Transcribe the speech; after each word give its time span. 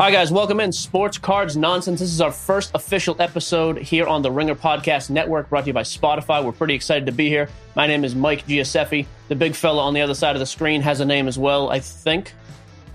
All 0.00 0.06
right, 0.06 0.12
guys, 0.12 0.32
welcome 0.32 0.58
in 0.58 0.72
Sports 0.72 1.18
Cards 1.18 1.56
Nonsense. 1.56 2.00
This 2.00 2.10
is 2.12 2.20
our 2.20 2.32
first 2.32 2.72
official 2.74 3.14
episode 3.20 3.78
here 3.78 4.08
on 4.08 4.22
the 4.22 4.30
Ringer 4.32 4.56
Podcast 4.56 5.08
Network, 5.08 5.48
brought 5.48 5.60
to 5.60 5.66
you 5.68 5.72
by 5.72 5.82
Spotify. 5.84 6.44
We're 6.44 6.50
pretty 6.50 6.74
excited 6.74 7.06
to 7.06 7.12
be 7.12 7.28
here. 7.28 7.48
My 7.76 7.86
name 7.86 8.04
is 8.04 8.12
Mike 8.16 8.44
Gioseffi. 8.44 9.06
The 9.28 9.36
big 9.36 9.54
fella 9.54 9.82
on 9.84 9.94
the 9.94 10.00
other 10.00 10.14
side 10.14 10.34
of 10.34 10.40
the 10.40 10.46
screen 10.46 10.80
has 10.80 10.98
a 10.98 11.04
name 11.04 11.28
as 11.28 11.38
well, 11.38 11.70
I 11.70 11.78
think. 11.78 12.32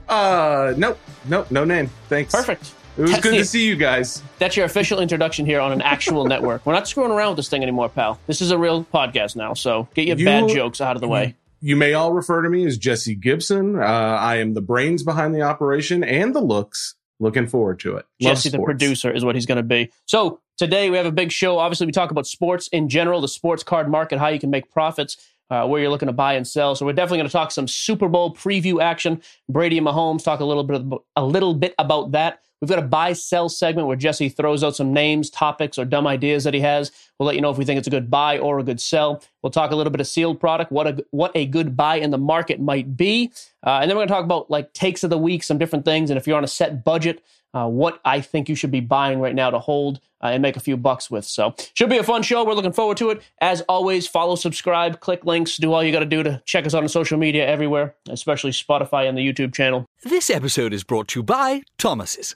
Uh, 0.09 0.73
nope, 0.75 0.99
nope, 1.23 1.49
no 1.51 1.63
name. 1.63 1.89
Thanks. 2.09 2.35
Perfect. 2.35 2.73
It 2.97 3.03
was 3.03 3.11
That's 3.11 3.23
good 3.23 3.33
the- 3.35 3.37
to 3.37 3.45
see 3.45 3.65
you 3.65 3.77
guys. 3.77 4.21
That's 4.37 4.57
your 4.57 4.65
official 4.65 4.99
introduction 4.99 5.45
here 5.45 5.61
on 5.61 5.71
an 5.71 5.81
actual 5.81 6.25
network. 6.27 6.65
We're 6.65 6.73
not 6.73 6.85
screwing 6.85 7.11
around 7.11 7.29
with 7.29 7.37
this 7.37 7.47
thing 7.49 7.61
anymore, 7.63 7.87
pal. 7.87 8.19
This 8.27 8.41
is 8.41 8.51
a 8.51 8.57
real 8.57 8.83
podcast 8.83 9.37
now, 9.37 9.53
so 9.53 9.87
get 9.93 10.05
your 10.05 10.17
You- 10.17 10.25
bad 10.25 10.49
jokes 10.49 10.81
out 10.81 10.97
of 10.97 11.01
the 11.01 11.07
way. 11.07 11.37
You 11.61 11.75
may 11.75 11.93
all 11.93 12.13
refer 12.13 12.41
to 12.41 12.49
me 12.49 12.65
as 12.65 12.77
Jesse 12.77 13.15
Gibson. 13.15 13.75
Uh, 13.75 13.83
I 13.83 14.37
am 14.37 14.53
the 14.53 14.61
brains 14.61 15.03
behind 15.03 15.35
the 15.35 15.41
operation 15.41 16.03
and 16.03 16.33
the 16.33 16.41
looks. 16.41 16.95
Looking 17.21 17.47
forward 17.47 17.81
to 17.81 17.97
it. 17.97 18.05
Love 18.21 18.35
Jesse, 18.35 18.49
the 18.49 18.59
producer, 18.59 19.11
is 19.11 19.25
what 19.25 19.35
he's 19.35 19.45
going 19.45 19.57
to 19.57 19.63
be. 19.63 19.91
So 20.05 20.39
today 20.57 20.89
we 20.89 20.95
have 20.95 21.05
a 21.05 21.11
big 21.11 21.33
show. 21.33 21.59
Obviously, 21.59 21.85
we 21.85 21.91
talk 21.91 22.11
about 22.11 22.25
sports 22.25 22.69
in 22.69 22.87
general, 22.87 23.19
the 23.19 23.27
sports 23.27 23.61
card 23.61 23.89
market, 23.89 24.19
how 24.19 24.29
you 24.29 24.39
can 24.39 24.49
make 24.49 24.71
profits, 24.71 25.17
uh, 25.49 25.67
where 25.67 25.81
you're 25.81 25.89
looking 25.89 26.07
to 26.07 26.13
buy 26.13 26.35
and 26.35 26.47
sell. 26.47 26.75
So 26.75 26.85
we're 26.85 26.93
definitely 26.93 27.17
going 27.17 27.27
to 27.27 27.33
talk 27.33 27.51
some 27.51 27.67
Super 27.67 28.07
Bowl 28.07 28.33
preview 28.33 28.81
action. 28.81 29.21
Brady 29.49 29.77
and 29.77 29.85
Mahomes 29.85 30.23
talk 30.23 30.39
a 30.39 30.45
little 30.45 30.63
bit 30.63 30.81
a 31.17 31.25
little 31.25 31.53
bit 31.53 31.75
about 31.77 32.11
that. 32.13 32.39
We've 32.61 32.69
got 32.69 32.79
a 32.79 32.83
buy 32.83 33.13
sell 33.13 33.47
segment 33.47 33.87
where 33.87 33.95
Jesse 33.95 34.27
throws 34.27 34.63
out 34.63 34.75
some 34.75 34.91
names, 34.91 35.29
topics, 35.29 35.77
or 35.77 35.85
dumb 35.85 36.05
ideas 36.05 36.43
that 36.43 36.53
he 36.53 36.59
has. 36.59 36.91
We'll 37.17 37.27
let 37.27 37.35
you 37.35 37.41
know 37.41 37.49
if 37.49 37.57
we 37.57 37.63
think 37.63 37.77
it's 37.77 37.87
a 37.87 37.91
good 37.91 38.11
buy 38.11 38.37
or 38.37 38.59
a 38.59 38.63
good 38.63 38.81
sell. 38.81 39.23
We'll 39.41 39.51
talk 39.51 39.71
a 39.71 39.75
little 39.75 39.91
bit 39.91 40.01
of 40.01 40.07
sealed 40.07 40.39
product, 40.39 40.71
what 40.71 40.87
a 40.87 41.05
what 41.11 41.31
a 41.35 41.45
good 41.45 41.77
buy 41.77 41.95
in 41.95 42.11
the 42.11 42.17
market 42.17 42.59
might 42.59 42.97
be, 42.97 43.31
uh, 43.65 43.79
and 43.81 43.89
then 43.89 43.95
we're 43.95 44.01
going 44.01 44.09
to 44.09 44.13
talk 44.13 44.25
about 44.25 44.51
like 44.51 44.73
takes 44.73 45.03
of 45.03 45.09
the 45.09 45.17
week, 45.17 45.43
some 45.43 45.57
different 45.57 45.85
things, 45.85 46.09
and 46.09 46.17
if 46.17 46.27
you're 46.27 46.37
on 46.37 46.43
a 46.43 46.47
set 46.47 46.83
budget, 46.83 47.23
uh, 47.53 47.67
what 47.67 47.99
I 48.05 48.21
think 48.21 48.49
you 48.49 48.55
should 48.55 48.71
be 48.71 48.79
buying 48.79 49.19
right 49.19 49.33
now 49.33 49.49
to 49.49 49.59
hold 49.59 49.99
uh, 50.21 50.27
and 50.27 50.41
make 50.41 50.57
a 50.57 50.59
few 50.59 50.77
bucks 50.77 51.09
with. 51.09 51.25
So, 51.25 51.55
should 51.73 51.89
be 51.89 51.97
a 51.97 52.03
fun 52.03 52.23
show. 52.23 52.43
We're 52.43 52.53
looking 52.53 52.73
forward 52.73 52.97
to 52.97 53.09
it. 53.09 53.21
As 53.39 53.61
always, 53.61 54.07
follow, 54.07 54.35
subscribe, 54.35 54.99
click 54.99 55.25
links, 55.25 55.57
do 55.57 55.73
all 55.73 55.83
you 55.83 55.91
got 55.91 55.99
to 55.99 56.05
do 56.05 56.23
to 56.23 56.41
check 56.45 56.65
us 56.65 56.73
out 56.73 56.83
on 56.83 56.89
social 56.89 57.17
media 57.17 57.47
everywhere, 57.47 57.95
especially 58.09 58.51
Spotify 58.51 59.07
and 59.07 59.17
the 59.17 59.25
YouTube 59.25 59.53
channel. 59.53 59.85
This 60.03 60.29
episode 60.29 60.73
is 60.73 60.83
brought 60.83 61.07
to 61.09 61.19
you 61.19 61.23
by 61.23 61.63
Thomas's. 61.77 62.35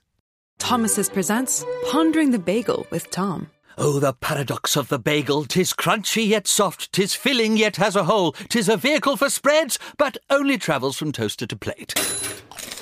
Thomas's 0.59 1.09
presents 1.09 1.66
Pondering 1.90 2.32
the 2.32 2.40
Bagel 2.40 2.88
with 2.90 3.09
Tom. 3.12 3.50
Oh, 3.78 4.00
the 4.00 4.14
paradox 4.14 4.78
of 4.78 4.88
the 4.88 5.00
bagel! 5.00 5.46
Tis 5.46 5.73
crunchy 5.73 6.28
yet 6.28 6.48
soft, 6.48 6.92
tis 6.92 7.16
filling 7.16 7.58
yet 7.58 7.78
has 7.78 7.96
a 7.96 8.04
hole, 8.04 8.34
tis 8.50 8.70
a 8.70 8.78
vehicle 8.78 9.18
for 9.18 9.30
spreads, 9.31 9.80
but 9.98 10.18
only 10.30 10.59
travels 10.59 10.96
from 10.96 11.12
toaster 11.12 11.48
to 11.48 11.56
plate. 11.56 11.94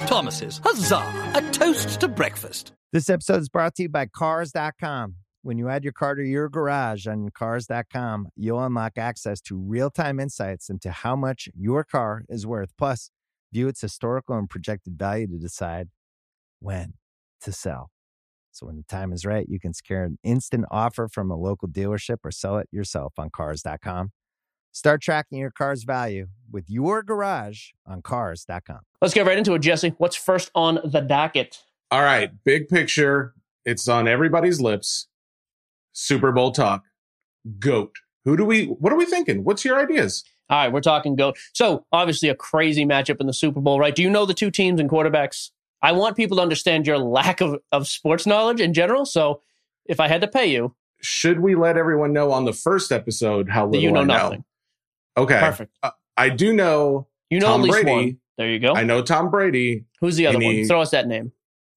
Thomas's, 0.06 0.60
huzzah! 0.64 1.32
A 1.36 1.42
toast 1.52 2.02
to 2.02 2.10
breakfast. 2.10 2.74
This 2.92 3.10
episode 3.10 3.40
is 3.40 3.48
brought 3.48 3.76
to 3.76 3.84
you 3.84 3.90
by 3.90 4.08
Cars.com. 4.08 5.16
When 5.44 5.58
you 5.58 5.70
add 5.70 5.86
your 5.86 5.94
car 5.94 6.14
to 6.16 6.24
your 6.24 6.50
garage 6.50 7.08
on 7.08 7.30
Cars.com, 7.30 8.28
you'll 8.36 8.64
unlock 8.64 8.98
access 8.98 9.40
to 9.42 9.58
real 9.58 9.90
time 9.90 10.20
insights 10.20 10.70
into 10.70 10.92
how 10.92 11.16
much 11.16 11.48
your 11.56 11.86
car 11.86 12.26
is 12.28 12.46
worth. 12.46 12.74
Plus, 12.78 13.12
view 13.54 13.70
its 13.70 13.80
historical 13.82 14.38
and 14.38 14.50
projected 14.50 15.00
value 15.00 15.28
to 15.28 15.38
decide 15.38 15.88
when 16.60 16.94
to 17.42 17.52
sell. 17.52 17.90
So, 18.52 18.66
when 18.66 18.76
the 18.76 18.84
time 18.84 19.14
is 19.14 19.26
right, 19.26 19.48
you 19.48 19.60
can 19.60 19.74
secure 19.74 20.04
an 20.04 20.18
instant 20.24 20.66
offer 20.70 21.08
from 21.08 21.32
a 21.32 21.38
local 21.38 21.68
dealership 21.68 22.18
or 22.24 22.32
sell 22.32 22.58
it 22.58 22.68
yourself 22.72 23.14
on 23.18 23.30
Cars.com. 23.30 24.12
Start 24.74 25.02
tracking 25.02 25.38
your 25.38 25.52
car's 25.52 25.84
value 25.84 26.28
with 26.50 26.70
your 26.70 27.04
garage 27.04 27.70
on 27.86 28.02
Cars.com. 28.02 28.80
Let's 29.02 29.14
get 29.14 29.26
right 29.26 29.38
into 29.38 29.54
it, 29.54 29.60
Jesse. 29.60 29.94
What's 29.98 30.16
first 30.16 30.52
on 30.56 30.80
the 30.84 31.02
docket? 31.02 31.60
All 31.92 32.02
right, 32.02 32.32
big 32.44 32.70
picture. 32.70 33.34
It's 33.66 33.88
on 33.88 34.08
everybody's 34.08 34.62
lips. 34.62 35.08
Super 35.94 36.32
Bowl 36.32 36.52
talk. 36.52 36.84
Goat. 37.60 37.96
Who 38.26 38.38
do 38.38 38.46
we? 38.46 38.66
What 38.66 38.94
are 38.94 38.98
we 38.98 39.06
thinking? 39.06 39.44
What's 39.44 39.66
your 39.66 39.80
ideas? 39.80 40.24
All 40.50 40.58
right, 40.58 40.72
we're 40.72 40.82
talking 40.82 41.16
GOAT. 41.16 41.38
So, 41.54 41.86
obviously, 41.92 42.28
a 42.30 42.36
crazy 42.36 42.86
matchup 42.86 43.22
in 43.22 43.28
the 43.28 43.34
Super 43.34 43.62
Bowl, 43.62 43.80
right? 43.80 43.96
Do 43.96 44.02
you 44.02 44.10
know 44.10 44.26
the 44.26 44.34
two 44.34 44.52
teams 44.52 44.80
and 44.80 44.90
quarterbacks? 44.90 45.52
I 45.82 45.92
want 45.94 46.16
people 46.16 46.38
to 46.38 46.44
understand 46.44 46.86
your 46.88 46.98
lack 47.00 47.42
of, 47.42 47.60
of 47.72 47.88
sports 47.88 48.26
knowledge 48.26 48.62
in 48.62 48.74
general. 48.74 49.06
So, 49.06 49.42
if 49.86 50.00
I 50.00 50.08
had 50.08 50.22
to 50.22 50.28
pay 50.28 50.46
you, 50.48 50.76
Should 51.02 51.40
we 51.40 51.56
let 51.56 51.78
everyone 51.78 52.14
know 52.14 52.32
on 52.32 52.46
the 52.46 52.54
first 52.54 52.92
episode 52.92 53.50
how 53.50 53.66
little 53.66 53.82
you 53.82 53.92
know 53.92 54.02
I 54.02 54.06
nothing. 54.06 54.44
Okay, 55.18 55.40
Perfect. 55.40 55.76
Uh, 55.84 55.92
I 56.18 56.30
do 56.30 56.54
know. 56.54 57.08
You 57.30 57.40
know 57.40 57.48
Tom 57.48 57.62
at 57.62 57.64
least 57.64 57.74
Brady. 57.84 57.92
one. 57.92 58.18
There 58.38 58.50
you 58.50 58.60
go. 58.60 58.74
I 58.74 58.84
know 58.84 59.02
Tom 59.02 59.30
Brady, 59.30 59.86
Who's 60.00 60.16
the 60.16 60.28
other 60.28 60.38
one? 60.40 60.54
he- 60.54 60.66
Throw 60.66 60.82
us 60.82 60.92
that 60.92 61.08
name. 61.08 61.32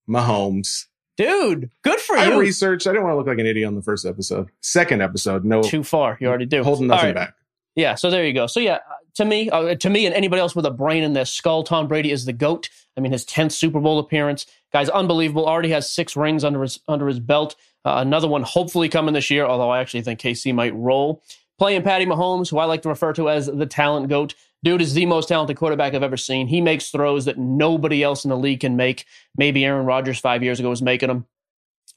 Mahomes. 0.09 0.87
Dude, 1.17 1.71
good 1.83 2.01
for 2.01 2.17
I 2.17 2.27
you. 2.27 2.33
I 2.35 2.39
researched. 2.39 2.87
I 2.89 2.91
didn't 2.91 3.05
want 3.05 3.15
to 3.15 3.19
look 3.19 3.27
like 3.29 3.39
an 3.39 3.47
idiot 3.47 3.69
on 3.69 3.77
the 3.77 3.83
first 3.83 4.05
episode. 4.05 4.49
Second 4.63 5.01
episode, 5.01 5.45
no 5.45 5.63
Too 5.63 5.85
far. 5.85 6.19
You 6.21 6.27
already 6.27 6.47
do. 6.47 6.65
holding 6.65 6.89
nothing 6.89 7.07
right. 7.07 7.15
back. 7.15 7.35
Yeah, 7.77 7.95
so 7.95 8.11
there 8.11 8.27
you 8.27 8.33
go. 8.33 8.47
So 8.49 8.59
yeah, 8.61 8.79
to 9.15 9.25
me, 9.25 9.51
uh, 9.51 9.75
to 9.77 9.91
me, 9.91 10.07
and 10.07 10.15
anybody 10.15 10.41
else 10.41 10.57
with 10.57 10.67
a 10.67 10.71
brain 10.71 11.03
in 11.03 11.13
their 11.13 11.25
skull, 11.25 11.63
Tom 11.63 11.89
Brady 11.89 12.11
is 12.11 12.25
the 12.25 12.33
goat. 12.33 12.69
I 12.97 13.01
mean, 13.01 13.13
his 13.13 13.25
tenth 13.25 13.53
Super 13.53 13.81
Bowl 13.81 13.99
appearance, 13.99 14.47
guy's 14.73 14.89
unbelievable. 14.89 15.47
Already 15.47 15.71
has 15.71 15.91
six 15.91 16.17
rings 16.17 16.45
under 16.45 16.63
his 16.63 16.81
under 16.89 17.07
his 17.07 17.21
belt. 17.21 17.57
Uh, 17.85 17.97
another 17.99 18.29
one 18.29 18.43
hopefully 18.43 18.89
coming 18.89 19.15
this 19.15 19.31
year. 19.31 19.45
Although 19.45 19.71
I 19.71 19.81
actually 19.81 20.03
think 20.03 20.21
KC 20.21 20.55
might 20.55 20.75
roll. 20.75 21.23
Playing 21.59 21.83
Patty 21.83 22.07
Mahomes, 22.07 22.51
who 22.51 22.59
I 22.59 22.65
like 22.65 22.83
to 22.83 22.89
refer 22.89 23.13
to 23.13 23.31
as 23.31 23.47
the 23.47 23.67
talent 23.67 24.09
goat. 24.09 24.35
Dude 24.65 24.81
is 24.81 24.95
the 24.95 25.07
most 25.07 25.29
talented 25.29 25.57
quarterback 25.57 25.95
I've 25.95 26.03
ever 26.03 26.17
seen. 26.17 26.49
He 26.49 26.61
makes 26.61 26.91
throws 26.91 27.27
that 27.27 27.39
nobody 27.39 28.03
else 28.03 28.25
in 28.25 28.31
the 28.31 28.37
league 28.37 28.61
can 28.61 28.77
make. 28.77 29.05
Maybe 29.37 29.65
Aaron 29.65 29.87
Rodgers 29.87 30.19
five 30.19 30.43
years 30.43 30.59
ago 30.59 30.71
was 30.71 30.83
making 30.83 31.09
them. 31.09 31.27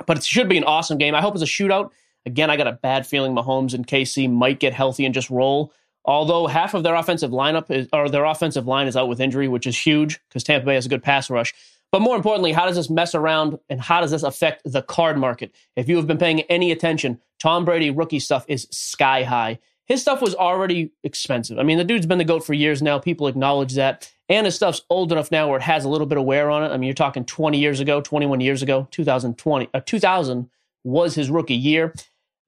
But 0.05 0.17
it 0.17 0.25
should 0.25 0.49
be 0.49 0.57
an 0.57 0.65
awesome 0.65 0.97
game. 0.97 1.15
I 1.15 1.21
hope 1.21 1.33
it's 1.33 1.43
a 1.43 1.47
shootout. 1.47 1.91
Again, 2.25 2.49
I 2.49 2.57
got 2.57 2.67
a 2.67 2.73
bad 2.73 3.07
feeling 3.07 3.33
Mahomes 3.33 3.73
and 3.73 3.87
KC 3.87 4.29
might 4.29 4.59
get 4.59 4.73
healthy 4.73 5.05
and 5.05 5.15
just 5.15 5.29
roll. 5.29 5.71
Although 6.07 6.47
half 6.47 6.73
of 6.73 6.83
their 6.83 6.95
offensive 6.95 7.31
lineup 7.31 7.69
is, 7.69 7.87
or 7.91 8.09
their 8.09 8.23
offensive 8.23 8.65
line 8.65 8.87
is 8.87 8.95
out 8.95 9.09
with 9.09 9.19
injury, 9.19 9.49
which 9.49 9.67
is 9.67 9.77
huge 9.77 10.19
because 10.29 10.43
Tampa 10.43 10.65
Bay 10.65 10.75
has 10.75 10.85
a 10.85 10.89
good 10.89 11.03
pass 11.03 11.29
rush. 11.29 11.53
But 11.91 12.01
more 12.01 12.15
importantly, 12.15 12.53
how 12.53 12.65
does 12.65 12.75
this 12.75 12.89
mess 12.89 13.13
around 13.13 13.59
and 13.69 13.79
how 13.79 14.01
does 14.01 14.11
this 14.11 14.23
affect 14.23 14.61
the 14.65 14.81
card 14.81 15.17
market? 15.17 15.53
If 15.75 15.87
you 15.87 15.97
have 15.97 16.07
been 16.07 16.17
paying 16.17 16.41
any 16.41 16.71
attention, 16.71 17.19
Tom 17.39 17.65
Brady 17.65 17.91
rookie 17.91 18.19
stuff 18.19 18.45
is 18.47 18.67
sky 18.71 19.23
high. 19.23 19.59
His 19.85 20.01
stuff 20.01 20.21
was 20.21 20.35
already 20.35 20.91
expensive. 21.03 21.59
I 21.59 21.63
mean, 21.63 21.77
the 21.77 21.83
dude's 21.85 22.05
been 22.05 22.17
the 22.17 22.25
GOAT 22.25 22.45
for 22.45 22.53
years 22.53 22.81
now. 22.81 22.99
People 22.99 23.27
acknowledge 23.27 23.73
that. 23.75 24.11
And 24.27 24.45
his 24.45 24.55
stuff's 24.55 24.81
old 24.89 25.13
enough 25.13 25.31
now 25.31 25.47
where 25.47 25.57
it 25.57 25.63
has 25.63 25.85
a 25.85 25.89
little 25.89 26.07
bit 26.07 26.17
of 26.17 26.25
wear 26.25 26.49
on 26.49 26.63
it. 26.63 26.73
I 26.73 26.77
mean, 26.77 26.87
you're 26.87 26.93
talking 26.93 27.23
20 27.23 27.57
years 27.57 27.79
ago, 27.79 28.01
21 28.01 28.41
years 28.41 28.61
ago, 28.61 28.87
2020, 28.91 29.69
uh, 29.73 29.79
2000 29.85 30.49
was 30.83 31.15
his 31.15 31.29
rookie 31.29 31.55
year. 31.55 31.93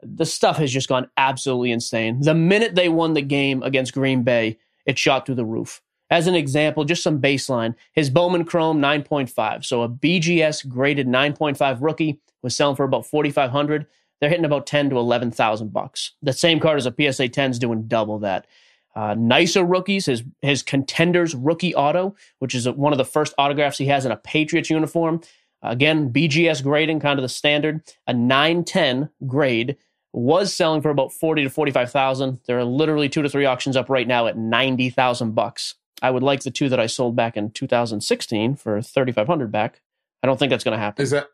The 0.02 0.26
stuff 0.26 0.58
has 0.58 0.72
just 0.72 0.90
gone 0.90 1.10
absolutely 1.18 1.72
insane. 1.72 2.22
The 2.22 2.34
minute 2.34 2.76
they 2.76 2.90
won 2.90 3.14
the 3.14 3.22
game 3.22 3.62
against 3.64 3.94
Green 3.94 4.24
Bay, 4.24 4.58
it 4.86 4.98
shot 4.98 5.26
through 5.26 5.36
the 5.36 5.46
roof. 5.46 5.82
As 6.10 6.26
an 6.26 6.36
example, 6.36 6.86
just 6.86 7.04
some 7.04 7.22
baseline, 7.22 7.76
his 7.94 8.10
Bowman 8.10 8.46
Chrome 8.46 8.82
9.5. 8.82 9.64
So 9.64 9.84
a 9.84 9.90
BGS 9.90 10.68
graded 10.68 11.08
9.5 11.08 11.78
rookie 11.82 12.20
was 12.42 12.56
selling 12.56 12.76
for 12.76 12.84
about 12.84 13.06
4500 13.06 13.86
They're 14.20 14.30
hitting 14.30 14.46
about 14.46 14.66
10 14.66 14.90
to 14.90 14.98
11,000 14.98 15.72
bucks. 15.72 16.14
The 16.22 16.34
same 16.34 16.60
card 16.60 16.78
as 16.78 16.86
a 16.86 16.96
PSA 16.98 17.30
10 17.30 17.52
is 17.52 17.60
doing 17.60 17.88
double 17.88 18.20
that. 18.20 18.48
Uh, 18.96 19.14
nicer 19.14 19.64
rookies, 19.64 20.08
his 20.08 20.24
his 20.42 20.64
contenders 20.64 21.36
rookie 21.36 21.76
auto, 21.76 22.16
which 22.40 22.56
is 22.56 22.68
one 22.68 22.92
of 22.92 22.98
the 22.98 23.06
first 23.06 23.34
autographs 23.38 23.78
he 23.78 23.86
has 23.86 24.06
in 24.06 24.12
a 24.12 24.18
Patriots 24.18 24.70
uniform. 24.70 25.22
Again, 25.62 26.12
BGS 26.12 26.64
grading, 26.64 27.00
kind 27.00 27.20
of 27.20 27.24
the 27.24 27.30
standard. 27.30 27.84
A 28.08 28.14
910 28.14 29.10
grade 29.28 29.78
was 30.14 30.54
selling 30.56 30.82
for 30.82 30.90
about 30.90 31.12
40 31.14 31.44
to 31.44 31.50
45,000. 31.50 32.40
There 32.48 32.58
are 32.60 32.66
literally 32.66 33.10
two 33.10 33.22
to 33.22 33.30
three 33.30 33.46
auctions 33.46 33.78
up 33.78 33.90
right 33.90 34.08
now 34.08 34.28
at 34.28 34.38
90,000 34.38 35.36
bucks. 35.36 35.76
I 36.02 36.10
would 36.12 36.24
like 36.24 36.42
the 36.44 36.52
two 36.52 36.70
that 36.70 36.80
I 36.80 36.88
sold 36.88 37.16
back 37.16 37.36
in 37.38 37.52
2016 37.52 38.56
for 38.56 38.82
3,500 38.82 39.52
back. 39.52 39.82
I 40.24 40.28
don't 40.28 40.38
think 40.38 40.50
that's 40.50 40.64
going 40.64 40.78
to 40.78 40.82
happen. 40.84 41.04
Is 41.04 41.12
that 41.12 41.28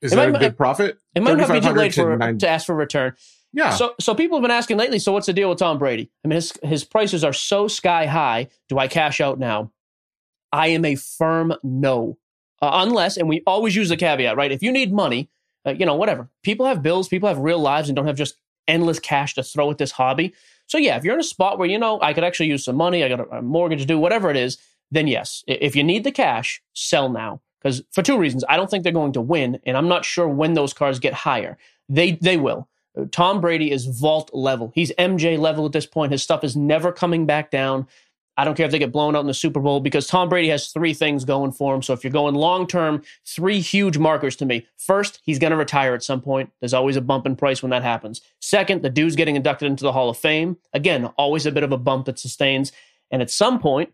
is 0.00 0.12
It 0.12 0.16
that 0.16 0.30
might- 0.30 0.36
a 0.36 0.44
good 0.48 0.56
profit? 0.56 0.98
it 1.14 1.22
might 1.22 1.36
not 1.36 1.48
be 1.48 1.60
too 1.60 1.72
3,500 1.72 1.78
late 1.80 1.94
for, 1.94 2.16
nine- 2.16 2.38
to 2.38 2.48
ask 2.48 2.66
for 2.66 2.74
return. 2.74 3.14
yeah. 3.52 3.70
So, 3.70 3.94
so 4.00 4.14
people 4.14 4.38
have 4.38 4.42
been 4.42 4.50
asking 4.50 4.78
lately. 4.78 4.98
So, 4.98 5.12
what's 5.12 5.26
the 5.26 5.32
deal 5.32 5.48
with 5.50 5.58
Tom 5.58 5.78
Brady? 5.78 6.10
I 6.24 6.28
mean, 6.28 6.36
his 6.36 6.52
his 6.62 6.84
prices 6.84 7.22
are 7.24 7.32
so 7.34 7.68
sky 7.68 8.06
high. 8.06 8.48
Do 8.68 8.78
I 8.78 8.88
cash 8.88 9.20
out 9.20 9.38
now? 9.38 9.72
I 10.52 10.68
am 10.68 10.84
a 10.84 10.94
firm 10.94 11.52
no, 11.62 12.16
uh, 12.62 12.70
unless, 12.72 13.16
and 13.16 13.28
we 13.28 13.42
always 13.46 13.76
use 13.76 13.88
the 13.90 13.96
caveat, 13.96 14.36
right? 14.36 14.50
If 14.52 14.62
you 14.62 14.72
need 14.72 14.92
money, 14.92 15.28
uh, 15.66 15.70
you 15.70 15.86
know, 15.86 15.94
whatever. 15.94 16.28
People 16.42 16.66
have 16.66 16.82
bills. 16.82 17.08
People 17.08 17.28
have 17.28 17.38
real 17.38 17.58
lives, 17.58 17.88
and 17.88 17.96
don't 17.96 18.06
have 18.06 18.16
just 18.16 18.36
endless 18.68 18.98
cash 18.98 19.34
to 19.34 19.42
throw 19.42 19.70
at 19.70 19.78
this 19.78 19.92
hobby. 19.92 20.32
So, 20.66 20.78
yeah, 20.78 20.96
if 20.96 21.04
you're 21.04 21.14
in 21.14 21.20
a 21.20 21.24
spot 21.24 21.58
where 21.58 21.68
you 21.68 21.78
know 21.78 22.00
I 22.00 22.12
could 22.12 22.24
actually 22.24 22.48
use 22.48 22.64
some 22.64 22.76
money, 22.76 23.02
I 23.02 23.08
got 23.08 23.20
a, 23.20 23.38
a 23.38 23.42
mortgage 23.42 23.80
to 23.80 23.86
do, 23.86 23.98
whatever 23.98 24.30
it 24.30 24.36
is, 24.36 24.58
then 24.90 25.06
yes. 25.06 25.44
If 25.46 25.74
you 25.74 25.82
need 25.82 26.04
the 26.04 26.12
cash, 26.12 26.62
sell 26.74 27.08
now. 27.08 27.40
Because 27.60 27.82
for 27.90 28.02
two 28.02 28.18
reasons, 28.18 28.44
I 28.48 28.56
don't 28.56 28.70
think 28.70 28.84
they're 28.84 28.92
going 28.92 29.12
to 29.12 29.20
win, 29.20 29.60
and 29.66 29.76
I'm 29.76 29.88
not 29.88 30.04
sure 30.04 30.28
when 30.28 30.54
those 30.54 30.72
cars 30.72 30.98
get 30.98 31.12
higher. 31.12 31.58
They 31.88 32.12
they 32.12 32.36
will. 32.36 32.68
Tom 33.10 33.40
Brady 33.40 33.70
is 33.70 33.86
vault 33.86 34.30
level. 34.32 34.72
He's 34.74 34.92
MJ 34.98 35.38
level 35.38 35.66
at 35.66 35.72
this 35.72 35.86
point. 35.86 36.12
His 36.12 36.22
stuff 36.22 36.42
is 36.42 36.56
never 36.56 36.90
coming 36.90 37.26
back 37.26 37.50
down. 37.50 37.86
I 38.40 38.44
don't 38.44 38.54
care 38.54 38.64
if 38.64 38.72
they 38.72 38.78
get 38.78 38.90
blown 38.90 39.14
out 39.14 39.20
in 39.20 39.26
the 39.26 39.34
Super 39.34 39.60
Bowl 39.60 39.80
because 39.80 40.06
Tom 40.06 40.30
Brady 40.30 40.48
has 40.48 40.68
three 40.68 40.94
things 40.94 41.26
going 41.26 41.52
for 41.52 41.74
him. 41.74 41.82
So 41.82 41.92
if 41.92 42.02
you're 42.02 42.10
going 42.10 42.34
long 42.34 42.66
term, 42.66 43.02
three 43.26 43.60
huge 43.60 43.98
markers 43.98 44.34
to 44.36 44.46
me. 44.46 44.66
First, 44.78 45.20
he's 45.24 45.38
going 45.38 45.50
to 45.50 45.58
retire 45.58 45.92
at 45.92 46.02
some 46.02 46.22
point. 46.22 46.50
There's 46.58 46.72
always 46.72 46.96
a 46.96 47.02
bump 47.02 47.26
in 47.26 47.36
price 47.36 47.62
when 47.62 47.68
that 47.68 47.82
happens. 47.82 48.22
Second, 48.40 48.80
the 48.80 48.88
dude's 48.88 49.14
getting 49.14 49.36
inducted 49.36 49.68
into 49.68 49.84
the 49.84 49.92
Hall 49.92 50.08
of 50.08 50.16
Fame. 50.16 50.56
Again, 50.72 51.04
always 51.18 51.44
a 51.44 51.52
bit 51.52 51.64
of 51.64 51.72
a 51.72 51.76
bump 51.76 52.06
that 52.06 52.18
sustains. 52.18 52.72
And 53.10 53.20
at 53.20 53.30
some 53.30 53.58
point, 53.58 53.92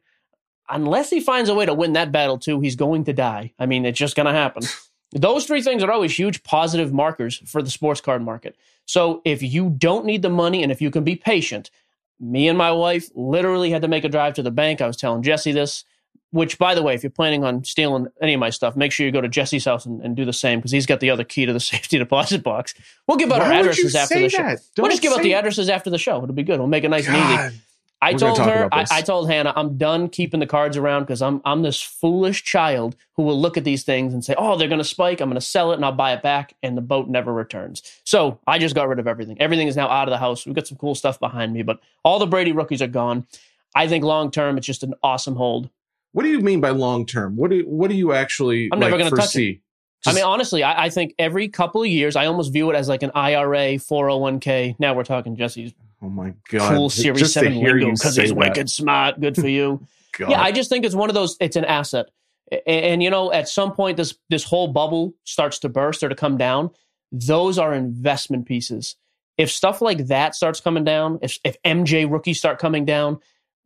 unless 0.69 1.10
he 1.10 1.19
finds 1.19 1.50
a 1.50 1.54
way 1.56 1.66
to 1.66 1.75
win 1.75 1.94
that 1.94 2.12
battle 2.12 2.38
too, 2.38 2.60
he's 2.60 2.76
going 2.76 3.02
to 3.06 3.12
die. 3.12 3.52
I 3.58 3.66
mean, 3.66 3.84
it's 3.84 3.99
just 3.99 4.14
going 4.14 4.26
to 4.26 4.32
happen. 4.32 4.62
Those 5.10 5.46
three 5.46 5.62
things 5.62 5.82
are 5.82 5.90
always 5.90 6.16
huge 6.16 6.44
positive 6.44 6.92
markers 6.92 7.42
for 7.46 7.62
the 7.62 7.70
sports 7.70 8.00
card 8.00 8.22
market. 8.22 8.54
So 8.84 9.22
if 9.25 9.42
you 9.42 9.70
don't 9.70 10.06
need 10.06 10.22
the 10.22 10.31
money 10.31 10.62
and 10.62 10.70
if 10.70 10.81
you 10.81 10.92
can 10.92 11.02
be 11.02 11.16
patient, 11.16 11.72
me 12.20 12.48
and 12.48 12.56
my 12.56 12.72
wife 12.72 13.08
literally 13.14 13.70
had 13.70 13.82
to 13.82 13.88
make 13.88 14.04
a 14.04 14.08
drive 14.08 14.34
to 14.34 14.42
the 14.42 14.50
bank. 14.50 14.80
I 14.80 14.86
was 14.86 14.96
telling 14.96 15.22
Jesse 15.22 15.52
this, 15.52 15.84
which, 16.30 16.58
by 16.58 16.74
the 16.74 16.82
way, 16.82 16.94
if 16.94 17.02
you're 17.02 17.10
planning 17.10 17.44
on 17.44 17.64
stealing 17.64 18.08
any 18.20 18.34
of 18.34 18.40
my 18.40 18.50
stuff, 18.50 18.76
make 18.76 18.92
sure 18.92 19.06
you 19.06 19.12
go 19.12 19.20
to 19.20 19.28
Jesse's 19.28 19.64
house 19.64 19.86
and, 19.86 20.00
and 20.02 20.16
do 20.16 20.24
the 20.24 20.32
same 20.32 20.58
because 20.58 20.70
he's 20.70 20.86
got 20.86 21.00
the 21.00 21.10
other 21.10 21.24
key 21.24 21.46
to 21.46 21.52
the 21.52 21.60
safety 21.72 21.98
deposit 21.98 22.42
box. 22.42 22.74
We'll 23.06 23.18
give 23.18 23.32
out 23.32 23.40
Why 23.40 23.46
our 23.46 23.60
addresses 23.60 23.94
after 23.94 24.18
the 24.18 24.28
show. 24.28 24.42
that? 24.42 24.60
We'll 24.76 24.90
just 24.90 25.02
give 25.02 25.12
out 25.12 25.22
the 25.22 25.34
addresses 25.34 25.68
after 25.68 25.90
the 25.90 25.98
show. 25.98 26.22
It'll 26.22 26.34
be 26.34 26.42
good. 26.42 26.58
We'll 26.58 26.68
make 26.68 26.84
it 26.84 26.88
nice 26.88 27.08
and 27.08 27.16
easy. 27.16 27.60
I 28.02 28.12
We're 28.12 28.19
told 28.19 28.38
her, 28.38 28.69
I. 28.72 28.84
I 28.90 29.00
told 29.02 29.31
Hannah, 29.31 29.54
I'm 29.56 29.78
done 29.78 30.08
keeping 30.08 30.40
the 30.40 30.46
cards 30.46 30.76
around 30.76 31.04
because 31.04 31.22
I'm 31.22 31.40
I'm 31.44 31.62
this 31.62 31.81
foolish 31.81 32.44
child 32.44 32.94
who 33.14 33.22
will 33.22 33.40
look 33.40 33.56
at 33.56 33.64
these 33.64 33.84
things 33.84 34.12
and 34.12 34.22
say, 34.22 34.34
oh, 34.37 34.56
they're 34.56 34.69
going 34.69 34.81
to 34.81 34.84
spike. 34.84 35.20
I'm 35.20 35.31
going 35.31 35.40
to 35.40 35.46
sell 35.46 35.72
it 35.72 35.76
and 35.76 35.84
I'll 35.84 35.93
buy 35.93 36.12
it 36.12 36.22
back, 36.22 36.54
and 36.62 36.76
the 36.76 36.82
boat 36.82 37.08
never 37.08 37.32
returns. 37.32 37.82
So 38.04 38.38
I 38.46 38.58
just 38.58 38.75
got 38.75 38.88
rid 38.88 38.98
of 38.98 39.06
everything. 39.06 39.40
Everything 39.40 39.66
is 39.66 39.76
now 39.76 39.88
out 39.88 40.08
of 40.08 40.12
the 40.12 40.19
house. 40.19 40.44
We've 40.44 40.54
got 40.54 40.66
some 40.66 40.76
cool 40.76 40.94
stuff 40.94 41.19
behind 41.19 41.54
me, 41.54 41.62
but 41.62 41.81
all 42.04 42.19
the 42.19 42.26
Brady 42.26 42.52
rookies 42.52 42.82
are 42.82 42.87
gone. 42.87 43.26
I 43.75 43.88
think 43.88 44.04
long 44.04 44.31
term, 44.31 44.58
it's 44.58 44.66
just 44.66 44.82
an 44.82 44.94
awesome 45.02 45.37
hold. 45.37 45.70
What 46.12 46.22
do 46.22 46.28
you 46.28 46.40
mean 46.40 46.60
by 46.60 46.70
long 46.70 47.06
term? 47.06 47.37
What 47.37 47.50
do 47.50 47.62
what 47.62 47.88
do 47.90 47.96
you 47.96 48.12
actually 48.12 48.69
I'm 48.72 48.78
never 48.78 48.92
like, 48.92 49.00
gonna 49.00 49.10
touch 49.10 49.37
it. 49.37 49.60
foresee? 49.60 49.60
I 50.06 50.12
mean, 50.12 50.25
honestly, 50.25 50.62
I, 50.62 50.84
I 50.84 50.90
think 50.90 51.14
every 51.19 51.49
couple 51.49 51.82
of 51.82 51.88
years, 51.88 52.14
I 52.14 52.26
almost 52.26 52.52
view 52.52 52.70
it 52.70 52.76
as 52.76 52.88
like 52.88 53.02
an 53.02 53.10
IRA, 53.14 53.75
401k. 53.75 54.76
Now 54.78 54.94
we're 54.94 55.02
talking 55.02 55.34
Jesse's 55.34 55.72
oh 56.02 56.08
my 56.08 56.34
god, 56.50 56.75
cool 56.75 56.88
Just 56.88 57.02
Series 57.02 57.22
to 57.22 57.28
7 57.28 57.54
lingo 57.54 57.90
because 57.93 58.16
he's 58.16 58.31
that. 58.31 58.37
wicked 58.37 58.70
smart. 58.70 59.20
Good 59.20 59.37
for 59.37 59.48
you. 59.48 59.87
Yeah, 60.19 60.40
I 60.40 60.50
just 60.50 60.70
think 60.70 60.87
it's 60.87 60.94
one 60.94 61.10
of 61.10 61.14
those. 61.14 61.37
It's 61.40 61.56
an 61.56 61.66
asset, 61.66 62.06
A- 62.50 62.66
and, 62.66 63.02
you 63.02 63.10
know, 63.10 63.31
at 63.31 63.50
some 63.50 63.72
point, 63.75 63.98
this 63.98 64.14
this 64.31 64.44
whole 64.44 64.69
bubble 64.69 65.12
starts 65.25 65.58
to 65.58 65.69
burst 65.69 66.02
or 66.02 66.08
to 66.08 66.14
come 66.14 66.38
down. 66.38 66.70
Those 67.12 67.58
are 67.58 67.75
investment 67.75 68.46
pieces. 68.46 68.96
If 69.37 69.50
stuff 69.50 69.82
like 69.82 70.06
that 70.06 70.34
starts 70.34 70.58
coming 70.62 70.84
down, 70.84 71.19
if 71.20 71.38
if 71.44 71.60
MJ 71.64 72.10
rookies 72.10 72.38
start 72.38 72.58
coming 72.58 72.87
down, 72.87 73.19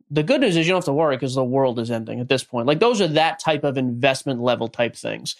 the 0.09 0.23
good 0.23 0.41
news 0.41 0.57
is 0.57 0.67
you 0.67 0.73
don't 0.73 0.79
have 0.79 0.85
to 0.85 0.93
worry 0.93 1.15
because 1.15 1.35
the 1.35 1.43
world 1.43 1.79
is 1.79 1.89
ending 1.89 2.19
at 2.19 2.27
this 2.27 2.43
point. 2.43 2.67
Like 2.67 2.81
those 2.81 2.99
are 2.99 3.07
that 3.07 3.39
type 3.39 3.63
of 3.63 3.77
investment 3.77 4.41
level 4.41 4.67
type 4.67 4.97
things. 4.97 5.37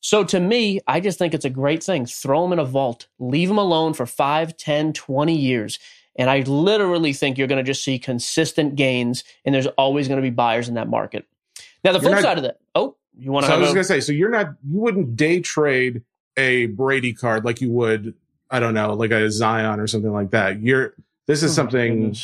So 0.00 0.22
to 0.22 0.38
me, 0.38 0.78
I 0.86 1.00
just 1.00 1.18
think 1.18 1.34
it's 1.34 1.44
a 1.44 1.50
great 1.50 1.82
thing. 1.82 2.06
Throw 2.06 2.42
them 2.42 2.52
in 2.52 2.60
a 2.60 2.64
vault, 2.64 3.08
leave 3.18 3.48
them 3.48 3.58
alone 3.58 3.94
for 3.94 4.06
5, 4.06 4.56
10, 4.56 4.92
20 4.92 5.36
years. 5.36 5.80
And 6.16 6.28
I 6.28 6.40
literally 6.40 7.12
think 7.12 7.38
you're 7.38 7.48
going 7.48 7.64
to 7.64 7.68
just 7.68 7.82
see 7.84 7.98
consistent 7.98 8.76
gains, 8.76 9.24
and 9.44 9.54
there's 9.54 9.66
always 9.78 10.08
going 10.08 10.18
to 10.18 10.22
be 10.22 10.30
buyers 10.30 10.68
in 10.68 10.74
that 10.74 10.88
market. 10.88 11.26
Now, 11.84 11.92
the 11.92 12.00
flip 12.00 12.12
not- 12.12 12.22
side 12.22 12.36
of 12.38 12.44
that, 12.44 12.58
oh, 12.74 12.96
you 13.16 13.32
want 13.32 13.44
to 13.44 13.52
So 13.52 13.56
I 13.56 13.58
was 13.58 13.70
gonna 13.70 13.84
say, 13.84 14.00
so 14.00 14.12
you're 14.12 14.30
not 14.30 14.54
you 14.66 14.78
wouldn't 14.78 15.16
day 15.16 15.40
trade 15.40 16.02
a 16.36 16.66
Brady 16.66 17.12
card 17.12 17.44
like 17.44 17.60
you 17.60 17.70
would, 17.70 18.14
I 18.50 18.58
don't 18.58 18.72
know, 18.72 18.94
like 18.94 19.10
a 19.10 19.30
Zion 19.30 19.80
or 19.80 19.86
something 19.86 20.12
like 20.12 20.30
that. 20.30 20.62
You're 20.62 20.94
this 21.26 21.42
is 21.42 21.50
Oh, 21.52 21.54
something. 21.54 22.14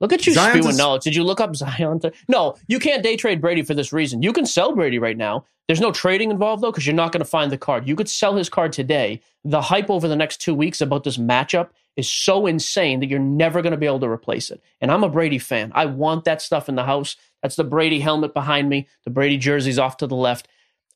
Look 0.00 0.12
at 0.12 0.24
you 0.28 0.32
Zion's 0.32 0.60
spewing 0.60 0.76
knowledge. 0.76 1.02
Did 1.02 1.16
you 1.16 1.24
look 1.24 1.40
up 1.40 1.56
Zion? 1.56 1.98
To, 2.00 2.12
no, 2.28 2.54
you 2.68 2.78
can't 2.78 3.02
day 3.02 3.16
trade 3.16 3.40
Brady 3.40 3.62
for 3.62 3.74
this 3.74 3.92
reason. 3.92 4.22
You 4.22 4.32
can 4.32 4.46
sell 4.46 4.74
Brady 4.76 5.00
right 5.00 5.16
now. 5.16 5.44
There's 5.66 5.80
no 5.80 5.90
trading 5.90 6.30
involved 6.30 6.62
though, 6.62 6.70
because 6.70 6.86
you're 6.86 6.94
not 6.94 7.10
going 7.10 7.20
to 7.20 7.28
find 7.28 7.50
the 7.50 7.58
card. 7.58 7.88
You 7.88 7.96
could 7.96 8.08
sell 8.08 8.36
his 8.36 8.48
card 8.48 8.72
today. 8.72 9.20
The 9.44 9.60
hype 9.60 9.90
over 9.90 10.06
the 10.06 10.16
next 10.16 10.40
two 10.40 10.54
weeks 10.54 10.80
about 10.80 11.02
this 11.02 11.16
matchup 11.16 11.70
is 11.98 12.08
so 12.08 12.46
insane 12.46 13.00
that 13.00 13.08
you're 13.08 13.18
never 13.18 13.60
going 13.60 13.72
to 13.72 13.76
be 13.76 13.84
able 13.84 13.98
to 13.98 14.08
replace 14.08 14.50
it. 14.50 14.62
And 14.80 14.92
I'm 14.92 15.02
a 15.02 15.08
Brady 15.08 15.38
fan. 15.38 15.72
I 15.74 15.86
want 15.86 16.24
that 16.24 16.40
stuff 16.40 16.68
in 16.68 16.76
the 16.76 16.84
house. 16.84 17.16
That's 17.42 17.56
the 17.56 17.64
Brady 17.64 17.98
helmet 17.98 18.32
behind 18.32 18.68
me. 18.68 18.86
The 19.04 19.10
Brady 19.10 19.36
jerseys 19.36 19.80
off 19.80 19.96
to 19.96 20.06
the 20.06 20.14
left. 20.14 20.46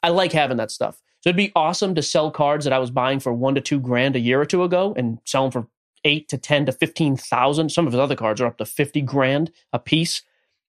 I 0.05 0.11
like 0.11 0.33
having 0.33 0.59
that 0.59 0.71
stuff. 0.71 1.03
So 1.21 1.29
it'd 1.29 1.37
be 1.37 1.51
awesome 1.57 1.97
to 1.97 2.03
sell 2.03 2.31
cards 2.31 2.65
that 2.65 2.73
I 2.73 2.79
was 2.79 2.93
buying 2.93 3.19
for 3.19 3.33
one 3.33 3.57
to 3.57 3.61
two 3.61 3.81
grand 3.81 4.15
a 4.15 4.21
year 4.21 4.41
or 4.41 4.47
two 4.47 4.63
ago 4.63 4.95
and 4.97 5.19
sell 5.25 5.43
them 5.43 5.51
for 5.51 5.69
eight 6.05 6.29
to 6.29 6.39
ten 6.39 6.67
to 6.67 6.73
fifteen 6.73 7.17
thousand. 7.17 7.71
Some 7.71 7.89
of 7.89 7.93
his 7.93 8.01
other 8.01 8.17
cards 8.17 8.41
are 8.41 8.47
up 8.47 8.59
to 8.59 8.65
fifty 8.65 9.01
grand 9.01 9.51
a 9.73 9.81
piece. 9.81 10.23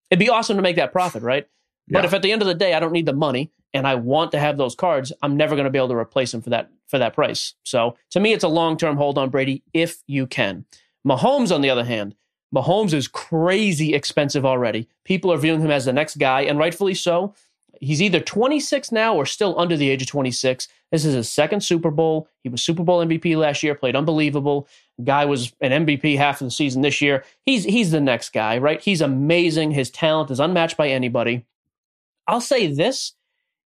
It'd 0.10 0.20
be 0.20 0.30
awesome 0.30 0.58
to 0.58 0.64
make 0.64 0.78
that 0.78 0.92
profit, 0.92 1.22
right? 1.22 1.48
But 1.88 2.06
if 2.06 2.14
at 2.14 2.24
the 2.24 2.32
end 2.32 2.42
of 2.42 2.48
the 2.48 2.56
day 2.56 2.74
I 2.74 2.80
don't 2.80 2.92
need 2.92 3.06
the 3.06 3.14
money 3.14 3.52
and 3.74 3.88
I 3.88 3.96
want 3.96 4.32
to 4.32 4.40
have 4.40 4.58
those 4.58 4.76
cards, 4.76 5.12
I'm 5.22 5.36
never 5.38 5.56
going 5.56 5.66
to 5.66 5.72
be 5.72 5.78
able 5.78 5.90
to 5.90 5.96
replace 5.96 6.32
them 6.32 6.42
for 6.42 6.52
that 6.52 6.70
for 6.88 7.00
that 7.00 7.14
price. 7.14 7.54
So 7.64 7.96
to 8.12 8.20
me, 8.20 8.34
it's 8.34 8.44
a 8.44 8.50
long 8.50 8.78
term 8.78 8.98
hold 8.98 9.18
on 9.18 9.30
Brady 9.30 9.64
if 9.74 10.04
you 10.08 10.28
can. 10.28 10.66
Mahomes, 11.08 11.54
on 11.54 11.62
the 11.62 11.70
other 11.70 11.84
hand, 11.84 12.16
Mahomes 12.54 12.94
is 12.94 13.08
crazy 13.08 13.94
expensive 13.94 14.46
already. 14.46 14.88
People 15.04 15.32
are 15.34 15.38
viewing 15.38 15.62
him 15.62 15.72
as 15.72 15.86
the 15.86 15.94
next 15.94 16.18
guy, 16.18 16.42
and 16.42 16.60
rightfully 16.60 16.94
so. 16.94 17.34
He's 17.82 18.02
either 18.02 18.20
26 18.20 18.92
now 18.92 19.16
or 19.16 19.26
still 19.26 19.60
under 19.60 19.76
the 19.76 19.90
age 19.90 20.04
of 20.04 20.08
26. 20.08 20.68
This 20.92 21.06
is 21.06 21.16
his 21.16 21.30
second 21.30 21.62
Super 21.62 21.90
Bowl. 21.90 22.30
He 22.44 22.50
was 22.50 22.62
Super 22.62 22.84
Bowl 22.84 23.04
MVP 23.04 23.36
last 23.36 23.64
year, 23.64 23.74
played 23.74 23.96
unbelievable. 23.96 24.68
Guy 25.04 25.26
was 25.26 25.52
an 25.60 25.86
MVP 25.86 26.16
half 26.18 26.40
of 26.40 26.46
the 26.46 26.52
season 26.52 26.84
this 26.84 27.02
year. 27.02 27.26
He's 27.42 27.64
he's 27.64 27.90
the 27.90 28.00
next 28.00 28.32
guy, 28.32 28.60
right? 28.60 28.80
He's 28.80 29.02
amazing. 29.02 29.72
His 29.72 29.90
talent 29.90 30.30
is 30.30 30.40
unmatched 30.40 30.78
by 30.78 30.90
anybody. 30.90 31.46
I'll 32.28 32.40
say 32.40 32.68
this: 32.68 33.14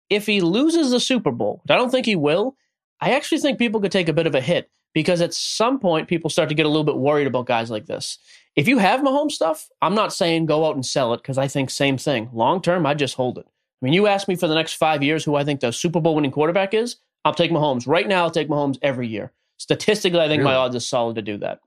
if 0.09 0.25
he 0.25 0.41
loses 0.41 0.91
the 0.91 0.99
Super 0.99 1.31
Bowl, 1.31 1.61
I 1.69 1.75
don't 1.75 1.89
think 1.89 2.05
he 2.05 2.15
will, 2.15 2.55
I 3.01 3.11
actually 3.11 3.39
think 3.39 3.59
people 3.59 3.79
could 3.79 3.91
take 3.91 4.09
a 4.09 4.13
bit 4.13 4.27
of 4.27 4.35
a 4.35 4.41
hit 4.41 4.69
because 4.93 5.21
at 5.21 5.33
some 5.33 5.79
point 5.79 6.07
people 6.07 6.29
start 6.29 6.49
to 6.49 6.55
get 6.55 6.65
a 6.65 6.69
little 6.69 6.83
bit 6.83 6.97
worried 6.97 7.27
about 7.27 7.45
guys 7.45 7.69
like 7.69 7.85
this. 7.85 8.17
If 8.55 8.67
you 8.67 8.79
have 8.79 9.01
Mahomes 9.01 9.31
stuff, 9.31 9.69
I'm 9.81 9.95
not 9.95 10.13
saying 10.13 10.47
go 10.47 10.65
out 10.65 10.75
and 10.75 10.85
sell 10.85 11.13
it 11.13 11.17
because 11.17 11.37
I 11.37 11.47
think 11.47 11.69
same 11.69 11.97
thing. 11.97 12.29
Long 12.33 12.61
term, 12.61 12.85
I 12.85 12.93
just 12.93 13.15
hold 13.15 13.37
it. 13.37 13.45
I 13.47 13.85
mean, 13.85 13.93
you 13.93 14.07
ask 14.07 14.27
me 14.27 14.35
for 14.35 14.47
the 14.47 14.55
next 14.55 14.73
five 14.73 15.01
years 15.01 15.23
who 15.23 15.35
I 15.35 15.43
think 15.43 15.61
the 15.61 15.71
Super 15.71 16.01
Bowl 16.01 16.15
winning 16.15 16.31
quarterback 16.31 16.73
is, 16.73 16.97
I'll 17.23 17.33
take 17.33 17.51
Mahomes. 17.51 17.87
Right 17.87 18.07
now, 18.07 18.23
I'll 18.23 18.31
take 18.31 18.49
Mahomes 18.49 18.77
every 18.81 19.07
year. 19.07 19.31
Statistically, 19.57 20.19
I 20.19 20.27
think 20.27 20.43
my 20.43 20.55
odds 20.55 20.75
are 20.75 20.81
solid 20.81 21.15
to 21.15 21.21
do 21.21 21.37
that. 21.37 21.59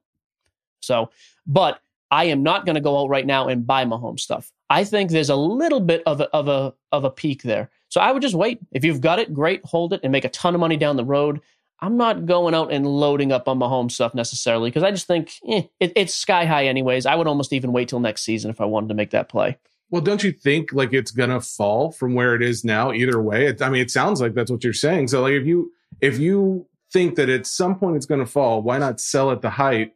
So, 0.81 1.11
but 1.47 1.81
I 2.11 2.25
am 2.25 2.43
not 2.43 2.67
going 2.67 2.75
to 2.75 2.81
go 2.81 2.99
out 2.99 3.09
right 3.09 3.27
now 3.27 3.49
and 3.49 3.67
buy 3.67 3.85
Mahomes 3.85 4.21
stuff. 4.21 4.53
I 4.69 4.85
think 4.85 5.11
there's 5.11 5.31
a 5.31 5.37
little 5.37 5.81
bit 5.81 6.03
of 6.07 6.21
a, 6.21 6.29
of 6.35 6.49
a 6.49 6.75
of 6.91 7.05
a 7.05 7.11
peak 7.11 7.43
there. 7.43 7.71
So 7.93 8.01
I 8.01 8.11
would 8.11 8.23
just 8.23 8.35
wait. 8.35 8.59
If 8.73 8.87
you've 8.87 9.03
got 9.03 9.19
it, 9.19 9.35
great, 9.35 9.63
hold 9.67 9.93
it 9.93 10.01
and 10.03 10.11
make 10.11 10.25
a 10.25 10.31
ton 10.31 10.55
of 10.55 10.61
money 10.61 10.79
down 10.79 10.97
the 10.97 11.05
road. 11.05 11.43
I'm 11.79 11.99
not 11.99 12.25
going 12.25 12.55
out 12.55 12.73
and 12.73 12.87
loading 12.87 13.33
up 13.33 13.49
on 13.49 13.59
Mahomes 13.59 13.93
stuff 13.93 14.15
necessarily 14.15 14.71
because 14.71 14.83
I 14.83 14.93
just 14.93 15.07
think 15.07 15.31
eh, 15.47 15.65
it, 15.79 15.93
it's 15.95 16.15
sky 16.15 16.47
high 16.47 16.69
anyways. 16.69 17.05
I 17.05 17.15
would 17.17 17.27
almost 17.27 17.53
even 17.53 17.71
wait 17.71 17.91
till 17.91 18.01
next 18.01 18.23
season 18.23 18.51
if 18.51 18.63
I 18.63 18.65
wanted 18.65 18.89
to 18.89 18.95
make 18.95 19.11
that 19.11 19.29
play. 19.29 19.59
Well, 19.91 20.01
don't 20.01 20.25
you 20.25 20.33
think 20.33 20.73
like 20.73 20.95
it's 20.95 21.11
gonna 21.11 21.43
fall 21.43 21.93
from 21.93 22.15
where 22.15 22.35
it 22.35 22.41
is 22.41 22.65
now? 22.65 22.95
Either 22.95 23.21
way, 23.21 23.49
it, 23.49 23.61
I 23.61 23.69
mean, 23.69 23.83
it 23.83 23.91
sounds 23.91 24.23
like 24.23 24.33
that's 24.33 24.51
what 24.51 24.65
you're 24.65 24.73
saying. 24.73 25.09
So, 25.09 25.21
like, 25.21 25.35
if 25.35 25.45
you 25.45 25.71
if 26.01 26.19
you 26.19 26.67
think 26.95 27.17
that 27.17 27.29
at 27.29 27.47
some 27.47 27.79
point 27.79 27.97
it's 27.97 28.07
gonna 28.07 28.25
fall, 28.25 28.63
why 28.63 28.79
not 28.79 29.01
sell 29.01 29.31
at 29.33 29.43
the 29.43 29.51
height? 29.51 29.93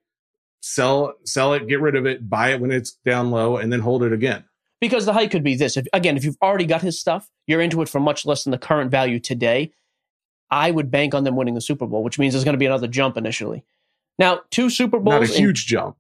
Sell 0.61 1.15
sell 1.25 1.55
it, 1.55 1.67
get 1.67 1.81
rid 1.81 1.97
of 1.97 2.05
it, 2.05 2.29
buy 2.29 2.50
it 2.53 2.61
when 2.61 2.73
it's 2.73 2.93
down 3.07 3.31
low, 3.31 3.57
and 3.57 3.73
then 3.73 3.81
hold 3.81 4.03
it 4.03 4.12
again. 4.12 4.45
Because 4.80 5.06
the 5.06 5.12
height 5.12 5.30
could 5.30 5.42
be 5.45 5.54
this. 5.54 5.76
If 5.76 5.87
again, 5.92 6.16
if 6.16 6.25
you've 6.25 6.37
already 6.42 6.66
got 6.66 6.83
his 6.83 6.99
stuff, 6.99 7.30
you're 7.47 7.61
into 7.61 7.83
it 7.83 7.88
for 7.88 8.00
much 8.00 8.26
less 8.26 8.45
than 8.45 8.50
the 8.50 8.59
current 8.59 8.90
value 8.90 9.18
today. 9.21 9.73
I 10.50 10.71
would 10.71 10.90
bank 10.90 11.14
on 11.14 11.25
them 11.25 11.35
winning 11.37 11.54
the 11.54 11.61
Super 11.61 11.87
Bowl, 11.87 12.02
which 12.04 12.18
means 12.18 12.33
there's 12.35 12.45
going 12.45 12.54
to 12.54 12.59
be 12.59 12.66
another 12.66 12.87
jump 12.87 13.16
initially. 13.16 13.64
Now, 14.18 14.40
two 14.50 14.71
Super 14.71 14.99
Bowls, 15.00 15.21
Not 15.28 15.30
a 15.30 15.35
in- 15.35 15.40
huge 15.40 15.66
jump. 15.66 15.97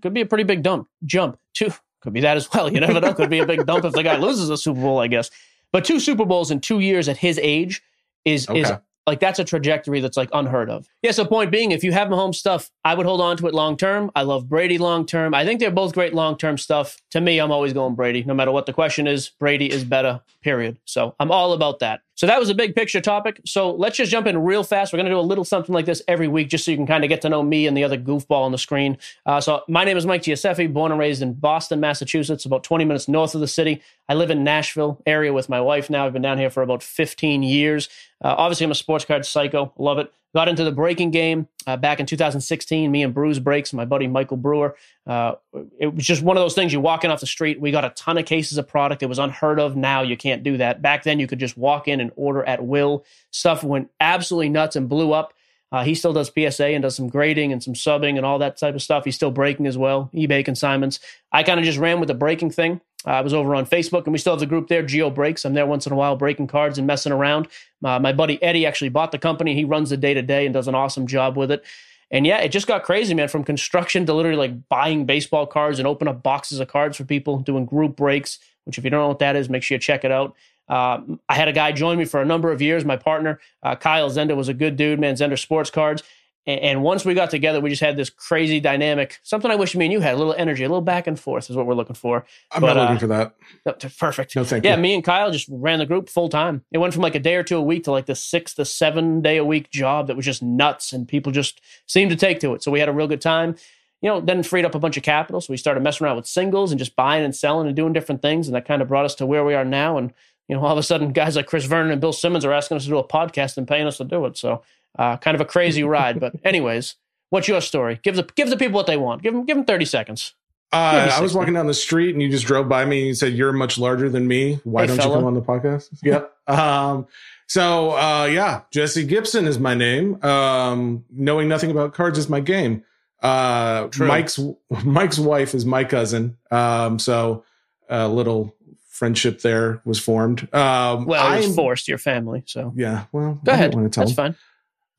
Could 0.00 0.14
be 0.14 0.20
a 0.20 0.26
pretty 0.26 0.44
big 0.44 0.62
dump. 0.62 0.88
Jump. 1.04 1.38
Two 1.52 1.72
could 2.00 2.12
be 2.12 2.20
that 2.20 2.36
as 2.36 2.48
well. 2.52 2.72
You 2.72 2.78
never 2.80 3.00
know. 3.00 3.12
Could 3.14 3.30
be 3.30 3.40
a 3.40 3.46
big 3.46 3.66
dump 3.66 3.84
if 3.84 3.92
the 3.92 4.02
guy 4.04 4.16
loses 4.16 4.48
a 4.50 4.56
Super 4.56 4.80
Bowl, 4.80 5.00
I 5.00 5.08
guess. 5.08 5.30
But 5.72 5.84
two 5.84 5.98
Super 5.98 6.24
Bowls 6.24 6.50
in 6.52 6.60
two 6.60 6.78
years 6.80 7.08
at 7.08 7.16
his 7.16 7.38
age 7.42 7.82
is 8.24 8.48
is 8.54 8.70
Okay. 8.70 8.80
Like 9.06 9.20
that's 9.20 9.38
a 9.38 9.44
trajectory 9.44 10.00
that's 10.00 10.16
like 10.16 10.30
unheard 10.32 10.70
of. 10.70 10.88
Yeah. 11.02 11.10
So 11.10 11.24
point 11.24 11.50
being, 11.50 11.72
if 11.72 11.84
you 11.84 11.92
have 11.92 12.08
Mahomes 12.08 12.36
stuff, 12.36 12.70
I 12.84 12.94
would 12.94 13.06
hold 13.06 13.20
on 13.20 13.36
to 13.38 13.46
it 13.46 13.54
long 13.54 13.76
term. 13.76 14.10
I 14.14 14.22
love 14.22 14.48
Brady 14.48 14.78
long 14.78 15.06
term. 15.06 15.34
I 15.34 15.44
think 15.44 15.60
they're 15.60 15.70
both 15.70 15.94
great 15.94 16.14
long 16.14 16.36
term 16.36 16.58
stuff. 16.58 16.96
To 17.10 17.20
me, 17.20 17.38
I'm 17.38 17.52
always 17.52 17.72
going 17.72 17.94
Brady. 17.94 18.24
No 18.24 18.34
matter 18.34 18.52
what 18.52 18.66
the 18.66 18.72
question 18.72 19.06
is, 19.06 19.28
Brady 19.28 19.70
is 19.70 19.84
better. 19.84 20.20
Period. 20.42 20.78
So 20.84 21.14
I'm 21.20 21.30
all 21.30 21.52
about 21.52 21.80
that. 21.80 22.00
So 22.16 22.26
that 22.26 22.38
was 22.38 22.48
a 22.48 22.54
big 22.54 22.74
picture 22.74 23.00
topic. 23.00 23.40
So 23.44 23.72
let's 23.72 23.96
just 23.96 24.10
jump 24.10 24.26
in 24.26 24.38
real 24.38 24.62
fast. 24.62 24.92
We're 24.92 24.98
going 24.98 25.06
to 25.06 25.12
do 25.12 25.18
a 25.18 25.20
little 25.20 25.44
something 25.44 25.74
like 25.74 25.84
this 25.84 26.02
every 26.06 26.28
week 26.28 26.48
just 26.48 26.64
so 26.64 26.70
you 26.70 26.76
can 26.76 26.86
kind 26.86 27.04
of 27.04 27.08
get 27.08 27.22
to 27.22 27.28
know 27.28 27.42
me 27.42 27.66
and 27.66 27.76
the 27.76 27.84
other 27.84 27.98
goofball 27.98 28.42
on 28.42 28.52
the 28.52 28.58
screen. 28.58 28.98
Uh, 29.26 29.40
so 29.40 29.62
my 29.68 29.84
name 29.84 29.96
is 29.96 30.06
Mike 30.06 30.22
Gioseffi, 30.22 30.72
born 30.72 30.92
and 30.92 31.00
raised 31.00 31.22
in 31.22 31.34
Boston, 31.34 31.80
Massachusetts, 31.80 32.44
about 32.44 32.62
20 32.62 32.84
minutes 32.84 33.08
north 33.08 33.34
of 33.34 33.40
the 33.40 33.48
city. 33.48 33.82
I 34.08 34.14
live 34.14 34.30
in 34.30 34.44
Nashville 34.44 35.02
area 35.06 35.32
with 35.32 35.48
my 35.48 35.60
wife 35.60 35.90
now. 35.90 36.06
I've 36.06 36.12
been 36.12 36.22
down 36.22 36.38
here 36.38 36.50
for 36.50 36.62
about 36.62 36.82
15 36.82 37.42
years. 37.42 37.88
Uh, 38.22 38.34
obviously, 38.36 38.64
I'm 38.64 38.70
a 38.70 38.76
sports 38.76 39.04
card 39.04 39.26
psycho. 39.26 39.72
Love 39.76 39.98
it. 39.98 40.12
Got 40.34 40.48
into 40.48 40.64
the 40.64 40.72
breaking 40.72 41.12
game 41.12 41.46
uh, 41.64 41.76
back 41.76 42.00
in 42.00 42.06
2016. 42.06 42.90
Me 42.90 43.04
and 43.04 43.14
Bruce 43.14 43.38
Breaks, 43.38 43.72
my 43.72 43.84
buddy 43.84 44.08
Michael 44.08 44.36
Brewer. 44.36 44.74
Uh, 45.06 45.34
it 45.78 45.94
was 45.94 46.04
just 46.04 46.22
one 46.22 46.36
of 46.36 46.42
those 46.42 46.56
things. 46.56 46.72
You 46.72 46.80
walk 46.80 47.04
in 47.04 47.12
off 47.12 47.20
the 47.20 47.26
street. 47.26 47.60
We 47.60 47.70
got 47.70 47.84
a 47.84 47.90
ton 47.90 48.18
of 48.18 48.26
cases 48.26 48.58
of 48.58 48.66
product. 48.66 49.04
It 49.04 49.06
was 49.06 49.20
unheard 49.20 49.60
of. 49.60 49.76
Now 49.76 50.02
you 50.02 50.16
can't 50.16 50.42
do 50.42 50.56
that. 50.56 50.82
Back 50.82 51.04
then, 51.04 51.20
you 51.20 51.28
could 51.28 51.38
just 51.38 51.56
walk 51.56 51.86
in 51.86 52.00
and 52.00 52.10
order 52.16 52.42
at 52.44 52.64
will. 52.64 53.04
Stuff 53.30 53.62
went 53.62 53.90
absolutely 54.00 54.48
nuts 54.48 54.74
and 54.74 54.88
blew 54.88 55.12
up. 55.12 55.34
Uh, 55.70 55.84
he 55.84 55.94
still 55.94 56.12
does 56.12 56.32
PSA 56.36 56.66
and 56.66 56.82
does 56.82 56.96
some 56.96 57.08
grading 57.08 57.52
and 57.52 57.62
some 57.62 57.74
subbing 57.74 58.16
and 58.16 58.26
all 58.26 58.40
that 58.40 58.56
type 58.56 58.74
of 58.74 58.82
stuff. 58.82 59.04
He's 59.04 59.14
still 59.14 59.30
breaking 59.30 59.66
as 59.66 59.78
well, 59.78 60.10
eBay 60.14 60.44
consignments. 60.44 60.98
I 61.32 61.44
kind 61.44 61.60
of 61.60 61.66
just 61.66 61.78
ran 61.78 62.00
with 62.00 62.08
the 62.08 62.14
breaking 62.14 62.50
thing. 62.50 62.80
Uh, 63.06 63.10
I 63.10 63.20
was 63.20 63.34
over 63.34 63.54
on 63.54 63.66
Facebook, 63.66 64.04
and 64.04 64.12
we 64.12 64.18
still 64.18 64.32
have 64.32 64.40
the 64.40 64.46
group 64.46 64.68
there, 64.68 64.82
Geo 64.82 65.10
Breaks. 65.10 65.44
I'm 65.44 65.54
there 65.54 65.66
once 65.66 65.86
in 65.86 65.92
a 65.92 65.96
while 65.96 66.16
breaking 66.16 66.46
cards 66.46 66.78
and 66.78 66.86
messing 66.86 67.12
around. 67.12 67.48
Uh, 67.84 67.98
my 67.98 68.12
buddy 68.12 68.42
Eddie 68.42 68.66
actually 68.66 68.88
bought 68.88 69.12
the 69.12 69.18
company. 69.18 69.54
He 69.54 69.64
runs 69.64 69.90
the 69.90 69.96
day 69.96 70.14
to 70.14 70.22
day 70.22 70.46
and 70.46 70.54
does 70.54 70.68
an 70.68 70.74
awesome 70.74 71.06
job 71.06 71.36
with 71.36 71.50
it. 71.50 71.64
And 72.10 72.26
yeah, 72.26 72.38
it 72.38 72.50
just 72.50 72.66
got 72.66 72.84
crazy, 72.84 73.14
man. 73.14 73.28
From 73.28 73.44
construction 73.44 74.06
to 74.06 74.14
literally 74.14 74.38
like 74.38 74.68
buying 74.68 75.04
baseball 75.04 75.46
cards 75.46 75.78
and 75.78 75.88
open 75.88 76.08
up 76.08 76.22
boxes 76.22 76.60
of 76.60 76.68
cards 76.68 76.96
for 76.96 77.04
people, 77.04 77.38
doing 77.38 77.64
group 77.64 77.96
breaks. 77.96 78.38
Which, 78.64 78.78
if 78.78 78.84
you 78.84 78.90
don't 78.90 79.00
know 79.00 79.08
what 79.08 79.18
that 79.18 79.36
is, 79.36 79.48
make 79.48 79.62
sure 79.62 79.74
you 79.74 79.80
check 79.80 80.04
it 80.04 80.12
out. 80.12 80.34
Uh, 80.68 81.00
I 81.28 81.34
had 81.34 81.48
a 81.48 81.52
guy 81.52 81.72
join 81.72 81.98
me 81.98 82.04
for 82.04 82.22
a 82.22 82.24
number 82.24 82.50
of 82.50 82.62
years. 82.62 82.84
My 82.84 82.96
partner, 82.96 83.40
uh, 83.62 83.76
Kyle 83.76 84.08
Zender 84.10 84.36
was 84.36 84.48
a 84.48 84.54
good 84.54 84.76
dude, 84.76 84.98
man. 84.98 85.14
Zender 85.14 85.38
Sports 85.38 85.70
Cards. 85.70 86.02
And, 86.46 86.82
once 86.82 87.06
we 87.06 87.14
got 87.14 87.30
together, 87.30 87.60
we 87.60 87.70
just 87.70 87.80
had 87.80 87.96
this 87.96 88.10
crazy 88.10 88.60
dynamic. 88.60 89.18
Something 89.22 89.50
I 89.50 89.54
wish 89.54 89.74
me 89.74 89.86
and 89.86 89.92
you 89.92 90.00
had 90.00 90.14
a 90.14 90.18
little 90.18 90.34
energy, 90.34 90.62
a 90.62 90.68
little 90.68 90.82
back 90.82 91.06
and 91.06 91.18
forth 91.18 91.48
is 91.48 91.56
what 91.56 91.64
we're 91.66 91.74
looking 91.74 91.94
for. 91.94 92.26
I'm 92.52 92.60
but, 92.60 92.74
not 92.74 92.82
looking 92.82 92.96
uh, 92.96 92.98
for 92.98 93.06
that. 93.06 93.34
No, 93.64 93.90
perfect. 93.98 94.36
No, 94.36 94.44
thank 94.44 94.64
yeah, 94.64 94.76
you. 94.76 94.82
me 94.82 94.94
and 94.94 95.02
Kyle 95.02 95.30
just 95.30 95.48
ran 95.50 95.78
the 95.78 95.86
group 95.86 96.10
full 96.10 96.28
time. 96.28 96.62
It 96.70 96.78
went 96.78 96.92
from 96.92 97.02
like 97.02 97.14
a 97.14 97.20
day 97.20 97.36
or 97.36 97.42
two 97.42 97.56
a 97.56 97.62
week 97.62 97.84
to 97.84 97.92
like 97.92 98.06
the 98.06 98.14
six 98.14 98.52
to 98.54 98.66
seven 98.66 99.22
day 99.22 99.38
a 99.38 99.44
week 99.44 99.70
job 99.70 100.06
that 100.08 100.16
was 100.16 100.26
just 100.26 100.42
nuts, 100.42 100.92
and 100.92 101.08
people 101.08 101.32
just 101.32 101.62
seemed 101.86 102.10
to 102.10 102.16
take 102.16 102.40
to 102.40 102.52
it. 102.54 102.62
So 102.62 102.70
we 102.70 102.80
had 102.80 102.90
a 102.90 102.92
real 102.92 103.08
good 103.08 103.22
time. 103.22 103.56
You 104.02 104.10
know, 104.10 104.20
then 104.20 104.42
freed 104.42 104.66
up 104.66 104.74
a 104.74 104.78
bunch 104.78 104.98
of 104.98 105.02
capital. 105.02 105.40
So 105.40 105.50
we 105.50 105.56
started 105.56 105.82
messing 105.82 106.04
around 106.04 106.16
with 106.16 106.26
singles 106.26 106.72
and 106.72 106.78
just 106.78 106.94
buying 106.94 107.24
and 107.24 107.34
selling 107.34 107.66
and 107.66 107.74
doing 107.74 107.94
different 107.94 108.20
things. 108.20 108.48
And 108.48 108.54
that 108.54 108.66
kind 108.66 108.82
of 108.82 108.88
brought 108.88 109.06
us 109.06 109.14
to 109.14 109.24
where 109.24 109.46
we 109.46 109.54
are 109.54 109.64
now. 109.64 109.96
And 109.96 110.12
you 110.46 110.54
know, 110.54 110.62
all 110.62 110.72
of 110.72 110.78
a 110.78 110.82
sudden, 110.82 111.12
guys 111.12 111.36
like 111.36 111.46
Chris 111.46 111.64
Vernon 111.64 111.90
and 111.90 112.02
Bill 112.02 112.12
Simmons 112.12 112.44
are 112.44 112.52
asking 112.52 112.76
us 112.76 112.84
to 112.84 112.90
do 112.90 112.98
a 112.98 113.08
podcast 113.08 113.56
and 113.56 113.66
paying 113.66 113.86
us 113.86 113.96
to 113.96 114.04
do 114.04 114.26
it. 114.26 114.36
So, 114.36 114.62
uh, 114.98 115.16
kind 115.18 115.34
of 115.34 115.40
a 115.40 115.44
crazy 115.44 115.82
ride. 115.84 116.20
But, 116.20 116.34
anyways, 116.44 116.96
what's 117.30 117.48
your 117.48 117.60
story? 117.60 118.00
Give 118.02 118.16
the 118.16 118.24
give 118.34 118.50
the 118.50 118.56
people 118.56 118.74
what 118.74 118.86
they 118.86 118.96
want. 118.96 119.22
Give 119.22 119.32
them 119.32 119.44
give 119.44 119.56
them 119.56 119.64
thirty 119.64 119.84
seconds. 119.84 120.34
Uh, 120.72 121.08
I 121.12 121.20
was 121.20 121.34
walking 121.34 121.54
down 121.54 121.68
the 121.68 121.74
street 121.74 122.14
and 122.14 122.22
you 122.22 122.28
just 122.28 122.46
drove 122.46 122.68
by 122.68 122.84
me 122.84 122.98
and 122.98 123.06
you 123.06 123.14
said 123.14 123.34
you're 123.34 123.52
much 123.52 123.78
larger 123.78 124.08
than 124.08 124.26
me. 124.26 124.58
Why 124.64 124.82
hey, 124.82 124.86
don't 124.88 124.96
fella. 124.96 125.10
you 125.10 125.14
come 125.18 125.24
on 125.26 125.34
the 125.34 125.42
podcast? 125.42 125.88
yep. 126.02 126.32
Um, 126.48 127.06
so 127.46 127.92
uh, 127.92 128.24
yeah, 128.24 128.62
Jesse 128.72 129.04
Gibson 129.04 129.46
is 129.46 129.58
my 129.58 129.74
name. 129.74 130.22
Um, 130.24 131.04
knowing 131.10 131.48
nothing 131.48 131.70
about 131.70 131.94
cards 131.94 132.18
is 132.18 132.28
my 132.28 132.40
game. 132.40 132.82
Uh, 133.22 133.88
Mike's 133.98 134.40
Mike's 134.84 135.18
wife 135.18 135.54
is 135.54 135.64
my 135.64 135.84
cousin. 135.84 136.36
Um, 136.50 136.98
so 136.98 137.44
a 137.88 138.08
little 138.08 138.56
friendship 138.88 139.42
there 139.42 139.80
was 139.84 140.00
formed. 140.00 140.42
Um, 140.52 141.04
well, 141.04 141.32
it 141.32 141.36
was 141.36 141.46
I'm, 141.46 141.54
forced 141.54 141.86
your 141.86 141.98
family. 141.98 142.42
So 142.46 142.72
yeah. 142.74 143.04
Well, 143.12 143.40
go 143.44 143.52
I 143.52 143.54
ahead. 143.54 143.74
Want 143.74 143.92
to 143.92 143.94
tell 143.94 144.06
That's 144.06 144.16
fine. 144.16 144.34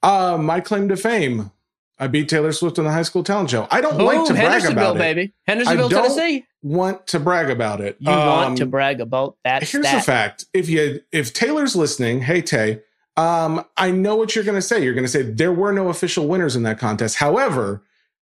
Uh, 0.05 0.37
my 0.37 0.59
claim 0.59 0.87
to 0.89 0.95
fame. 0.95 1.51
I 1.97 2.07
beat 2.07 2.29
Taylor 2.29 2.51
Swift 2.51 2.77
on 2.77 2.85
the 2.85 2.91
high 2.91 3.03
school 3.03 3.23
talent 3.23 3.49
show. 3.49 3.67
I 3.71 3.81
don't 3.81 3.97
Boom, 3.97 4.05
like 4.05 4.27
to 4.27 4.33
brag 4.33 4.35
about 4.35 4.37
it. 4.37 4.41
Hendersonville, 4.41 4.93
baby. 4.95 5.33
Hendersonville, 5.47 5.89
Tennessee. 5.89 6.45
Want 6.61 7.07
to 7.07 7.19
brag 7.19 7.49
about 7.49 7.81
it? 7.81 7.95
You 7.99 8.11
um, 8.11 8.27
want 8.27 8.57
to 8.57 8.65
brag 8.65 8.99
about 9.01 9.37
that? 9.43 9.63
Here's 9.63 9.87
stat. 9.87 10.01
the 10.01 10.03
fact: 10.03 10.45
if 10.53 10.67
you 10.69 11.01
if 11.11 11.33
Taylor's 11.33 11.75
listening, 11.75 12.21
hey 12.21 12.41
Tay, 12.41 12.81
um, 13.17 13.65
I 13.77 13.91
know 13.91 14.15
what 14.15 14.35
you're 14.35 14.43
going 14.43 14.55
to 14.55 14.61
say. 14.61 14.83
You're 14.83 14.93
going 14.93 15.05
to 15.05 15.11
say 15.11 15.21
there 15.21 15.53
were 15.53 15.71
no 15.71 15.87
official 15.87 16.27
winners 16.27 16.55
in 16.55 16.63
that 16.63 16.79
contest. 16.79 17.15
However, 17.15 17.83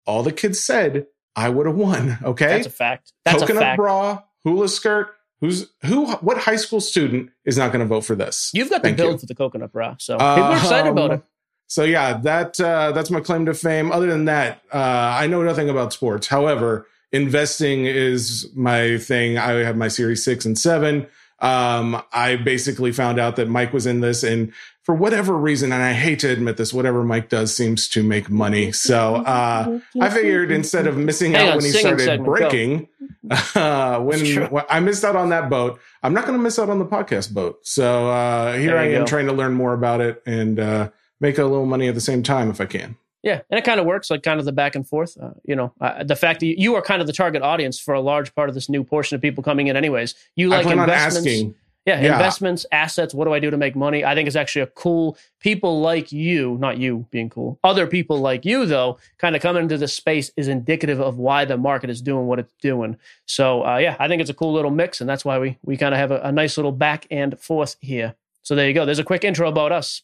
all 0.06 0.24
the 0.24 0.32
kids 0.32 0.60
said 0.60 1.06
I 1.36 1.50
would 1.50 1.68
have 1.68 1.76
won. 1.76 2.18
Okay, 2.24 2.48
that's 2.48 2.68
a 2.68 2.72
fact. 2.72 3.14
That's 3.24 3.40
Coconut 3.40 3.62
a 3.62 3.66
fact. 3.66 3.78
bra, 3.78 4.24
hula 4.44 4.70
skirt, 4.70 5.14
Who's 5.42 5.72
who? 5.86 6.06
What 6.06 6.38
high 6.38 6.56
school 6.56 6.80
student 6.80 7.32
is 7.46 7.58
not 7.58 7.72
going 7.72 7.80
to 7.80 7.88
vote 7.88 8.06
for 8.06 8.14
this? 8.16 8.52
You've 8.54 8.70
got 8.70 8.84
Thank 8.84 8.98
the 8.98 9.04
build 9.04 9.14
you. 9.14 9.20
for 9.20 9.26
the 9.26 9.34
coconut 9.34 9.72
bra, 9.72 9.96
so 9.98 10.14
people 10.14 10.26
are 10.26 10.56
excited 10.56 10.90
um, 10.90 10.98
about 10.98 11.12
it. 11.12 11.24
So 11.72 11.86
yeah, 11.86 12.18
that 12.18 12.60
uh, 12.60 12.92
that's 12.92 13.10
my 13.10 13.22
claim 13.22 13.46
to 13.46 13.54
fame. 13.54 13.94
Other 13.94 14.08
than 14.08 14.26
that, 14.26 14.62
uh, 14.74 14.78
I 14.78 15.28
know 15.28 15.42
nothing 15.42 15.70
about 15.70 15.94
sports. 15.94 16.28
However, 16.28 16.86
investing 17.14 17.86
is 17.86 18.50
my 18.54 18.98
thing. 18.98 19.38
I 19.38 19.52
have 19.64 19.78
my 19.78 19.88
Series 19.88 20.22
Six 20.22 20.44
and 20.44 20.60
Seven. 20.60 21.08
Um, 21.40 22.04
I 22.12 22.36
basically 22.36 22.92
found 22.92 23.22
out 23.22 23.38
that 23.38 23.48
Mike 23.48 23.72
was 23.72 23.86
in 23.86 24.02
this, 24.02 24.22
and 24.22 24.52
for 24.84 24.94
whatever 24.94 25.38
reason, 25.38 25.72
and 25.72 25.82
I 25.82 25.94
hate 25.94 26.20
to 26.20 26.30
admit 26.30 26.58
this, 26.58 26.74
whatever 26.74 27.06
Mike 27.06 27.30
does 27.30 27.56
seems 27.56 27.88
to 27.88 28.04
make 28.04 28.30
money. 28.30 28.74
So 28.74 29.16
uh, 29.16 29.80
I 30.02 30.10
figured 30.10 30.52
instead 30.52 30.88
of 30.88 30.98
missing 30.98 31.38
out 31.38 31.56
when 31.56 31.64
he 31.64 31.72
started 31.72 32.04
segment, 32.04 32.26
breaking, 32.26 32.90
uh, 33.56 33.98
when, 34.02 34.50
when, 34.52 34.66
I 34.70 34.82
missed 34.82 35.06
out 35.06 35.16
on 35.16 35.30
that 35.30 35.50
boat, 35.50 35.80
I'm 36.04 36.14
not 36.14 36.26
going 36.26 36.38
to 36.38 36.44
miss 36.44 36.60
out 36.60 36.70
on 36.70 36.80
the 36.80 36.86
podcast 36.86 37.34
boat. 37.34 37.66
So 37.66 38.10
uh, 38.10 38.58
here 38.58 38.78
I 38.78 38.88
am 38.88 39.04
go. 39.04 39.06
trying 39.06 39.28
to 39.28 39.34
learn 39.34 39.54
more 39.54 39.72
about 39.72 40.02
it 40.02 40.22
and 40.26 40.60
uh, 40.60 40.90
make 41.22 41.38
a 41.38 41.44
little 41.44 41.66
money 41.66 41.88
at 41.88 41.96
the 41.96 42.02
same 42.02 42.24
time 42.24 42.50
if 42.50 42.60
I 42.60 42.66
can. 42.66 42.98
Yeah, 43.24 43.42
and 43.52 43.58
it 43.60 43.64
kind 43.64 43.80
of 43.80 43.86
works 43.86 44.10
like 44.10 44.24
kind 44.24 44.40
of 44.40 44.46
the 44.46 44.52
back 44.52 44.76
and 44.76 44.88
forth. 44.88 45.16
Uh, 45.22 45.32
you 45.46 45.56
know, 45.56 45.72
uh, 45.80 46.04
the 46.04 46.16
fact 46.16 46.40
that 46.40 46.60
you 46.60 46.76
are 46.76 46.82
kind 46.82 47.02
of 47.02 47.08
the 47.08 47.14
target 47.14 47.44
audience 47.44 47.80
for 47.80 47.94
a 47.94 48.02
large 48.02 48.34
part 48.34 48.50
of 48.50 48.56
this 48.56 48.68
new 48.68 48.84
portion 48.84 49.16
of 49.16 49.22
people 49.22 49.44
coming 49.44 49.68
in, 49.68 49.78
anyways. 49.78 50.16
You 50.36 50.50
like 50.50 50.66
investments. 50.66 51.56
Yeah, 51.86 52.00
yeah, 52.00 52.14
investments, 52.14 52.64
assets. 52.72 53.12
What 53.12 53.26
do 53.26 53.34
I 53.34 53.40
do 53.40 53.50
to 53.50 53.58
make 53.58 53.76
money? 53.76 54.06
I 54.06 54.14
think 54.14 54.28
it's 54.28 54.36
actually 54.36 54.62
a 54.62 54.68
cool. 54.68 55.18
People 55.40 55.82
like 55.82 56.12
you, 56.12 56.58
not 56.60 56.78
you 56.78 57.08
being 57.10 57.30
cool. 57.30 57.60
Other 57.64 57.88
people 57.88 58.20
like 58.20 58.46
you, 58.46 58.68
though, 58.68 59.00
kind 59.18 59.36
of 59.36 59.42
coming 59.42 59.64
into 59.64 59.80
the 59.80 59.88
space 59.88 60.32
is 60.38 60.48
indicative 60.48 61.00
of 61.00 61.18
why 61.18 61.44
the 61.46 61.58
market 61.58 61.90
is 61.90 62.00
doing 62.00 62.28
what 62.28 62.38
it's 62.38 62.54
doing. 62.62 62.98
So, 63.26 63.66
uh, 63.66 63.78
yeah, 63.78 63.96
I 64.00 64.08
think 64.08 64.22
it's 64.22 64.30
a 64.30 64.36
cool 64.36 64.54
little 64.54 64.70
mix, 64.70 65.02
and 65.02 65.10
that's 65.10 65.26
why 65.26 65.40
we 65.40 65.58
we 65.64 65.76
kind 65.76 65.96
of 65.96 66.00
have 66.00 66.12
a, 66.12 66.22
a 66.22 66.32
nice 66.32 66.56
little 66.56 66.72
back 66.72 67.08
and 67.10 67.40
forth 67.40 67.76
here. 67.82 68.14
So 68.44 68.56
there 68.56 68.68
you 68.68 68.74
go. 68.76 68.86
There's 68.86 69.00
a 69.00 69.04
quick 69.04 69.24
intro 69.24 69.48
about 69.48 69.72
us. 69.72 70.04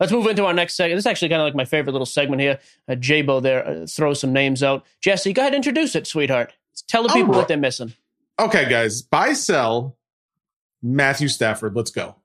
Let's 0.00 0.12
move 0.12 0.26
into 0.26 0.46
our 0.46 0.54
next 0.54 0.74
segment. 0.74 0.96
This 0.96 1.02
is 1.02 1.06
actually 1.06 1.28
kind 1.28 1.42
of 1.42 1.46
like 1.46 1.54
my 1.54 1.66
favorite 1.66 1.92
little 1.92 2.06
segment 2.06 2.40
here. 2.40 2.58
Uh, 2.88 2.94
Jabo 2.94 3.40
there 3.40 3.66
uh, 3.66 3.86
throws 3.86 4.18
some 4.20 4.32
names 4.32 4.62
out. 4.62 4.84
Jesse, 5.00 5.32
go 5.32 5.42
ahead 5.42 5.52
and 5.54 5.64
introduce 5.64 5.94
it, 5.94 6.06
sweetheart. 6.06 6.54
Tell 6.88 7.02
the 7.02 7.10
people 7.10 7.28
right. 7.28 7.36
what 7.36 7.48
they're 7.48 7.58
missing. 7.58 7.92
Okay, 8.40 8.68
guys. 8.68 9.02
Buy, 9.02 9.34
sell, 9.34 9.98
Matthew 10.82 11.28
Stafford. 11.28 11.76
Let's 11.76 11.90
go. 11.90 12.16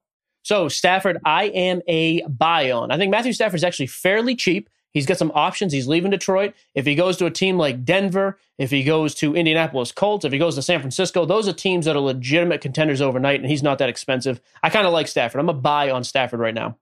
So 0.44 0.70
Stafford, 0.70 1.18
I 1.26 1.46
am 1.46 1.82
a 1.88 2.22
buy 2.28 2.72
on. 2.72 2.92
I 2.92 2.98
think 2.98 3.12
Matthew 3.12 3.34
Stafford 3.34 3.58
is 3.58 3.64
actually 3.64 3.88
fairly 3.88 4.36
cheap. 4.36 4.70
He's 4.92 5.06
got 5.06 5.18
some 5.18 5.32
options. 5.36 5.74
He's 5.74 5.88
leaving 5.88 6.12
Detroit. 6.12 6.54
If 6.74 6.86
he 6.86 6.96
goes 6.96 7.18
to 7.18 7.26
a 7.26 7.32
team 7.32 7.58
like 7.58 7.84
Denver, 7.84 8.38
if 8.58 8.72
he 8.72 8.84
goes 8.84 9.14
to 9.16 9.36
Indianapolis 9.36 9.92
Colts, 9.92 10.24
if 10.24 10.32
he 10.32 10.38
goes 10.38 10.56
to 10.56 10.62
San 10.62 10.80
Francisco, 10.80 11.26
those 11.26 11.50
are 11.50 11.54
teams 11.54 11.86
that 11.86 11.98
are 11.98 12.02
legitimate 12.02 12.62
contenders 12.62 13.02
overnight, 13.02 13.42
and 13.42 13.50
he's 13.50 13.64
not 13.64 13.80
that 13.80 13.90
expensive. 13.90 14.40
I 14.64 14.70
kind 14.70 14.88
of 14.88 14.94
like 14.94 15.10
Stafford. 15.10 15.42
I'm 15.42 15.50
a 15.50 15.54
buy 15.54 15.90
on 15.90 16.06
Stafford 16.06 16.40
right 16.40 16.54
now. 16.54 16.78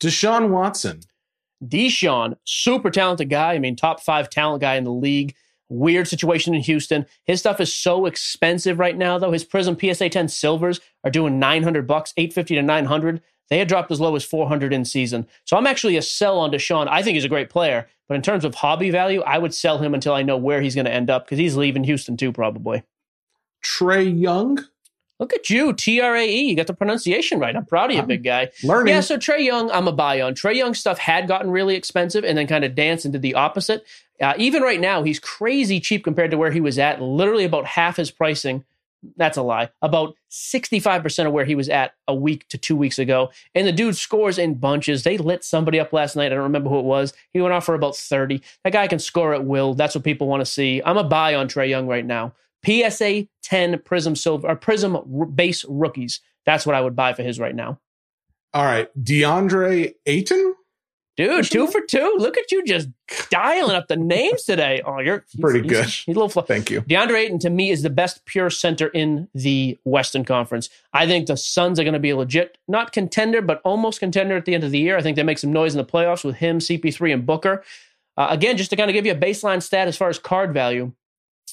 Deshaun 0.00 0.48
Watson. 0.48 1.00
Deshaun, 1.62 2.36
super 2.44 2.90
talented 2.90 3.28
guy. 3.28 3.52
I 3.54 3.58
mean, 3.58 3.76
top 3.76 4.00
five 4.00 4.30
talent 4.30 4.62
guy 4.62 4.76
in 4.76 4.84
the 4.84 4.92
league. 4.92 5.34
Weird 5.68 6.08
situation 6.08 6.54
in 6.54 6.62
Houston. 6.62 7.06
His 7.24 7.38
stuff 7.38 7.60
is 7.60 7.74
so 7.74 8.06
expensive 8.06 8.78
right 8.78 8.96
now, 8.96 9.18
though. 9.18 9.30
His 9.30 9.44
Prism 9.44 9.78
PSA 9.78 10.08
10 10.08 10.28
silvers 10.28 10.80
are 11.04 11.10
doing 11.10 11.38
900 11.38 11.86
bucks, 11.86 12.12
850 12.16 12.56
to 12.56 12.62
900. 12.62 13.22
They 13.50 13.58
had 13.58 13.68
dropped 13.68 13.90
as 13.90 14.00
low 14.00 14.16
as 14.16 14.24
400 14.24 14.72
in 14.72 14.84
season. 14.84 15.26
So 15.44 15.56
I'm 15.56 15.66
actually 15.66 15.96
a 15.96 16.02
sell 16.02 16.38
on 16.38 16.50
Deshaun. 16.50 16.88
I 16.88 17.02
think 17.02 17.14
he's 17.14 17.24
a 17.24 17.28
great 17.28 17.50
player, 17.50 17.88
but 18.08 18.14
in 18.14 18.22
terms 18.22 18.44
of 18.44 18.54
hobby 18.54 18.90
value, 18.90 19.22
I 19.22 19.38
would 19.38 19.52
sell 19.52 19.78
him 19.78 19.92
until 19.92 20.14
I 20.14 20.22
know 20.22 20.36
where 20.36 20.62
he's 20.62 20.74
going 20.74 20.84
to 20.86 20.92
end 20.92 21.10
up 21.10 21.26
because 21.26 21.38
he's 21.38 21.56
leaving 21.56 21.84
Houston 21.84 22.16
too, 22.16 22.32
probably. 22.32 22.84
Trae 23.64 24.18
Young. 24.18 24.64
Look 25.20 25.34
at 25.34 25.50
you, 25.50 25.74
T 25.74 26.00
R 26.00 26.16
A 26.16 26.26
E. 26.26 26.48
You 26.48 26.56
got 26.56 26.66
the 26.66 26.72
pronunciation 26.72 27.38
right. 27.38 27.54
I'm 27.54 27.66
proud 27.66 27.90
of 27.90 27.96
you, 27.96 28.02
I'm 28.02 28.08
big 28.08 28.24
guy. 28.24 28.48
Learning. 28.64 28.94
Yeah, 28.94 29.00
so 29.00 29.18
Trae 29.18 29.44
Young, 29.44 29.70
I'm 29.70 29.86
a 29.86 29.92
buy 29.92 30.22
on. 30.22 30.34
Trae 30.34 30.56
Young 30.56 30.72
stuff 30.72 30.98
had 30.98 31.28
gotten 31.28 31.50
really 31.50 31.76
expensive 31.76 32.24
and 32.24 32.38
then 32.38 32.46
kind 32.46 32.64
of 32.64 32.74
danced 32.74 33.04
into 33.04 33.18
the 33.18 33.34
opposite. 33.34 33.84
Uh, 34.18 34.32
even 34.38 34.62
right 34.62 34.80
now, 34.80 35.02
he's 35.02 35.20
crazy 35.20 35.78
cheap 35.78 36.02
compared 36.04 36.30
to 36.30 36.38
where 36.38 36.50
he 36.50 36.60
was 36.60 36.78
at. 36.78 37.02
Literally 37.02 37.44
about 37.44 37.66
half 37.66 37.96
his 37.96 38.10
pricing. 38.10 38.64
That's 39.16 39.36
a 39.36 39.42
lie. 39.42 39.70
About 39.82 40.14
65% 40.30 41.26
of 41.26 41.32
where 41.32 41.44
he 41.44 41.54
was 41.54 41.68
at 41.68 41.94
a 42.08 42.14
week 42.14 42.48
to 42.48 42.58
two 42.58 42.76
weeks 42.76 42.98
ago. 42.98 43.30
And 43.54 43.66
the 43.66 43.72
dude 43.72 43.96
scores 43.96 44.38
in 44.38 44.54
bunches. 44.54 45.02
They 45.02 45.18
lit 45.18 45.44
somebody 45.44 45.78
up 45.80 45.92
last 45.92 46.16
night. 46.16 46.32
I 46.32 46.34
don't 46.34 46.44
remember 46.44 46.70
who 46.70 46.78
it 46.78 46.84
was. 46.84 47.12
He 47.32 47.40
went 47.40 47.54
off 47.54 47.64
for 47.64 47.74
about 47.74 47.96
30. 47.96 48.42
That 48.64 48.72
guy 48.72 48.88
can 48.88 48.98
score 48.98 49.34
at 49.34 49.44
will. 49.44 49.74
That's 49.74 49.94
what 49.94 50.04
people 50.04 50.28
want 50.28 50.40
to 50.40 50.46
see. 50.46 50.82
I'm 50.84 50.98
a 50.98 51.04
buy 51.04 51.34
on 51.34 51.48
Trae 51.48 51.68
Young 51.68 51.86
right 51.86 52.04
now. 52.04 52.34
PSA 52.64 53.26
10 53.42 53.80
Prism 53.84 54.14
Silver 54.16 54.48
or 54.48 54.56
Prism 54.56 54.96
base 55.34 55.64
rookies. 55.68 56.20
That's 56.46 56.66
what 56.66 56.74
I 56.74 56.80
would 56.80 56.96
buy 56.96 57.12
for 57.14 57.22
his 57.22 57.38
right 57.38 57.54
now. 57.54 57.78
All 58.52 58.64
right. 58.64 58.88
DeAndre 59.02 59.94
Ayton? 60.06 60.54
Dude, 61.16 61.44
two 61.50 61.66
for 61.66 61.82
two. 61.82 62.14
Look 62.18 62.38
at 62.38 62.50
you 62.50 62.64
just 62.64 62.88
dialing 63.30 63.76
up 63.76 63.88
the 63.88 63.96
names 63.96 64.44
today. 64.44 64.80
Oh, 64.86 65.00
you're 65.00 65.24
Pretty 65.38 65.60
he's- 65.60 65.70
good. 65.70 65.84
He's, 65.84 66.08
a 66.08 66.18
little 66.18 66.28
fl- 66.30 66.40
Thank 66.40 66.70
you. 66.70 66.80
DeAndre 66.82 67.24
Ayton 67.24 67.38
to 67.40 67.50
me 67.50 67.70
is 67.70 67.82
the 67.82 67.90
best 67.90 68.24
pure 68.24 68.48
center 68.48 68.86
in 68.88 69.28
the 69.34 69.78
Western 69.84 70.24
Conference. 70.24 70.70
I 70.94 71.06
think 71.06 71.26
the 71.26 71.36
Suns 71.36 71.78
are 71.78 71.84
going 71.84 71.92
to 71.94 72.00
be 72.00 72.10
a 72.10 72.16
legit, 72.16 72.56
not 72.68 72.92
contender, 72.92 73.42
but 73.42 73.60
almost 73.64 74.00
contender 74.00 74.34
at 74.36 74.46
the 74.46 74.54
end 74.54 74.64
of 74.64 74.70
the 74.70 74.78
year. 74.78 74.96
I 74.96 75.02
think 75.02 75.16
they 75.16 75.22
make 75.22 75.38
some 75.38 75.52
noise 75.52 75.74
in 75.74 75.78
the 75.78 75.84
playoffs 75.84 76.24
with 76.24 76.36
him, 76.36 76.58
CP3, 76.58 77.12
and 77.12 77.26
Booker. 77.26 77.62
Uh, 78.16 78.28
again, 78.30 78.56
just 78.56 78.70
to 78.70 78.76
kind 78.76 78.88
of 78.88 78.94
give 78.94 79.04
you 79.04 79.12
a 79.12 79.16
baseline 79.16 79.62
stat 79.62 79.88
as 79.88 79.96
far 79.98 80.08
as 80.08 80.18
card 80.18 80.54
value, 80.54 80.92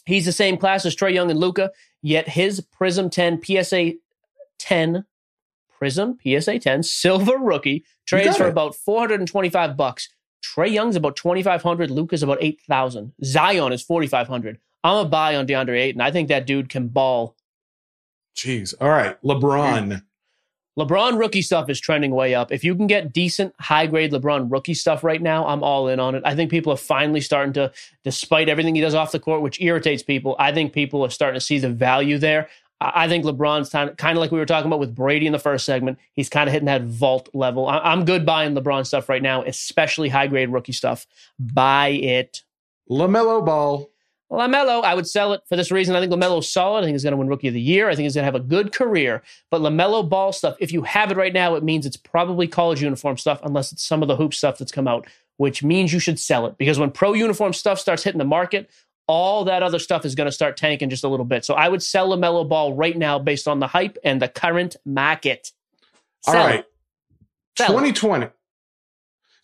he's 0.06 0.26
the 0.26 0.32
same 0.32 0.58
class 0.58 0.86
as 0.86 0.96
Trae 0.96 1.14
Young 1.14 1.30
and 1.30 1.40
Luka, 1.40 1.72
yet 2.02 2.30
his 2.30 2.62
Prism 2.62 3.10
10 3.10 3.42
PSA 3.44 3.94
10 4.60 5.06
Prism 5.78 6.18
PSA 6.24 6.60
10 6.60 6.84
silver 6.84 7.38
rookie 7.38 7.86
trades 8.06 8.38
for 8.38 8.48
about 8.48 8.76
425 8.76 9.78
bucks. 9.78 10.10
Trae 10.44 10.72
Young's 10.72 10.96
about 10.96 11.16
2500, 11.16 11.92
Luka's 11.92 12.24
about 12.24 12.40
8000. 12.42 13.14
Zion 13.24 13.74
is 13.74 13.84
4500. 13.84 14.60
I'm 14.84 15.06
a 15.06 15.10
buy 15.10 15.36
on 15.36 15.48
DeAndre 15.48 15.80
Ayton. 15.80 16.02
I 16.02 16.12
think 16.12 16.30
that 16.30 16.48
dude 16.48 16.70
can 16.70 16.88
ball. 16.88 17.36
Jeez. 18.36 18.74
All 18.80 18.90
right. 18.90 19.22
LeBron. 19.24 20.02
LeBron 20.78 21.18
rookie 21.18 21.42
stuff 21.42 21.70
is 21.70 21.80
trending 21.80 22.12
way 22.12 22.36
up. 22.36 22.52
If 22.52 22.64
you 22.64 22.76
can 22.76 22.86
get 22.86 23.12
decent 23.12 23.54
high 23.60 23.88
grade 23.88 24.12
LeBron 24.12 24.52
rookie 24.52 24.76
stuff 24.76 25.04
right 25.04 25.22
now, 25.22 25.46
I'm 25.48 25.64
all 25.64 25.88
in 25.88 26.00
on 26.00 26.14
it. 26.14 26.22
I 26.24 26.36
think 26.36 26.52
people 26.52 26.72
are 26.72 26.78
finally 26.78 27.22
starting 27.22 27.54
to, 27.54 27.72
despite 28.04 28.48
everything 28.48 28.76
he 28.76 28.82
does 28.82 28.94
off 28.94 29.12
the 29.12 29.20
court, 29.20 29.42
which 29.42 29.60
irritates 29.60 30.04
people, 30.04 30.36
I 30.38 30.52
think 30.52 30.74
people 30.74 31.04
are 31.04 31.10
starting 31.10 31.40
to 31.40 31.46
see 31.46 31.58
the 31.58 31.70
value 31.70 32.20
there. 32.20 32.48
I 32.80 33.08
think 33.08 33.26
LeBron's 33.26 33.74
of, 33.74 33.98
kind 33.98 34.16
of 34.16 34.22
like 34.22 34.32
we 34.32 34.38
were 34.38 34.46
talking 34.46 34.68
about 34.68 34.80
with 34.80 34.94
Brady 34.94 35.26
in 35.26 35.32
the 35.34 35.40
first 35.40 35.66
segment. 35.66 35.98
He's 36.14 36.30
kind 36.30 36.48
of 36.48 36.54
hitting 36.54 36.68
that 36.68 36.84
vault 36.84 37.28
level. 37.34 37.68
I'm 37.68 38.06
good 38.06 38.24
buying 38.24 38.54
LeBron 38.54 38.86
stuff 38.86 39.10
right 39.10 39.24
now, 39.24 39.42
especially 39.44 40.10
high 40.10 40.28
grade 40.28 40.50
rookie 40.50 40.74
stuff. 40.74 41.08
Buy 41.40 41.88
it. 41.88 42.44
LaMelo 42.88 43.44
Ball. 43.44 43.90
LaMelo, 44.32 44.84
I 44.84 44.94
would 44.94 45.08
sell 45.08 45.34
it 45.34 45.42
for 45.48 45.56
this 45.56 45.72
reason. 45.72 45.96
I 45.96 46.02
think 46.02 46.12
LaMelo's 46.12 46.52
solid. 46.52 46.80
I 46.80 46.84
think 46.84 46.96
he's 46.96 47.04
going 47.04 47.12
to 47.12 47.18
win 47.18 47.30
Rookie 47.30 47.48
of 47.48 47.54
the 47.54 47.62
Year. 47.62 47.90
I 47.90 47.96
think 47.96 48.04
he's 48.04 48.16
going 48.16 48.24
to 48.24 48.32
have 48.32 48.36
a 48.36 48.40
good 48.40 48.74
career. 48.74 49.24
But 49.50 49.62
LaMelo 49.62 50.08
ball 50.08 50.34
stuff, 50.34 50.58
if 50.60 50.74
you 50.74 50.82
have 50.82 51.12
it 51.12 51.18
right 51.18 51.32
now, 51.32 51.56
it 51.56 51.64
means 51.64 51.86
it's 51.86 51.98
probably 51.98 52.48
college 52.48 52.82
uniform 52.82 53.18
stuff, 53.18 53.40
unless 53.44 53.72
it's 53.72 53.84
some 53.84 54.02
of 54.02 54.10
the 54.10 54.18
hoop 54.18 54.34
stuff 54.34 54.58
that's 54.58 54.72
come 54.72 54.88
out, 54.88 55.08
which 55.38 55.64
means 55.64 55.94
you 55.94 56.00
should 56.00 56.20
sell 56.20 56.46
it. 56.46 56.58
Because 56.58 56.78
when 56.78 56.92
pro 56.92 57.14
uniform 57.14 57.54
stuff 57.54 57.80
starts 57.80 58.04
hitting 58.04 58.20
the 58.20 58.26
market, 58.26 58.70
all 59.08 59.46
that 59.46 59.64
other 59.64 59.80
stuff 59.80 60.04
is 60.04 60.16
going 60.16 60.26
to 60.26 60.32
start 60.32 60.58
tanking 60.58 60.90
just 60.90 61.06
a 61.06 61.08
little 61.08 61.26
bit. 61.26 61.46
So 61.46 61.54
I 61.54 61.70
would 61.70 61.82
sell 61.82 62.10
LaMelo 62.10 62.48
ball 62.48 62.74
right 62.74 62.98
now 62.98 63.20
based 63.20 63.48
on 63.48 63.60
the 63.60 63.68
hype 63.68 63.98
and 64.04 64.22
the 64.22 64.28
current 64.28 64.76
market. 64.86 65.52
All 66.26 66.34
Sell 66.34 66.46
right. 66.46 66.60
it. 66.60 66.68
It. 67.60 67.68
2020. 67.68 68.26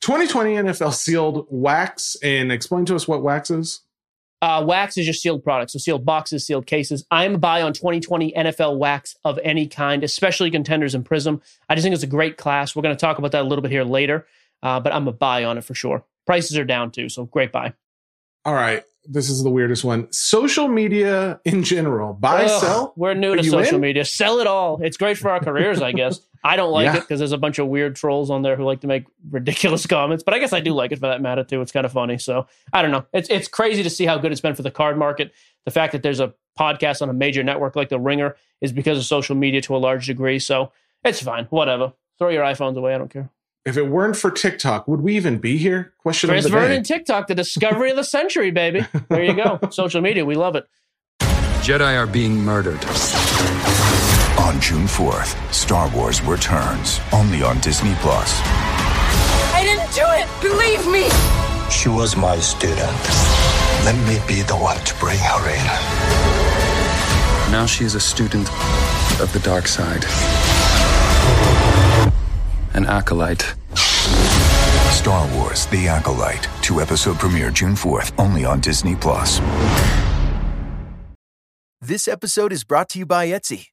2020 0.01 0.55
NFL 0.55 0.93
sealed 0.93 1.47
wax. 1.49 2.17
And 2.21 2.51
explain 2.51 2.83
to 2.85 2.95
us 2.95 3.07
what 3.07 3.23
wax 3.23 3.49
is. 3.49 3.81
Uh, 4.43 4.61
wax 4.61 4.97
is 4.97 5.05
just 5.05 5.21
sealed 5.21 5.41
products, 5.41 5.71
so 5.71 5.79
sealed 5.79 6.03
boxes, 6.03 6.45
sealed 6.45 6.65
cases. 6.65 7.05
I'm 7.09 7.35
a 7.35 7.37
buy 7.37 7.61
on 7.61 7.71
2020 7.71 8.33
NFL 8.33 8.77
wax 8.77 9.15
of 9.23 9.39
any 9.41 9.67
kind, 9.67 10.03
especially 10.03 10.51
contenders 10.51 10.93
and 10.93 11.05
Prism. 11.05 11.41
I 11.69 11.75
just 11.75 11.83
think 11.85 11.93
it's 11.93 12.03
a 12.03 12.07
great 12.07 12.35
class. 12.35 12.75
We're 12.75 12.81
going 12.81 12.93
to 12.93 12.99
talk 12.99 13.19
about 13.19 13.31
that 13.31 13.43
a 13.43 13.47
little 13.47 13.61
bit 13.61 13.71
here 13.71 13.85
later, 13.85 14.27
uh, 14.61 14.81
but 14.81 14.93
I'm 14.93 15.07
a 15.07 15.13
buy 15.13 15.45
on 15.45 15.57
it 15.57 15.63
for 15.63 15.73
sure. 15.73 16.03
Prices 16.25 16.57
are 16.57 16.65
down 16.65 16.91
too, 16.91 17.07
so 17.07 17.23
great 17.23 17.53
buy. 17.53 17.71
All 18.43 18.53
right. 18.53 18.83
This 19.05 19.29
is 19.29 19.43
the 19.43 19.49
weirdest 19.49 19.85
one. 19.85 20.11
Social 20.11 20.67
media 20.67 21.39
in 21.45 21.63
general. 21.63 22.11
Buy, 22.11 22.43
Ugh, 22.43 22.61
sell. 22.61 22.93
We're 22.97 23.13
new 23.13 23.37
to 23.37 23.43
social 23.45 23.75
in? 23.75 23.81
media. 23.81 24.03
Sell 24.03 24.39
it 24.39 24.47
all. 24.47 24.81
It's 24.83 24.97
great 24.97 25.17
for 25.17 25.29
our 25.29 25.39
careers, 25.39 25.81
I 25.81 25.93
guess. 25.93 26.19
I 26.45 26.55
don't 26.57 26.71
like 26.71 26.85
Yeah. 26.85 26.97
it 26.97 27.01
because 27.01 27.19
there's 27.19 27.31
a 27.31 27.37
bunch 27.37 27.57
of 27.59 27.67
weird 27.67 27.95
trolls 27.95 28.29
on 28.29 28.41
there 28.41 28.55
who 28.55 28.65
like 28.65 28.81
to 28.81 28.87
make 28.87 29.05
ridiculous 29.31 29.85
comments, 29.87 30.23
but 30.23 30.33
I 30.33 30.39
guess 30.39 30.51
I 30.53 30.59
do 30.59 30.73
like 30.73 30.91
it 30.91 30.97
for 30.99 31.07
that 31.07 31.21
matter 31.21 31.43
too. 31.43 31.61
It's 31.61 31.71
kind 31.71 31.85
of 31.85 31.91
funny. 31.93 32.17
So 32.17 32.47
I 32.73 32.81
don't 32.81 32.91
know. 32.91 33.05
It's 33.13 33.29
it's 33.29 33.47
crazy 33.47 33.81
to 33.83 33.89
see 33.89 34.05
how 34.05 34.17
good 34.17 34.31
it's 34.31 34.41
been 34.41 34.55
for 34.55 34.61
the 34.63 34.71
card 34.71 34.97
market. 34.97 35.31
The 35.65 35.71
fact 35.71 35.93
that 35.93 36.03
there's 36.03 36.19
a 36.19 36.33
podcast 36.59 37.01
on 37.01 37.09
a 37.09 37.13
major 37.13 37.43
network 37.43 37.75
like 37.75 37.89
The 37.89 37.99
Ringer 37.99 38.35
is 38.61 38.71
because 38.73 38.97
of 38.97 39.05
social 39.05 39.35
media 39.35 39.61
to 39.61 39.75
a 39.75 39.77
large 39.77 40.05
degree. 40.07 40.37
So 40.39 40.71
it's 41.05 41.21
fine. 41.21 41.45
Whatever. 41.45 41.93
Throw 42.19 42.29
your 42.29 42.43
iPhones 42.43 42.75
away. 42.77 42.93
I 42.93 42.97
don't 42.97 43.09
care. 43.11 43.29
If 43.65 43.77
it 43.77 43.83
weren't 43.87 44.17
for 44.17 44.29
TikTok, 44.29 44.89
would 44.89 44.99
we 44.99 45.15
even 45.15 45.37
be 45.37 45.57
here? 45.57 45.93
Question 45.99 46.29
Chris 46.29 46.43
of 46.45 46.51
the 46.51 46.57
day. 46.59 46.65
Vernon, 46.65 46.83
TikTok, 46.83 47.27
the 47.27 47.35
discovery 47.35 47.89
of 47.91 47.95
the 47.95 48.03
century, 48.03 48.51
baby. 48.51 48.85
There 49.07 49.23
you 49.23 49.33
go. 49.35 49.57
Social 49.71 50.01
media, 50.01 50.25
we 50.25 50.35
love 50.35 50.57
it. 50.57 50.67
Jedi 51.61 51.97
are 51.97 52.05
being 52.05 52.35
murdered. 52.43 52.83
On 54.39 54.59
June 54.59 54.85
4th, 54.85 55.35
Star 55.53 55.89
Wars 55.95 56.21
returns 56.21 56.99
only 57.13 57.43
on 57.43 57.59
Disney 57.59 57.93
Plus. 57.95 58.41
I 59.53 59.61
didn't 59.63 59.93
do 59.93 60.03
it! 60.05 60.27
Believe 60.41 60.85
me! 60.87 61.09
She 61.69 61.89
was 61.89 62.17
my 62.17 62.37
student. 62.39 62.79
Let 63.85 63.95
me 64.07 64.19
be 64.27 64.41
the 64.41 64.55
one 64.55 64.77
to 64.77 64.95
bring 64.95 65.19
her 65.19 65.49
in. 65.49 65.65
Now 67.51 67.65
she 67.65 67.85
is 67.85 67.95
a 67.95 67.99
student 67.99 68.49
of 69.21 69.31
the 69.33 69.39
dark 69.43 69.67
side. 69.67 70.03
An 72.73 72.85
acolyte. 72.85 73.53
Star 74.91 75.27
Wars 75.35 75.67
The 75.67 75.87
Acolyte. 75.87 76.47
Two 76.61 76.81
episode 76.81 77.17
premiere 77.19 77.51
June 77.51 77.75
4th, 77.75 78.13
only 78.17 78.45
on 78.45 78.59
Disney 78.61 78.95
Plus. 78.95 79.39
This 81.81 82.07
episode 82.07 82.51
is 82.53 82.63
brought 82.63 82.89
to 82.89 82.99
you 82.99 83.05
by 83.05 83.27
Etsy. 83.27 83.72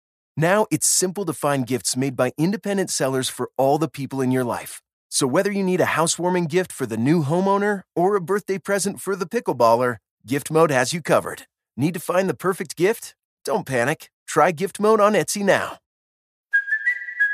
Now 0.37 0.65
it's 0.71 0.87
simple 0.87 1.25
to 1.25 1.33
find 1.33 1.67
gifts 1.67 1.97
made 1.97 2.15
by 2.15 2.31
independent 2.37 2.89
sellers 2.89 3.27
for 3.27 3.49
all 3.57 3.77
the 3.77 3.89
people 3.89 4.21
in 4.21 4.31
your 4.31 4.43
life. 4.45 4.81
So 5.09 5.27
whether 5.27 5.51
you 5.51 5.63
need 5.63 5.81
a 5.81 5.95
housewarming 5.97 6.45
gift 6.45 6.71
for 6.71 6.85
the 6.85 6.97
new 6.97 7.23
homeowner 7.23 7.81
or 7.95 8.15
a 8.15 8.21
birthday 8.21 8.57
present 8.57 9.01
for 9.01 9.15
the 9.15 9.25
pickleballer, 9.25 9.97
gift 10.25 10.49
mode 10.49 10.71
has 10.71 10.93
you 10.93 11.01
covered. 11.01 11.43
Need 11.75 11.93
to 11.95 11.99
find 11.99 12.29
the 12.29 12.33
perfect 12.33 12.77
gift? 12.77 13.13
Don't 13.43 13.65
panic. 13.65 14.09
Try 14.25 14.51
gift 14.51 14.79
mode 14.79 15.01
on 15.01 15.13
Etsy 15.13 15.43
now. 15.43 15.77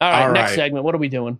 All 0.00 0.10
right, 0.10 0.26
All 0.26 0.32
next 0.32 0.50
right. 0.52 0.56
segment. 0.56 0.84
What 0.84 0.94
are 0.94 0.98
we 0.98 1.08
doing? 1.08 1.38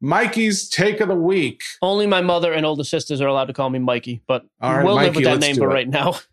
Mikey's 0.00 0.68
take 0.68 1.00
of 1.00 1.08
the 1.08 1.14
week. 1.14 1.62
Only 1.80 2.06
my 2.06 2.20
mother 2.20 2.52
and 2.52 2.66
older 2.66 2.84
sisters 2.84 3.20
are 3.20 3.28
allowed 3.28 3.46
to 3.46 3.54
call 3.54 3.70
me 3.70 3.78
Mikey, 3.78 4.22
but 4.26 4.44
right, 4.60 4.84
we'll 4.84 4.94
live 4.96 5.14
with 5.14 5.24
that 5.24 5.40
name 5.40 5.56
for 5.56 5.70
it. 5.70 5.74
right 5.74 5.88
now. 5.88 6.16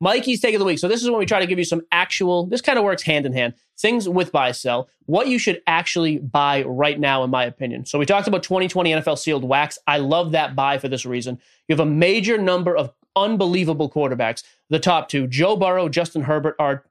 Mikey's 0.00 0.40
take 0.40 0.52
of 0.54 0.58
the 0.58 0.64
week. 0.64 0.80
So 0.80 0.88
this 0.88 1.00
is 1.00 1.08
when 1.08 1.20
we 1.20 1.26
try 1.26 1.38
to 1.38 1.46
give 1.46 1.60
you 1.60 1.64
some 1.64 1.82
actual. 1.92 2.46
This 2.46 2.60
kind 2.60 2.76
of 2.76 2.84
works 2.84 3.02
hand 3.04 3.24
in 3.24 3.32
hand. 3.32 3.54
Things 3.78 4.08
with 4.08 4.32
buy 4.32 4.50
sell. 4.50 4.88
What 5.06 5.28
you 5.28 5.38
should 5.38 5.62
actually 5.68 6.18
buy 6.18 6.62
right 6.64 6.98
now, 6.98 7.22
in 7.22 7.30
my 7.30 7.44
opinion. 7.44 7.86
So 7.86 8.00
we 8.00 8.06
talked 8.06 8.26
about 8.26 8.42
2020 8.42 8.90
NFL 8.94 9.16
sealed 9.18 9.44
wax. 9.44 9.78
I 9.86 9.98
love 9.98 10.32
that 10.32 10.56
buy 10.56 10.78
for 10.78 10.88
this 10.88 11.06
reason. 11.06 11.38
You 11.68 11.74
have 11.74 11.86
a 11.86 11.88
major 11.88 12.36
number 12.36 12.76
of 12.76 12.92
unbelievable 13.14 13.88
quarterbacks. 13.88 14.42
The 14.70 14.80
top 14.80 15.08
two, 15.08 15.28
Joe 15.28 15.56
Burrow, 15.56 15.88
Justin 15.88 16.22
Herbert, 16.22 16.56
are 16.58 16.84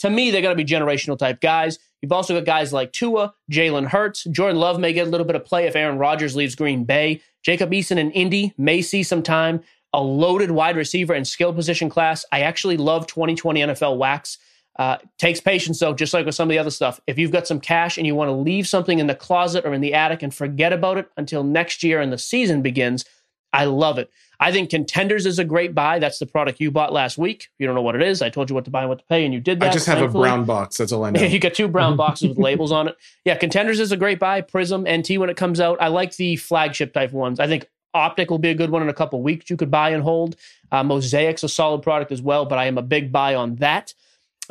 to 0.00 0.10
me 0.10 0.30
they're 0.30 0.42
going 0.42 0.56
to 0.56 0.64
be 0.64 0.68
generational 0.68 1.18
type 1.18 1.40
guys. 1.40 1.78
You've 2.00 2.12
also 2.12 2.34
got 2.34 2.44
guys 2.44 2.72
like 2.72 2.92
Tua, 2.92 3.32
Jalen 3.50 3.86
Hurts, 3.86 4.24
Jordan 4.24 4.58
Love 4.58 4.80
may 4.80 4.92
get 4.92 5.06
a 5.06 5.10
little 5.10 5.26
bit 5.26 5.36
of 5.36 5.44
play 5.44 5.66
if 5.66 5.76
Aaron 5.76 5.98
Rodgers 5.98 6.34
leaves 6.34 6.54
Green 6.54 6.84
Bay. 6.84 7.20
Jacob 7.44 7.70
Eason 7.70 7.96
in 7.96 8.10
Indy 8.10 8.52
may 8.58 8.82
see 8.82 9.02
some 9.02 9.22
time. 9.22 9.62
A 9.92 10.02
loaded 10.02 10.50
wide 10.50 10.76
receiver 10.76 11.12
and 11.12 11.28
skill 11.28 11.52
position 11.52 11.88
class. 11.88 12.24
I 12.32 12.40
actually 12.40 12.76
love 12.76 13.06
2020 13.06 13.60
NFL 13.60 13.98
wax. 13.98 14.38
Uh, 14.78 14.96
takes 15.18 15.38
patience 15.38 15.78
though, 15.78 15.92
just 15.92 16.14
like 16.14 16.24
with 16.24 16.34
some 16.34 16.48
of 16.48 16.50
the 16.50 16.58
other 16.58 16.70
stuff. 16.70 16.98
If 17.06 17.18
you've 17.18 17.30
got 17.30 17.46
some 17.46 17.60
cash 17.60 17.98
and 17.98 18.06
you 18.06 18.14
want 18.14 18.28
to 18.28 18.32
leave 18.32 18.66
something 18.66 18.98
in 18.98 19.06
the 19.06 19.14
closet 19.14 19.66
or 19.66 19.74
in 19.74 19.82
the 19.82 19.92
attic 19.92 20.22
and 20.22 20.34
forget 20.34 20.72
about 20.72 20.96
it 20.96 21.10
until 21.16 21.44
next 21.44 21.82
year 21.82 22.00
and 22.00 22.10
the 22.10 22.18
season 22.18 22.62
begins, 22.62 23.04
I 23.52 23.66
love 23.66 23.98
it. 23.98 24.10
I 24.40 24.50
think 24.50 24.70
Contenders 24.70 25.26
is 25.26 25.38
a 25.38 25.44
great 25.44 25.74
buy. 25.74 25.98
That's 25.98 26.18
the 26.18 26.26
product 26.26 26.58
you 26.60 26.70
bought 26.70 26.92
last 26.92 27.16
week. 27.18 27.48
You 27.58 27.66
don't 27.66 27.76
know 27.76 27.82
what 27.82 27.94
it 27.94 28.02
is. 28.02 28.22
I 28.22 28.30
told 28.30 28.48
you 28.50 28.54
what 28.54 28.64
to 28.64 28.70
buy 28.70 28.80
and 28.80 28.88
what 28.88 28.98
to 28.98 29.04
pay, 29.04 29.24
and 29.24 29.32
you 29.32 29.40
did 29.40 29.60
that. 29.60 29.70
I 29.70 29.72
just 29.72 29.86
have 29.86 29.98
thankfully. 29.98 30.28
a 30.28 30.32
brown 30.32 30.44
box. 30.44 30.78
That's 30.78 30.90
all 30.90 31.04
I 31.04 31.10
know. 31.12 31.20
you 31.22 31.38
got 31.38 31.54
two 31.54 31.68
brown 31.68 31.96
boxes 31.98 32.30
with 32.30 32.38
labels 32.38 32.72
on 32.72 32.88
it. 32.88 32.96
Yeah, 33.24 33.36
Contenders 33.36 33.78
is 33.78 33.92
a 33.92 33.96
great 33.96 34.18
buy. 34.18 34.40
Prism, 34.40 34.82
NT 34.82 35.18
when 35.18 35.30
it 35.30 35.36
comes 35.36 35.60
out. 35.60 35.80
I 35.80 35.88
like 35.88 36.16
the 36.16 36.36
flagship 36.36 36.92
type 36.92 37.12
ones. 37.12 37.38
I 37.38 37.46
think 37.46 37.66
Optic 37.94 38.30
will 38.30 38.38
be 38.38 38.48
a 38.48 38.54
good 38.54 38.70
one 38.70 38.82
in 38.82 38.88
a 38.88 38.94
couple 38.94 39.22
weeks. 39.22 39.50
You 39.50 39.56
could 39.56 39.70
buy 39.70 39.90
and 39.90 40.02
hold. 40.02 40.36
Uh, 40.70 40.82
Mosaic's 40.82 41.44
a 41.44 41.48
solid 41.48 41.82
product 41.82 42.10
as 42.10 42.22
well, 42.22 42.46
but 42.46 42.58
I 42.58 42.64
am 42.64 42.78
a 42.78 42.82
big 42.82 43.12
buy 43.12 43.34
on 43.34 43.56
that. 43.56 43.92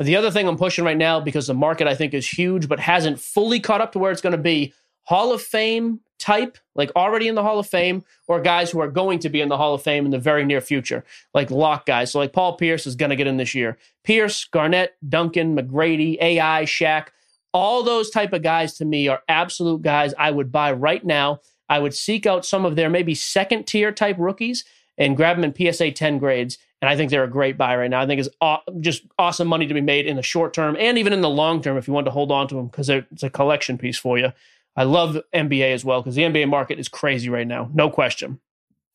The 0.00 0.16
other 0.16 0.30
thing 0.30 0.48
I'm 0.48 0.56
pushing 0.56 0.84
right 0.84 0.96
now 0.96 1.20
because 1.20 1.48
the 1.48 1.54
market 1.54 1.86
I 1.86 1.94
think 1.94 2.14
is 2.14 2.26
huge, 2.26 2.68
but 2.68 2.80
hasn't 2.80 3.20
fully 3.20 3.60
caught 3.60 3.80
up 3.80 3.92
to 3.92 3.98
where 3.98 4.10
it's 4.12 4.22
going 4.22 4.36
to 4.36 4.38
be. 4.38 4.72
Hall 5.04 5.32
of 5.32 5.42
Fame 5.42 6.00
type, 6.22 6.56
like 6.76 6.92
already 6.94 7.26
in 7.26 7.34
the 7.34 7.42
Hall 7.42 7.58
of 7.58 7.66
Fame, 7.66 8.04
or 8.28 8.40
guys 8.40 8.70
who 8.70 8.80
are 8.80 8.88
going 8.88 9.18
to 9.18 9.28
be 9.28 9.40
in 9.40 9.48
the 9.48 9.56
Hall 9.56 9.74
of 9.74 9.82
Fame 9.82 10.04
in 10.04 10.12
the 10.12 10.18
very 10.18 10.44
near 10.44 10.60
future, 10.60 11.04
like 11.34 11.50
lock 11.50 11.84
guys. 11.84 12.12
So, 12.12 12.20
like 12.20 12.32
Paul 12.32 12.56
Pierce 12.56 12.86
is 12.86 12.94
going 12.94 13.10
to 13.10 13.16
get 13.16 13.26
in 13.26 13.36
this 13.36 13.54
year. 13.54 13.76
Pierce, 14.04 14.44
Garnett, 14.44 14.96
Duncan, 15.06 15.56
McGrady, 15.56 16.16
AI, 16.20 16.62
Shaq, 16.62 17.08
all 17.52 17.82
those 17.82 18.08
type 18.08 18.32
of 18.32 18.42
guys 18.42 18.74
to 18.74 18.84
me 18.84 19.08
are 19.08 19.22
absolute 19.28 19.82
guys 19.82 20.14
I 20.16 20.30
would 20.30 20.52
buy 20.52 20.72
right 20.72 21.04
now. 21.04 21.40
I 21.68 21.80
would 21.80 21.94
seek 21.94 22.24
out 22.24 22.46
some 22.46 22.64
of 22.64 22.76
their 22.76 22.88
maybe 22.88 23.14
second 23.14 23.66
tier 23.66 23.92
type 23.92 24.16
rookies 24.18 24.64
and 24.96 25.16
grab 25.16 25.40
them 25.40 25.52
in 25.52 25.72
PSA 25.72 25.90
10 25.92 26.18
grades. 26.18 26.58
And 26.80 26.88
I 26.88 26.96
think 26.96 27.10
they're 27.10 27.24
a 27.24 27.30
great 27.30 27.56
buy 27.56 27.76
right 27.76 27.90
now. 27.90 28.00
I 28.00 28.06
think 28.06 28.20
it's 28.20 28.28
aw- 28.40 28.62
just 28.80 29.04
awesome 29.18 29.48
money 29.48 29.66
to 29.66 29.74
be 29.74 29.80
made 29.80 30.06
in 30.06 30.16
the 30.16 30.22
short 30.22 30.52
term 30.52 30.76
and 30.78 30.98
even 30.98 31.12
in 31.12 31.20
the 31.20 31.30
long 31.30 31.62
term 31.62 31.76
if 31.76 31.86
you 31.86 31.94
want 31.94 32.06
to 32.06 32.10
hold 32.10 32.32
on 32.32 32.48
to 32.48 32.54
them 32.54 32.66
because 32.66 32.88
it's 32.88 33.22
a 33.22 33.30
collection 33.30 33.78
piece 33.78 33.98
for 33.98 34.18
you. 34.18 34.32
I 34.76 34.84
love 34.84 35.18
NBA 35.34 35.72
as 35.72 35.84
well 35.84 36.00
because 36.00 36.14
the 36.14 36.22
NBA 36.22 36.48
market 36.48 36.78
is 36.78 36.88
crazy 36.88 37.28
right 37.28 37.46
now, 37.46 37.70
no 37.72 37.90
question. 37.90 38.40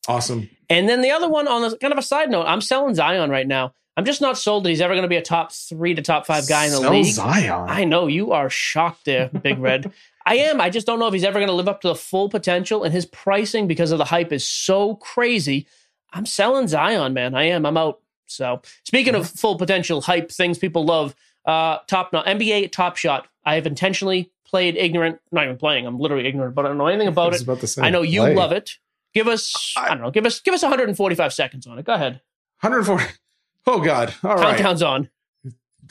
Awesome. 0.08 0.50
And 0.70 0.88
then 0.88 1.02
the 1.02 1.12
other 1.12 1.30
one 1.30 1.48
on 1.48 1.62
the 1.62 1.78
kind 1.78 1.92
of 1.92 2.00
a 2.00 2.04
side 2.04 2.30
note, 2.30 2.46
I'm 2.46 2.62
selling 2.62 2.96
Zion 2.96 3.30
right 3.30 3.48
now. 3.48 3.74
I'm 3.98 4.06
just 4.06 4.22
not 4.22 4.38
sold 4.38 4.64
that 4.64 4.70
he's 4.70 4.80
ever 4.80 4.94
going 4.94 5.04
to 5.04 5.10
be 5.10 5.16
a 5.16 5.24
top 5.24 5.52
three 5.52 5.96
to 5.96 6.04
top 6.04 6.28
five 6.28 6.48
guy 6.48 6.66
in 6.66 6.72
the 6.72 6.78
Sell 6.78 6.92
league. 6.92 7.06
Zion. 7.06 7.66
I 7.68 7.84
know 7.84 8.06
you 8.06 8.32
are 8.32 8.50
shocked 8.50 9.06
there, 9.06 9.30
Big 9.30 9.58
Red. 9.58 9.92
I 10.26 10.36
am. 10.36 10.62
I 10.62 10.70
just 10.70 10.86
don't 10.86 11.00
know 11.00 11.08
if 11.08 11.14
he's 11.14 11.24
ever 11.24 11.40
going 11.40 11.48
to 11.48 11.54
live 11.54 11.68
up 11.68 11.82
to 11.82 11.88
the 11.88 11.96
full 11.96 12.30
potential. 12.30 12.84
And 12.84 12.94
his 12.94 13.06
pricing, 13.06 13.66
because 13.66 13.92
of 13.92 13.98
the 13.98 14.06
hype, 14.06 14.32
is 14.32 14.46
so 14.46 14.96
crazy. 14.96 15.66
I'm 16.14 16.26
selling 16.28 16.68
Zion, 16.68 17.14
man. 17.14 17.34
I 17.34 17.46
am. 17.46 17.66
I'm 17.66 17.78
out. 17.78 18.02
So 18.28 18.62
speaking 18.84 19.16
of 19.16 19.28
full 19.40 19.58
potential 19.58 20.02
hype, 20.02 20.32
things 20.32 20.60
people 20.60 20.86
love, 20.86 21.16
uh, 21.48 21.80
top 21.88 22.14
no, 22.14 22.22
NBA 22.22 22.72
Top 22.72 22.98
Shot. 22.98 23.28
I 23.46 23.56
have 23.56 23.66
intentionally 23.66 24.32
played 24.46 24.76
ignorant. 24.78 25.20
Not 25.32 25.46
even 25.46 25.58
playing. 25.58 25.88
I'm 25.88 26.00
literally 26.00 26.28
ignorant, 26.28 26.54
but 26.54 26.66
I 26.66 26.68
don't 26.68 26.78
know 26.78 26.88
anything 26.88 27.08
about 27.08 27.34
I 27.34 27.38
it. 27.38 27.42
about 27.44 27.78
I 27.80 27.90
know 27.90 28.02
you 28.04 28.22
play. 28.22 28.36
love 28.36 28.52
it. 28.52 28.78
Give 29.14 29.28
us. 29.28 29.74
I 29.76 29.88
don't 29.90 30.02
know. 30.02 30.12
Give 30.12 30.26
us. 30.26 30.40
Give 30.42 30.54
us 30.54 30.62
145 30.62 31.34
seconds 31.34 31.66
on 31.66 31.80
it. 31.80 31.86
Go 31.86 31.94
ahead. 31.94 32.22
140. 32.62 33.04
Oh 33.66 33.80
God. 33.82 34.14
All 34.24 34.36
right. 34.36 34.58
Countdown's 34.58 34.82
on. 34.84 35.10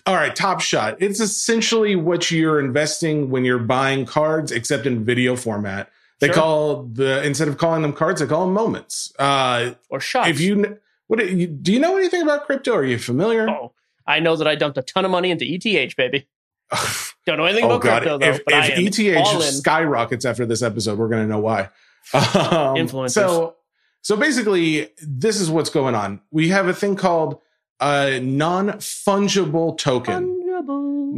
All 0.06 0.14
right. 0.14 0.34
Top 0.36 0.60
shot. 0.60 0.96
It's 1.00 1.20
essentially 1.20 1.96
what 1.96 2.30
you're 2.30 2.60
investing 2.60 3.30
when 3.30 3.44
you're 3.44 3.58
buying 3.58 4.04
cards, 4.06 4.52
except 4.52 4.86
in 4.86 5.04
video 5.04 5.34
format. 5.36 5.90
They 6.20 6.28
Sure. 6.28 6.34
call 6.34 6.82
the 6.84 7.22
instead 7.24 7.48
of 7.48 7.58
calling 7.58 7.82
them 7.82 7.92
cards, 7.92 8.20
they 8.20 8.26
call 8.26 8.46
them 8.46 8.54
moments. 8.54 9.12
Uh, 9.18 9.74
Or 9.90 10.00
shots. 10.00 10.28
if 10.30 10.40
you 10.40 10.78
what 11.08 11.18
do 11.18 11.26
you, 11.26 11.46
do 11.46 11.72
you 11.72 11.78
know 11.80 11.96
anything 11.96 12.22
about 12.22 12.46
crypto? 12.46 12.74
Are 12.74 12.84
you 12.84 12.98
familiar? 12.98 13.48
Oh, 13.50 13.72
I 14.06 14.20
know 14.20 14.36
that 14.36 14.46
I 14.46 14.54
dumped 14.54 14.78
a 14.78 14.82
ton 14.82 15.04
of 15.04 15.10
money 15.10 15.30
into 15.30 15.44
ETH, 15.44 15.96
baby. 15.96 16.28
Don't 17.26 17.38
know 17.38 17.44
anything 17.44 17.64
Oh 17.64 17.76
about 17.76 17.82
God! 17.82 18.02
crypto 18.02 18.18
though, 18.18 18.26
if 18.26 18.44
but 18.44 18.54
I 18.54 18.66
if 18.76 18.98
ETH 18.98 19.42
skyrockets 19.42 20.24
after 20.24 20.46
this 20.46 20.62
episode, 20.62 20.98
we're 20.98 21.08
going 21.08 21.22
to 21.22 21.28
know 21.28 21.40
why. 21.40 21.70
Um, 22.14 22.76
Influencers. 22.76 23.10
So, 23.10 23.56
so 24.02 24.16
basically, 24.16 24.90
this 25.02 25.40
is 25.40 25.50
what's 25.50 25.70
going 25.70 25.96
on. 25.96 26.20
We 26.30 26.50
have 26.50 26.68
a 26.68 26.72
thing 26.72 26.94
called 26.94 27.40
a 27.80 28.20
non-fungible 28.20 29.76
token. 29.76 30.40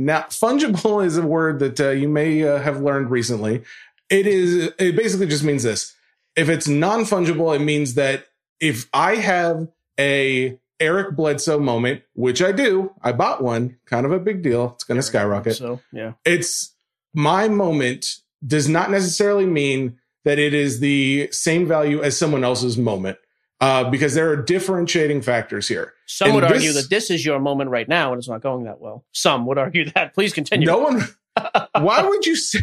Now, 0.02 0.22
fungible 0.22 1.04
is 1.04 1.18
a 1.18 1.22
word 1.26 1.58
that 1.58 1.78
uh, 1.78 1.90
you 1.90 2.08
may 2.08 2.42
uh, 2.42 2.58
have 2.60 2.80
learned 2.80 3.10
recently. 3.10 3.64
It 4.08 4.26
is. 4.26 4.72
It 4.78 4.96
basically 4.96 5.26
just 5.26 5.44
means 5.44 5.62
this. 5.62 5.94
If 6.36 6.48
it's 6.48 6.66
non-fungible, 6.66 7.54
it 7.54 7.60
means 7.60 7.94
that 7.94 8.26
if 8.60 8.88
I 8.94 9.16
have 9.16 9.68
a 10.00 10.58
Eric 10.80 11.16
Bledsoe 11.16 11.58
moment, 11.58 12.02
which 12.14 12.40
I 12.42 12.52
do, 12.52 12.92
I 13.02 13.12
bought 13.12 13.42
one, 13.42 13.78
kind 13.86 14.06
of 14.06 14.12
a 14.12 14.18
big 14.18 14.42
deal. 14.42 14.72
It's 14.74 14.84
going 14.84 14.96
to 14.98 15.02
skyrocket 15.02 15.56
So 15.56 15.80
yeah, 15.92 16.12
it's 16.24 16.74
my 17.14 17.48
moment 17.48 18.16
does 18.46 18.68
not 18.68 18.90
necessarily 18.90 19.46
mean 19.46 19.98
that 20.24 20.38
it 20.38 20.54
is 20.54 20.80
the 20.80 21.28
same 21.32 21.66
value 21.66 22.02
as 22.02 22.16
someone 22.18 22.44
else's 22.44 22.76
moment 22.78 23.18
uh, 23.60 23.88
because 23.90 24.14
there 24.14 24.30
are 24.30 24.36
differentiating 24.36 25.22
factors 25.22 25.66
here. 25.66 25.94
some 26.06 26.28
And 26.28 26.34
would 26.36 26.44
argue 26.44 26.72
this- 26.72 26.82
that 26.84 26.90
this 26.90 27.10
is 27.10 27.24
your 27.24 27.40
moment 27.40 27.70
right 27.70 27.88
now, 27.88 28.12
and 28.12 28.18
it's 28.18 28.28
not 28.28 28.42
going 28.42 28.64
that 28.64 28.80
well. 28.80 29.04
Some 29.12 29.46
would 29.46 29.58
argue 29.58 29.90
that. 29.94 30.14
Please 30.14 30.32
continue. 30.32 30.66
No 30.66 30.78
one. 30.78 31.02
why 31.80 32.02
would 32.02 32.26
you 32.26 32.36
say? 32.36 32.60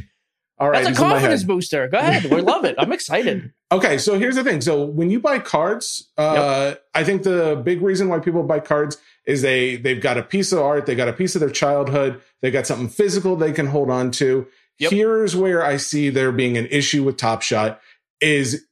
All 0.57 0.69
right, 0.69 0.83
That's 0.83 0.87
a 0.87 0.89
he's 0.91 0.99
in 0.99 1.07
my 1.07 1.13
confidence 1.15 1.43
booster. 1.43 1.87
Go 1.89 1.97
ahead. 1.97 2.31
We 2.31 2.41
love 2.41 2.63
it. 2.63 2.75
I'm 2.77 2.91
excited. 2.91 3.53
Okay, 3.71 3.97
so 3.97 4.17
here's 4.17 4.35
the 4.35 4.43
thing. 4.43 4.61
So 4.61 4.85
when 4.85 5.09
you 5.09 5.19
buy 5.19 5.39
cards, 5.39 6.09
uh, 6.17 6.75
I 6.93 7.03
think 7.03 7.23
the 7.23 7.59
big 7.61 7.81
reason 7.81 8.07
why 8.07 8.19
people 8.19 8.43
buy 8.43 8.59
cards 8.59 8.97
is 9.25 9.41
they 9.41 9.75
they've 9.75 9.99
got 9.99 10.17
a 10.19 10.23
piece 10.23 10.51
of 10.51 10.59
art, 10.59 10.85
they 10.85 10.93
got 10.95 11.07
a 11.07 11.13
piece 11.13 11.35
of 11.35 11.41
their 11.41 11.49
childhood, 11.49 12.21
they 12.41 12.51
got 12.51 12.67
something 12.67 12.87
physical 12.87 13.35
they 13.35 13.51
can 13.51 13.65
hold 13.65 13.89
on 13.89 14.11
to. 14.11 14.47
Yep. 14.77 14.91
Here's 14.91 15.35
where 15.35 15.65
I 15.65 15.77
see 15.77 16.09
there 16.09 16.31
being 16.31 16.57
an 16.57 16.67
issue 16.67 17.03
with 17.03 17.17
Top 17.17 17.41
Shot 17.41 17.81
is 18.21 18.65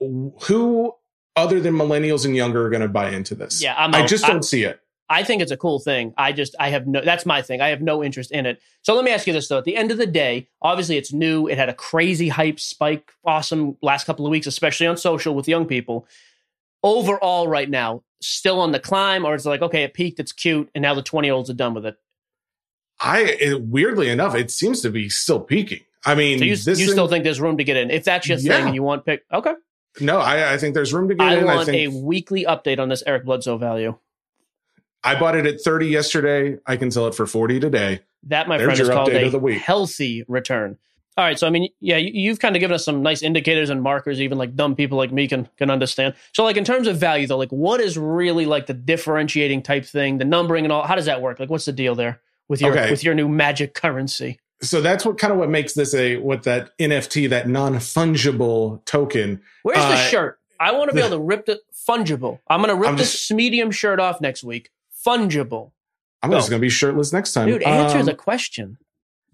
who 0.00 0.92
other 1.36 1.60
than 1.60 1.74
millennials 1.74 2.26
and 2.26 2.36
younger 2.36 2.66
are 2.66 2.70
going 2.70 2.82
to 2.82 2.88
buy 2.88 3.10
into 3.10 3.34
this. 3.34 3.62
Yeah, 3.62 3.74
I'm 3.78 3.94
I 3.94 4.04
just 4.04 4.24
I- 4.24 4.28
don't 4.28 4.44
see 4.44 4.64
it. 4.64 4.81
I 5.12 5.22
think 5.24 5.42
it's 5.42 5.52
a 5.52 5.56
cool 5.56 5.78
thing. 5.78 6.14
I 6.16 6.32
just, 6.32 6.54
I 6.58 6.70
have 6.70 6.86
no, 6.86 7.02
that's 7.02 7.26
my 7.26 7.42
thing. 7.42 7.60
I 7.60 7.68
have 7.68 7.82
no 7.82 8.02
interest 8.02 8.30
in 8.32 8.46
it. 8.46 8.60
So 8.82 8.94
let 8.94 9.04
me 9.04 9.10
ask 9.10 9.26
you 9.26 9.32
this 9.32 9.46
though. 9.48 9.58
At 9.58 9.64
the 9.64 9.76
end 9.76 9.90
of 9.90 9.98
the 9.98 10.06
day, 10.06 10.48
obviously 10.62 10.96
it's 10.96 11.12
new. 11.12 11.46
It 11.48 11.58
had 11.58 11.68
a 11.68 11.74
crazy 11.74 12.28
hype 12.28 12.58
spike, 12.58 13.12
awesome 13.24 13.76
last 13.82 14.04
couple 14.04 14.24
of 14.26 14.30
weeks, 14.30 14.46
especially 14.46 14.86
on 14.86 14.96
social 14.96 15.34
with 15.34 15.46
young 15.48 15.66
people. 15.66 16.06
Overall, 16.82 17.46
right 17.46 17.70
now, 17.70 18.02
still 18.20 18.58
on 18.60 18.72
the 18.72 18.80
climb, 18.80 19.24
or 19.24 19.34
it's 19.34 19.44
like, 19.44 19.62
okay, 19.62 19.84
it 19.84 19.94
peaked, 19.94 20.18
it's 20.18 20.32
cute, 20.32 20.68
and 20.74 20.82
now 20.82 20.94
the 20.94 21.02
20 21.02 21.28
year 21.28 21.34
olds 21.34 21.48
are 21.50 21.54
done 21.54 21.74
with 21.74 21.86
it. 21.86 21.96
I 23.00 23.20
it, 23.22 23.62
weirdly 23.62 24.08
enough, 24.08 24.34
it 24.34 24.50
seems 24.50 24.80
to 24.82 24.90
be 24.90 25.08
still 25.08 25.40
peaking. 25.40 25.80
I 26.04 26.14
mean, 26.16 26.38
So 26.38 26.44
you, 26.44 26.56
this 26.56 26.80
you 26.80 26.86
thing- 26.86 26.92
still 26.94 27.06
think 27.08 27.22
there's 27.24 27.40
room 27.40 27.58
to 27.58 27.64
get 27.64 27.76
in. 27.76 27.90
If 27.90 28.04
that's 28.04 28.26
your 28.28 28.38
Yeah. 28.38 28.56
thing 28.56 28.66
and 28.66 28.74
you 28.74 28.82
want 28.82 29.04
pick, 29.04 29.24
okay. 29.32 29.52
no, 30.00 30.18
I, 30.18 30.54
I 30.54 30.58
think 30.58 30.74
there's 30.74 30.92
room 30.92 31.08
to 31.08 31.14
get 31.14 31.26
I 31.26 31.34
in. 31.36 31.48
I 31.48 31.54
want 31.56 31.66
think 31.68 31.92
a 31.92 31.96
weekly 31.96 32.44
update 32.44 32.78
on 32.80 32.88
this 32.88 33.02
Eric 33.06 33.24
Bledsoe 33.24 33.58
value. 33.58 33.96
I 35.04 35.18
bought 35.18 35.36
it 35.36 35.46
at 35.46 35.60
30 35.60 35.86
yesterday. 35.86 36.58
I 36.66 36.76
can 36.76 36.90
sell 36.90 37.06
it 37.08 37.14
for 37.14 37.26
40 37.26 37.58
today. 37.60 38.00
That, 38.24 38.46
my 38.48 38.56
There's 38.58 38.66
friend, 38.78 38.80
is 38.80 38.88
called 38.88 39.08
a 39.08 39.26
of 39.26 39.32
the 39.32 39.38
week. 39.38 39.58
healthy 39.60 40.24
return. 40.28 40.78
All 41.18 41.24
right, 41.24 41.38
so 41.38 41.46
I 41.46 41.50
mean, 41.50 41.68
yeah, 41.80 41.98
you- 41.98 42.12
you've 42.14 42.38
kind 42.38 42.56
of 42.56 42.60
given 42.60 42.74
us 42.74 42.84
some 42.86 43.02
nice 43.02 43.20
indicators 43.22 43.68
and 43.68 43.82
markers, 43.82 44.20
even 44.20 44.38
like 44.38 44.54
dumb 44.56 44.74
people 44.74 44.96
like 44.96 45.12
me 45.12 45.28
can 45.28 45.46
can 45.58 45.70
understand. 45.70 46.14
So, 46.32 46.42
like 46.44 46.56
in 46.56 46.64
terms 46.64 46.86
of 46.86 46.96
value, 46.96 47.26
though, 47.26 47.36
like 47.36 47.50
what 47.50 47.80
is 47.80 47.98
really 47.98 48.46
like 48.46 48.64
the 48.66 48.72
differentiating 48.74 49.62
type 49.62 49.84
thing, 49.84 50.16
the 50.18 50.24
numbering 50.24 50.64
and 50.64 50.72
all? 50.72 50.84
How 50.86 50.94
does 50.94 51.04
that 51.06 51.20
work? 51.20 51.38
Like, 51.38 51.50
what's 51.50 51.66
the 51.66 51.72
deal 51.72 51.94
there 51.94 52.20
with 52.48 52.62
your 52.62 52.70
Okay. 52.72 52.90
with 52.90 53.04
your 53.04 53.14
new 53.14 53.28
magic 53.28 53.74
currency? 53.74 54.38
So 54.62 54.80
that's 54.80 55.04
what 55.04 55.18
kind 55.18 55.32
of 55.34 55.38
what 55.38 55.50
makes 55.50 55.74
this 55.74 55.92
a 55.92 56.16
what 56.16 56.44
that 56.44 56.70
NFT, 56.78 57.28
that 57.28 57.46
non-fungible 57.48 58.84
token. 58.84 59.42
Where's 59.64 59.78
the 59.78 59.84
Uh, 59.84 59.96
shirt? 59.96 60.38
I 60.60 60.72
want 60.72 60.88
to 60.90 60.94
be 60.94 61.00
able 61.00 61.10
to 61.10 61.18
rip 61.22 61.46
the 61.46 61.60
fungible. 61.88 62.38
I'm 62.48 62.60
going 62.62 62.68
to 62.74 62.80
rip 62.80 62.90
I'm 62.90 62.96
this 62.96 63.12
just- 63.12 63.32
medium 63.32 63.70
shirt 63.70 63.98
off 64.00 64.20
next 64.20 64.44
week. 64.44 64.70
Fungible, 65.06 65.72
I'm 66.22 66.30
just 66.30 66.50
going 66.50 66.60
to 66.60 66.64
be 66.64 66.68
shirtless 66.70 67.12
next 67.12 67.32
time. 67.32 67.48
dude. 67.48 67.62
Answer 67.62 67.98
Um, 67.98 68.06
the 68.06 68.14
question. 68.14 68.78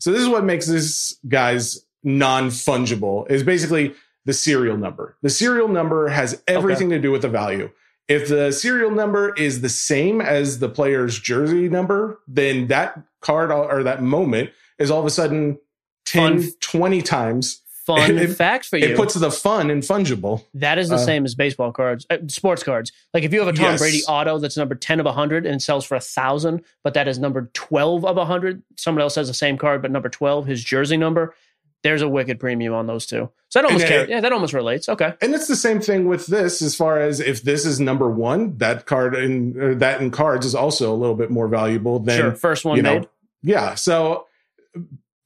So 0.01 0.13
this 0.13 0.23
is 0.23 0.29
what 0.29 0.45
makes 0.45 0.67
this 0.67 1.19
guy's 1.29 1.85
non-fungible 2.05 3.31
is 3.31 3.43
basically 3.43 3.95
the 4.25 4.33
serial 4.33 4.77
number. 4.77 5.17
The 5.23 5.31
serial 5.31 5.69
number 5.69 6.09
has 6.09 6.43
everything 6.47 6.91
to 6.91 6.99
do 6.99 7.11
with 7.11 7.23
the 7.23 7.29
value. 7.29 7.71
If 8.09 8.29
the 8.29 8.53
serial 8.53 8.91
number 8.91 9.35
is 9.35 9.61
the 9.61 9.69
same 9.69 10.21
as 10.21 10.61
the 10.61 10.69
player's 10.69 11.19
jersey 11.19 11.69
number, 11.69 12.21
then 12.27 12.69
that 12.69 12.99
card 13.21 13.51
or 13.51 13.83
that 13.83 14.03
moment 14.03 14.51
is 14.79 14.91
all 14.91 15.01
of 15.01 15.07
a 15.07 15.11
sudden 15.11 15.59
10, 16.07 16.43
Fun. 16.43 16.53
20 16.61 17.03
times. 17.03 17.61
Fun 17.97 18.19
it- 18.19 18.29
fact 18.37 18.67
for 18.67 18.77
you. 18.77 18.87
It 18.87 18.97
puts 18.97 19.15
the 19.15 19.31
fun 19.31 19.71
in 19.71 19.81
fungible. 19.81 20.45
That 20.55 20.79
is 20.79 20.89
the 20.89 20.97
Uh, 20.97 20.99
same 20.99 21.25
as 21.25 21.35
baseball 21.35 21.73
cards, 21.73 22.07
uh, 22.11 22.19
sports 22.29 22.63
cards. 22.63 22.93
Like 23.15 23.25
if 23.25 23.33
you 23.33 23.39
have 23.41 23.49
a 23.49 23.53
Tom 23.53 23.65
Yes. 23.65 23.81
Brady 23.81 24.03
auto 24.07 24.39
that's 24.39 24.57
number 24.57 24.75
10 24.75 25.01
of 25.01 25.07
100 25.07 25.47
and 25.47 25.63
sells 25.63 25.85
for 25.85 25.95
a 25.97 26.01
thousand, 26.01 26.63
but 26.85 26.95
that 26.95 27.09
is 27.09 27.19
number 27.19 27.51
12 27.55 28.05
of 28.05 28.17
100, 28.19 28.63
someone 28.77 29.03
else 29.03 29.15
has 29.15 29.29
the 29.29 29.35
same 29.35 29.57
card, 29.57 29.81
but 29.83 29.91
number 29.91 30.09
12, 30.09 30.47
his 30.47 30.63
jersey 30.63 30.97
number, 30.97 31.35
there's 31.85 32.03
a 32.03 32.09
wicked 32.09 32.41
premium 32.41 32.75
on 32.75 32.87
those 32.89 33.07
two. 33.07 33.31
So 33.51 33.61
that 33.63 33.65
almost, 33.65 33.87
And, 33.87 34.09
yeah, 34.11 34.21
that 34.21 34.33
almost 34.33 34.53
relates. 34.53 34.89
Okay. 34.89 35.15
And 35.23 35.35
it's 35.35 35.47
the 35.47 35.57
same 35.57 35.81
thing 35.81 36.07
with 36.09 36.27
this 36.27 36.61
as 36.61 36.75
far 36.75 37.01
as 37.01 37.21
if 37.21 37.43
this 37.43 37.65
is 37.65 37.79
number 37.81 38.11
one, 38.11 38.59
that 38.59 38.85
card 38.85 39.15
in 39.15 39.57
or 39.59 39.75
that 39.77 40.01
in 40.01 40.11
cards 40.11 40.45
is 40.45 40.55
also 40.55 40.93
a 40.93 40.97
little 40.97 41.15
bit 41.15 41.31
more 41.31 41.49
valuable 41.49 42.01
than 42.01 42.17
sure. 42.21 42.33
First 42.33 42.65
one 42.65 42.77
you 42.77 42.83
know, 42.83 42.95
made. 42.99 43.09
Yeah. 43.43 43.77
So 43.77 44.27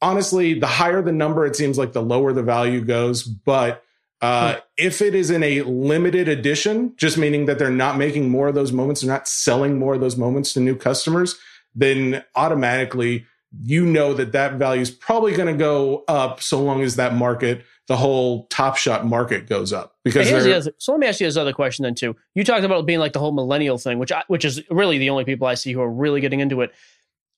honestly, 0.03 0.53
the 0.59 0.67
higher 0.67 1.01
the 1.01 1.11
number, 1.11 1.47
it 1.47 1.55
seems 1.55 1.79
like 1.79 1.93
the 1.93 2.03
lower 2.03 2.31
the 2.33 2.43
value 2.43 2.81
goes. 2.81 3.23
But 3.23 3.83
Uh, 4.21 4.55
if 4.77 5.01
it 5.01 5.13
is 5.13 5.29
in 5.29 5.43
a 5.43 5.63
limited 5.63 6.29
edition, 6.29 6.93
just 6.95 7.17
meaning 7.17 7.45
that 7.45 7.59
they're 7.59 7.69
not 7.69 7.97
making 7.97 8.29
more 8.29 8.47
of 8.47 8.55
those 8.55 8.71
moments, 8.71 9.01
they're 9.01 9.11
not 9.11 9.27
selling 9.27 9.77
more 9.77 9.95
of 9.95 9.99
those 9.99 10.15
moments 10.15 10.53
to 10.53 10.61
new 10.61 10.77
customers, 10.77 11.35
then 11.75 12.23
automatically 12.33 13.25
you 13.61 13.85
know 13.85 14.13
that 14.13 14.31
that 14.31 14.53
value 14.53 14.81
is 14.81 14.89
probably 14.89 15.33
going 15.33 15.51
to 15.51 15.59
go 15.59 16.05
up 16.07 16.41
so 16.41 16.63
long 16.63 16.81
as 16.83 16.95
that 16.95 17.13
market, 17.13 17.65
the 17.87 17.97
whole 17.97 18.47
Top 18.47 18.77
Shot 18.77 19.05
market 19.05 19.49
goes 19.49 19.73
up. 19.73 19.97
Because 20.05 20.31
other, 20.31 20.73
so 20.77 20.93
let 20.93 20.99
me 20.99 21.07
ask 21.07 21.19
you 21.19 21.27
this 21.27 21.35
other 21.35 21.51
question 21.51 21.83
then 21.83 21.93
too. 21.93 22.15
You 22.33 22.45
talked 22.45 22.63
about 22.63 22.79
it 22.79 22.85
being 22.85 22.99
like 22.99 23.11
the 23.11 23.19
whole 23.19 23.33
millennial 23.33 23.77
thing, 23.77 23.99
which 23.99 24.13
I, 24.13 24.23
which 24.27 24.45
is 24.45 24.63
really 24.69 24.99
the 24.99 25.09
only 25.09 25.25
people 25.25 25.47
I 25.47 25.55
see 25.55 25.73
who 25.73 25.81
are 25.81 25.91
really 25.91 26.21
getting 26.21 26.39
into 26.39 26.61
it. 26.61 26.71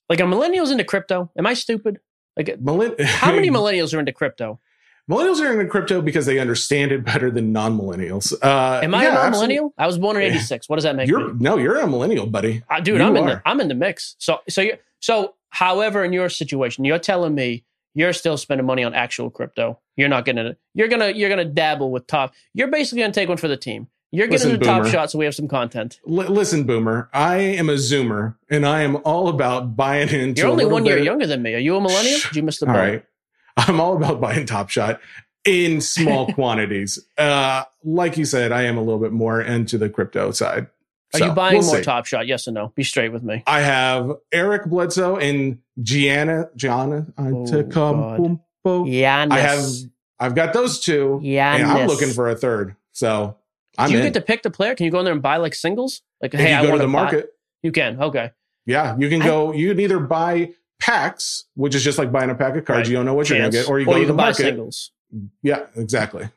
Like, 0.08 0.22
are 0.22 0.28
millennials 0.28 0.72
into 0.72 0.84
crypto? 0.84 1.32
Am 1.36 1.48
I 1.48 1.56
stupid? 1.56 2.00
Like, 2.38 2.60
Millen- 2.60 2.96
how 3.00 3.32
many 3.34 3.50
millennials 3.58 3.94
are 3.96 4.00
into 4.00 4.12
crypto? 4.14 4.60
millennials 5.10 5.40
are 5.40 5.52
into 5.54 5.70
crypto 5.70 6.02
because 6.02 6.26
they 6.26 6.40
understand 6.40 6.92
it 6.92 7.06
better 7.06 7.30
than 7.30 7.52
non-millennials. 7.54 8.34
Uh, 8.44 8.82
Am 8.84 8.96
I 8.96 9.04
yeah, 9.04 9.12
a 9.12 9.14
non-millennial 9.14 9.74
I 9.78 9.86
was 9.86 9.98
born 10.00 10.16
in 10.18 10.24
'86. 10.24 10.68
What 10.68 10.78
does 10.78 10.84
that 10.84 10.96
make 10.96 11.08
You're 11.08 11.34
me? 11.34 11.38
no, 11.40 11.58
you're 11.58 11.78
a 11.80 11.88
millennial, 11.88 12.26
buddy. 12.26 12.64
Uh, 12.70 12.80
dude, 12.80 13.00
You 13.00 13.06
I'm 13.06 13.16
in 13.18 13.26
the. 13.28 13.42
I'm 13.46 13.62
in 13.62 13.68
the 13.68 13.76
mix. 13.76 14.16
So 14.20 14.40
so 14.50 14.62
you 14.62 14.78
so 15.00 15.36
however 15.50 16.04
in 16.04 16.12
your 16.12 16.30
situation, 16.30 16.86
you're 16.86 16.98
telling 17.00 17.36
me 17.36 17.64
you're 17.94 18.14
still 18.14 18.36
spending 18.36 18.66
money 18.66 18.84
on 18.84 18.94
actual 18.96 19.30
crypto. 19.30 19.80
You're 19.96 20.10
not 20.10 20.26
gonna 20.26 20.58
you're 20.74 20.88
gonna 20.88 21.10
you're 21.12 21.30
gonna 21.30 21.46
dabble 21.46 21.92
with 21.92 22.08
top. 22.08 22.34
You're 22.56 22.68
basically 22.70 23.02
gonna 23.04 23.14
take 23.14 23.30
one 23.30 23.38
for 23.38 23.48
the 23.48 23.58
team. 23.58 23.88
You're 24.16 24.28
getting 24.28 24.48
Listen, 24.50 24.60
the 24.60 24.66
top 24.66 24.82
Boomer. 24.84 24.92
shot, 24.92 25.12
so 25.12 25.20
we 25.20 25.26
have 25.26 25.36
some 25.36 25.48
content. 25.48 26.00
L- 26.08 26.14
listen, 26.16 26.64
Boomer, 26.64 27.10
I 27.14 27.38
am 27.38 27.70
a 27.70 27.74
Zoomer, 27.74 28.36
and 28.50 28.66
I 28.66 28.82
am 28.82 28.98
all 29.04 29.28
about 29.28 29.76
buying 29.76 30.10
into. 30.10 30.42
You're 30.42 30.52
only 30.52 30.66
one 30.66 30.86
year 30.86 30.96
bit- 30.96 31.06
younger 31.06 31.28
than 31.28 31.42
me. 31.42 31.54
Are 31.54 31.60
you 31.60 31.76
a 31.76 31.82
millennial? 31.82 32.20
Did 32.22 32.36
you 32.36 32.44
miss 32.44 32.60
the 32.60 32.68
All 32.68 32.74
boat? 32.74 32.80
right, 32.80 33.04
I'm 33.58 33.80
all 33.80 33.96
about 33.98 34.20
buying 34.22 34.46
Top 34.46 34.70
Shot 34.70 35.00
in 35.46 35.82
small 35.82 36.28
quantities. 36.34 36.98
Uh, 37.18 37.64
like 37.84 38.18
you 38.18 38.26
said, 38.26 38.52
I 38.52 38.64
am 38.64 38.78
a 38.78 38.82
little 38.82 39.00
bit 39.00 39.12
more 39.12 39.42
into 39.42 39.78
the 39.78 39.90
crypto 39.90 40.32
side. 40.32 40.68
Are 41.14 41.20
So, 41.20 41.26
you 41.28 41.32
buying 41.34 41.58
we'll 41.60 41.68
more 41.68 41.78
see. 41.78 41.84
top 41.84 42.06
shot? 42.08 42.28
Yes 42.28 42.48
or 42.48 42.52
no? 42.52 42.74
Be 42.76 42.84
straight 42.84 43.14
with 43.14 43.24
me. 43.24 43.44
I 43.48 43.62
have 43.62 44.12
Eric 44.34 44.66
Bledsoe 44.66 45.18
and 45.18 45.60
Gianna 45.82 46.50
Gianna 46.56 47.06
Antetokounmpo. 47.18 48.40
Giannis. 48.66 49.32
I 49.32 49.40
have 49.40 49.64
I've 50.20 50.36
got 50.36 50.54
those 50.54 50.80
two, 50.80 51.22
and 51.24 51.66
I'm 51.66 51.88
looking 51.88 52.10
for 52.12 52.30
a 52.30 52.36
third. 52.36 52.76
So 52.94 53.38
I'm 53.78 53.88
Do 53.88 53.94
you 53.94 54.00
in. 54.00 54.06
get 54.06 54.14
to 54.16 54.22
pick 54.22 54.44
the 54.44 54.50
player? 54.50 54.76
Can 54.76 54.86
you 54.86 54.92
go 54.92 55.00
in 55.00 55.06
there 55.06 55.14
and 55.14 55.22
buy 55.22 55.38
like 55.38 55.54
singles? 55.56 56.02
Like, 56.22 56.34
if 56.34 56.40
hey, 56.40 56.52
you 56.52 56.56
I 56.58 56.62
go 56.62 56.66
to 56.68 56.70
want 56.72 56.82
the 56.82 56.88
buy- 56.88 56.92
market, 56.92 57.30
You 57.64 57.72
can. 57.72 58.02
Okay. 58.02 58.32
yeah, 58.66 58.96
you 58.98 59.10
can 59.10 59.20
go. 59.20 59.52
You 59.54 59.70
can 59.70 59.80
either 59.80 60.00
buy 60.00 60.52
packs, 60.80 61.46
which 61.56 61.74
is 61.76 61.84
just 61.84 61.98
like 61.98 62.12
buying 62.12 62.30
a 62.30 62.36
pack 62.36 62.56
of 62.56 62.66
cards. 62.66 62.80
Right. 62.82 62.88
You 62.90 62.96
don't 62.98 63.06
know 63.06 63.14
what 63.14 63.30
you're 63.30 63.40
going 63.40 63.52
to 63.52 63.58
get, 63.58 63.70
or 63.70 63.80
you 63.80 63.86
go 63.86 63.94
to 63.94 64.00
the 64.00 64.06
can 64.08 64.16
buy 64.16 64.24
market. 64.26 64.38
singles. 64.38 64.92
Yeah, 65.42 65.66
exactly. 65.76 66.30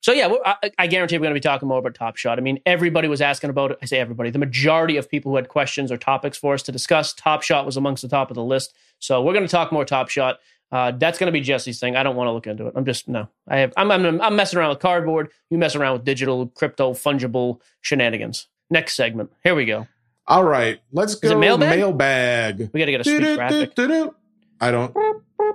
So 0.00 0.12
yeah, 0.12 0.32
I, 0.44 0.70
I 0.78 0.86
guarantee 0.86 1.16
we're 1.16 1.22
going 1.24 1.34
to 1.34 1.34
be 1.34 1.40
talking 1.40 1.68
more 1.68 1.78
about 1.78 1.94
Top 1.94 2.16
Shot. 2.16 2.38
I 2.38 2.42
mean, 2.42 2.60
everybody 2.64 3.08
was 3.08 3.20
asking 3.20 3.50
about 3.50 3.72
it. 3.72 3.78
I 3.82 3.86
say 3.86 3.98
everybody. 3.98 4.30
The 4.30 4.38
majority 4.38 4.96
of 4.98 5.10
people 5.10 5.32
who 5.32 5.36
had 5.36 5.48
questions 5.48 5.90
or 5.90 5.96
topics 5.96 6.36
for 6.38 6.54
us 6.54 6.62
to 6.64 6.72
discuss, 6.72 7.12
Top 7.12 7.42
Shot 7.42 7.66
was 7.66 7.76
amongst 7.76 8.02
the 8.02 8.08
top 8.08 8.30
of 8.30 8.36
the 8.36 8.44
list. 8.44 8.72
So 9.00 9.20
we're 9.22 9.32
going 9.32 9.44
to 9.46 9.50
talk 9.50 9.72
more 9.72 9.84
Top 9.84 10.08
Shot. 10.08 10.38
Uh, 10.72 10.90
that's 10.92 11.18
going 11.18 11.28
to 11.28 11.32
be 11.32 11.40
Jesse's 11.40 11.78
thing. 11.78 11.96
I 11.96 12.02
don't 12.02 12.16
want 12.16 12.28
to 12.28 12.32
look 12.32 12.46
into 12.46 12.66
it. 12.66 12.72
I'm 12.76 12.84
just 12.84 13.08
no. 13.08 13.28
I 13.48 13.58
have. 13.58 13.72
I'm, 13.76 13.90
I'm. 13.90 14.20
I'm 14.20 14.36
messing 14.36 14.58
around 14.58 14.70
with 14.70 14.80
cardboard. 14.80 15.30
You 15.48 15.58
mess 15.58 15.76
around 15.76 15.94
with 15.94 16.04
digital, 16.04 16.48
crypto, 16.48 16.92
fungible 16.92 17.60
shenanigans. 17.80 18.48
Next 18.68 18.94
segment. 18.94 19.30
Here 19.44 19.54
we 19.54 19.64
go. 19.64 19.86
All 20.28 20.42
right, 20.42 20.80
let's 20.90 21.14
Is 21.14 21.30
it 21.30 21.34
go 21.34 21.38
mailbag? 21.38 21.78
mailbag. 21.78 22.70
We 22.72 22.80
got 22.80 22.86
to 22.86 22.90
get 22.90 23.00
a 23.00 23.04
sweet 23.04 23.36
graphic. 23.36 23.74
Do-do-do-do-do. 23.76 24.14
I 24.60 24.70
don't. 24.72 24.96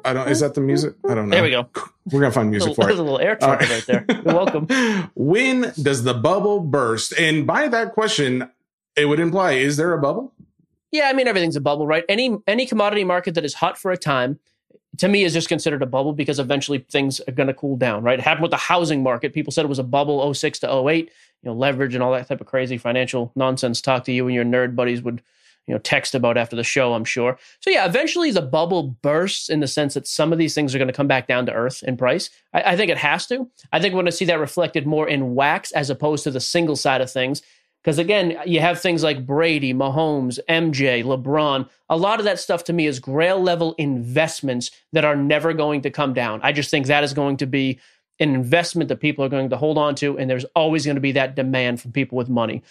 I 0.06 0.14
don't. 0.14 0.30
Is 0.30 0.40
that 0.40 0.54
the 0.54 0.62
music? 0.62 0.96
I 1.10 1.14
don't 1.14 1.28
know. 1.28 1.36
There 1.36 1.44
we 1.44 1.50
go. 1.50 1.68
We're 2.12 2.22
gonna 2.22 2.32
find 2.32 2.50
music 2.50 2.76
for 2.76 2.86
There's 2.86 3.00
a 3.00 3.04
little 3.04 3.20
air 3.20 3.36
trumpet 3.36 3.70
right 3.70 3.86
there. 3.86 4.06
You're 4.08 4.34
welcome. 4.34 4.68
when 5.16 5.74
does 5.82 6.04
the 6.04 6.14
bubble 6.14 6.62
burst? 6.62 7.14
And 7.20 7.46
by 7.46 7.68
that 7.68 7.94
question, 7.94 8.50
it 8.96 9.06
would 9.06 9.20
imply: 9.20 9.54
is 9.54 9.78
there 9.78 9.94
a 9.94 10.00
bubble? 10.00 10.34
Yeah, 10.92 11.08
I 11.10 11.14
mean 11.14 11.28
everything's 11.28 11.56
a 11.56 11.62
bubble, 11.62 11.88
right? 11.88 12.04
Any 12.08 12.38
any 12.48 12.66
commodity 12.66 13.04
market 13.04 13.36
that 13.36 13.46
is 13.46 13.56
hot 13.56 13.78
for 13.78 13.92
a 13.92 13.98
time, 13.98 14.40
to 14.98 15.08
me, 15.08 15.24
is 15.24 15.34
just 15.34 15.48
considered 15.50 15.82
a 15.82 15.86
bubble 15.86 16.14
because 16.14 16.40
eventually 16.40 16.80
things 16.90 17.22
are 17.28 17.32
going 17.32 17.48
to 17.48 17.54
cool 17.54 17.78
down, 17.78 18.04
right? 18.04 18.20
It 18.20 18.24
happened 18.24 18.44
with 18.44 18.52
the 18.52 18.58
housing 18.58 19.02
market. 19.02 19.34
People 19.34 19.52
said 19.52 19.64
it 19.64 19.70
was 19.70 19.80
a 19.80 19.84
bubble 19.84 20.34
06 20.34 20.60
to 20.60 20.88
08, 20.88 21.06
you 21.06 21.50
know, 21.50 21.54
leverage 21.54 21.94
and 21.94 22.04
all 22.04 22.12
that 22.12 22.28
type 22.28 22.42
of 22.42 22.48
crazy 22.48 22.78
financial 22.78 23.32
nonsense 23.36 23.82
talk 23.82 24.04
to 24.06 24.12
you 24.12 24.28
and 24.28 24.36
your 24.36 24.44
nerd 24.44 24.76
buddies 24.76 25.02
would, 25.02 25.22
you 25.66 25.74
know, 25.74 25.80
text 25.80 26.14
about 26.14 26.38
after 26.38 26.58
the 26.58 26.64
show, 26.64 26.94
I'm 26.94 27.06
sure. 27.06 27.38
So 27.62 27.70
yeah, 27.70 27.86
eventually 27.86 28.32
the 28.32 28.42
bubble 28.42 28.84
bursts 29.02 29.50
in 29.50 29.62
the 29.62 29.68
sense 29.68 29.94
that 29.94 30.08
some 30.08 30.34
of 30.34 30.40
these 30.40 30.54
things 30.54 30.76
are 30.76 30.78
going 30.78 30.90
to 30.90 30.94
come 30.94 31.08
back 31.08 31.26
down 31.26 31.46
to 31.46 31.54
earth 31.54 31.84
in 31.84 31.96
price. 31.96 32.30
I, 32.54 32.74
I 32.74 32.76
think 32.76 32.92
it 32.92 32.98
has 32.98 33.26
to. 33.28 33.50
I 33.72 33.80
think 33.80 33.94
we're 33.94 34.02
going 34.02 34.08
to 34.08 34.12
see 34.12 34.26
that 34.26 34.40
reflected 34.40 34.86
more 34.86 35.08
in 35.08 35.36
wax 35.36 35.72
as 35.72 35.90
opposed 35.90 36.26
to 36.26 36.32
the 36.32 36.42
single 36.42 36.76
side 36.76 37.00
of 37.00 37.10
things. 37.10 37.42
Because 37.84 37.98
again, 37.98 38.38
you 38.46 38.60
have 38.60 38.80
things 38.80 39.02
like 39.04 39.26
Brady, 39.26 39.74
Mahomes, 39.74 40.40
MJ, 40.48 41.04
LeBron. 41.04 41.68
A 41.90 41.98
lot 41.98 42.20
of 42.20 42.26
that 42.26 42.40
stuff 42.40 42.64
to 42.66 42.74
me 42.74 42.86
is 42.86 43.00
grail 43.00 43.42
level 43.42 43.74
investments 43.78 44.70
that 44.94 45.04
are 45.04 45.16
never 45.16 45.54
going 45.54 45.82
to 45.82 45.90
come 45.90 46.14
down. 46.14 46.40
I 46.44 46.52
just 46.52 46.70
think 46.70 46.86
that 46.86 47.04
is 47.04 47.14
going 47.14 47.38
to 47.38 47.48
be 47.48 47.80
an 48.20 48.36
investment 48.36 48.90
that 48.90 49.00
people 49.00 49.26
are 49.26 49.30
going 49.30 49.50
to 49.50 49.58
hold 49.58 49.80
on 49.80 49.96
to, 49.96 50.18
and 50.18 50.30
there's 50.30 50.46
always 50.56 50.86
going 50.86 50.96
to 50.96 51.02
be 51.02 51.14
that 51.14 51.36
demand 51.36 51.82
from 51.82 51.92
people 51.92 52.18
with 52.18 52.30
money. 52.30 52.62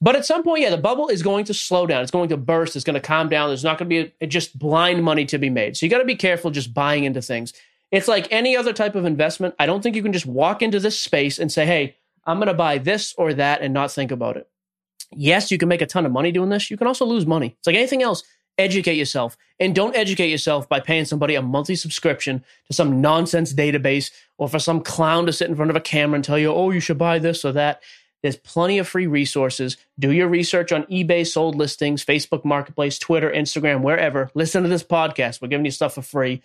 But 0.00 0.16
at 0.16 0.26
some 0.26 0.44
point, 0.44 0.62
yeah, 0.62 0.70
the 0.70 0.78
bubble 0.78 1.08
is 1.08 1.22
going 1.22 1.44
to 1.46 1.54
slow 1.54 1.86
down. 1.86 2.02
It's 2.02 2.10
going 2.10 2.28
to 2.28 2.36
burst. 2.36 2.76
It's 2.76 2.84
going 2.84 2.94
to 2.94 3.00
calm 3.00 3.28
down. 3.28 3.50
There's 3.50 3.64
not 3.64 3.78
going 3.78 3.88
to 3.88 4.04
be 4.04 4.12
a, 4.20 4.26
just 4.26 4.58
blind 4.58 5.02
money 5.02 5.24
to 5.26 5.38
be 5.38 5.50
made. 5.50 5.76
So 5.76 5.86
you 5.86 5.90
got 5.90 5.98
to 5.98 6.04
be 6.04 6.16
careful 6.16 6.50
just 6.50 6.74
buying 6.74 7.04
into 7.04 7.22
things. 7.22 7.52
It's 7.90 8.08
like 8.08 8.26
any 8.30 8.56
other 8.56 8.72
type 8.72 8.94
of 8.94 9.04
investment. 9.04 9.54
I 9.58 9.66
don't 9.66 9.82
think 9.82 9.94
you 9.96 10.02
can 10.02 10.12
just 10.12 10.26
walk 10.26 10.62
into 10.62 10.80
this 10.80 11.00
space 11.00 11.38
and 11.38 11.52
say, 11.52 11.66
hey, 11.66 11.96
I'm 12.24 12.38
going 12.38 12.48
to 12.48 12.54
buy 12.54 12.78
this 12.78 13.14
or 13.18 13.34
that 13.34 13.60
and 13.60 13.74
not 13.74 13.92
think 13.92 14.10
about 14.10 14.36
it. 14.36 14.48
Yes, 15.16 15.50
you 15.50 15.58
can 15.58 15.68
make 15.68 15.82
a 15.82 15.86
ton 15.86 16.06
of 16.06 16.12
money 16.12 16.32
doing 16.32 16.48
this. 16.48 16.70
You 16.70 16.76
can 16.76 16.86
also 16.86 17.04
lose 17.04 17.26
money. 17.26 17.54
It's 17.58 17.66
like 17.66 17.76
anything 17.76 18.02
else. 18.02 18.22
Educate 18.58 18.96
yourself 18.96 19.36
and 19.58 19.74
don't 19.74 19.96
educate 19.96 20.28
yourself 20.28 20.68
by 20.68 20.78
paying 20.78 21.06
somebody 21.06 21.34
a 21.34 21.42
monthly 21.42 21.74
subscription 21.74 22.44
to 22.66 22.74
some 22.74 23.00
nonsense 23.00 23.54
database 23.54 24.10
or 24.36 24.46
for 24.46 24.58
some 24.58 24.82
clown 24.82 25.24
to 25.24 25.32
sit 25.32 25.48
in 25.48 25.56
front 25.56 25.70
of 25.70 25.76
a 25.76 25.80
camera 25.80 26.16
and 26.16 26.24
tell 26.24 26.38
you, 26.38 26.52
oh, 26.52 26.70
you 26.70 26.80
should 26.80 26.98
buy 26.98 27.18
this 27.18 27.44
or 27.46 27.52
that. 27.52 27.80
There's 28.22 28.36
plenty 28.36 28.78
of 28.78 28.86
free 28.86 29.06
resources. 29.06 29.76
Do 29.98 30.12
your 30.12 30.28
research 30.28 30.70
on 30.70 30.84
eBay 30.84 31.26
sold 31.26 31.56
listings, 31.56 32.04
Facebook 32.04 32.44
Marketplace, 32.44 32.98
Twitter, 32.98 33.30
Instagram, 33.30 33.82
wherever. 33.82 34.30
Listen 34.34 34.62
to 34.62 34.68
this 34.68 34.84
podcast. 34.84 35.40
We're 35.40 35.48
giving 35.48 35.64
you 35.64 35.72
stuff 35.72 35.94
for 35.94 36.02
free. 36.02 36.42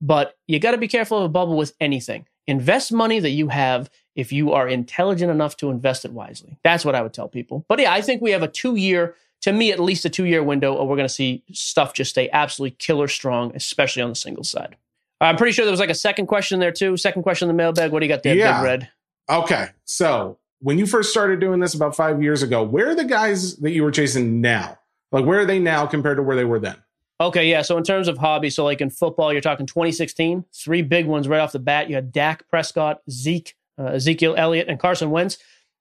But 0.00 0.36
you 0.48 0.58
got 0.58 0.72
to 0.72 0.78
be 0.78 0.88
careful 0.88 1.18
of 1.18 1.24
a 1.24 1.28
bubble 1.28 1.56
with 1.56 1.74
anything. 1.80 2.26
Invest 2.48 2.92
money 2.92 3.20
that 3.20 3.30
you 3.30 3.48
have 3.48 3.88
if 4.14 4.32
you 4.32 4.52
are 4.52 4.68
intelligent 4.68 5.30
enough 5.30 5.56
to 5.58 5.70
invest 5.70 6.04
it 6.04 6.12
wisely. 6.12 6.58
That's 6.62 6.84
what 6.84 6.94
I 6.94 7.02
would 7.02 7.12
tell 7.14 7.28
people. 7.28 7.64
But 7.68 7.78
yeah, 7.80 7.92
I 7.92 8.02
think 8.02 8.20
we 8.22 8.30
have 8.32 8.42
a 8.42 8.48
two 8.48 8.76
year, 8.76 9.14
to 9.42 9.52
me, 9.52 9.72
at 9.72 9.80
least 9.80 10.04
a 10.04 10.10
two 10.10 10.24
year 10.24 10.42
window, 10.42 10.74
or 10.74 10.86
we're 10.86 10.96
going 10.96 11.08
to 11.08 11.14
see 11.14 11.42
stuff 11.52 11.94
just 11.94 12.10
stay 12.10 12.28
absolutely 12.32 12.76
killer 12.78 13.08
strong, 13.08 13.52
especially 13.54 14.02
on 14.02 14.08
the 14.10 14.14
single 14.16 14.44
side. 14.44 14.76
I'm 15.20 15.36
pretty 15.36 15.52
sure 15.52 15.64
there 15.64 15.70
was 15.72 15.80
like 15.80 15.88
a 15.90 15.94
second 15.94 16.26
question 16.26 16.58
there 16.58 16.72
too. 16.72 16.96
Second 16.96 17.22
question 17.22 17.48
in 17.48 17.56
the 17.56 17.60
mailbag. 17.62 17.92
What 17.92 18.00
do 18.00 18.06
you 18.06 18.12
got 18.12 18.22
there, 18.22 18.34
Yeah. 18.34 18.60
Big 18.60 18.64
Red? 18.64 18.88
Okay, 19.30 19.68
so 19.84 20.38
when 20.58 20.78
you 20.78 20.86
first 20.86 21.10
started 21.10 21.38
doing 21.40 21.60
this 21.60 21.74
about 21.74 21.94
five 21.94 22.22
years 22.22 22.42
ago, 22.42 22.62
where 22.62 22.90
are 22.90 22.94
the 22.94 23.04
guys 23.04 23.56
that 23.58 23.70
you 23.70 23.82
were 23.84 23.92
chasing 23.92 24.40
now? 24.40 24.78
Like, 25.12 25.24
where 25.24 25.40
are 25.40 25.46
they 25.46 25.58
now 25.60 25.86
compared 25.86 26.16
to 26.16 26.22
where 26.22 26.36
they 26.36 26.44
were 26.44 26.58
then? 26.58 26.76
Okay, 27.20 27.48
yeah. 27.48 27.62
So 27.62 27.78
in 27.78 27.84
terms 27.84 28.08
of 28.08 28.18
hobby, 28.18 28.50
so 28.50 28.64
like 28.64 28.80
in 28.80 28.90
football, 28.90 29.32
you're 29.32 29.40
talking 29.40 29.64
2016, 29.66 30.44
three 30.52 30.82
big 30.82 31.06
ones 31.06 31.28
right 31.28 31.40
off 31.40 31.52
the 31.52 31.60
bat. 31.60 31.88
You 31.88 31.94
had 31.94 32.10
Dak 32.10 32.48
Prescott, 32.48 33.00
Zeke, 33.08 33.54
uh, 33.82 33.92
Ezekiel 33.92 34.34
Elliott, 34.36 34.68
and 34.68 34.78
Carson 34.78 35.10
Wentz. 35.10 35.38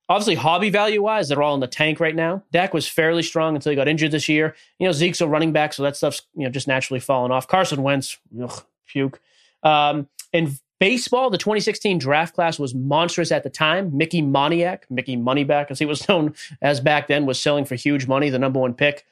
Obviously, 0.09 0.35
hobby 0.35 0.69
value 0.69 1.01
wise, 1.01 1.29
they're 1.29 1.41
all 1.41 1.53
in 1.53 1.61
the 1.61 1.67
tank 1.67 1.99
right 1.99 2.15
now. 2.15 2.43
Dak 2.51 2.73
was 2.73 2.87
fairly 2.87 3.23
strong 3.23 3.55
until 3.55 3.69
he 3.69 3.75
got 3.77 3.87
injured 3.87 4.11
this 4.11 4.27
year. 4.27 4.55
You 4.77 4.87
know, 4.87 4.91
Zeke's 4.91 5.21
a 5.21 5.27
running 5.27 5.53
back, 5.53 5.73
so 5.73 5.83
that 5.83 5.95
stuff's 5.95 6.23
you 6.35 6.43
know 6.43 6.49
just 6.49 6.67
naturally 6.67 6.99
falling 6.99 7.31
off. 7.31 7.47
Carson 7.47 7.81
Wentz, 7.81 8.17
ugh, 8.41 8.63
puke. 8.87 9.21
Um, 9.63 10.09
in 10.33 10.51
baseball, 10.79 11.29
the 11.29 11.37
2016 11.37 11.99
draft 11.99 12.35
class 12.35 12.59
was 12.59 12.75
monstrous 12.75 13.31
at 13.31 13.43
the 13.43 13.49
time. 13.49 13.95
Mickey 13.95 14.21
Moniak, 14.21 14.79
Mickey 14.89 15.15
Moneyback, 15.15 15.67
as 15.69 15.79
he 15.79 15.85
was 15.85 16.05
known 16.09 16.33
as 16.61 16.81
back 16.81 17.07
then, 17.07 17.25
was 17.25 17.41
selling 17.41 17.63
for 17.63 17.75
huge 17.75 18.07
money, 18.07 18.29
the 18.29 18.39
number 18.39 18.59
one 18.59 18.73
pick. 18.73 19.05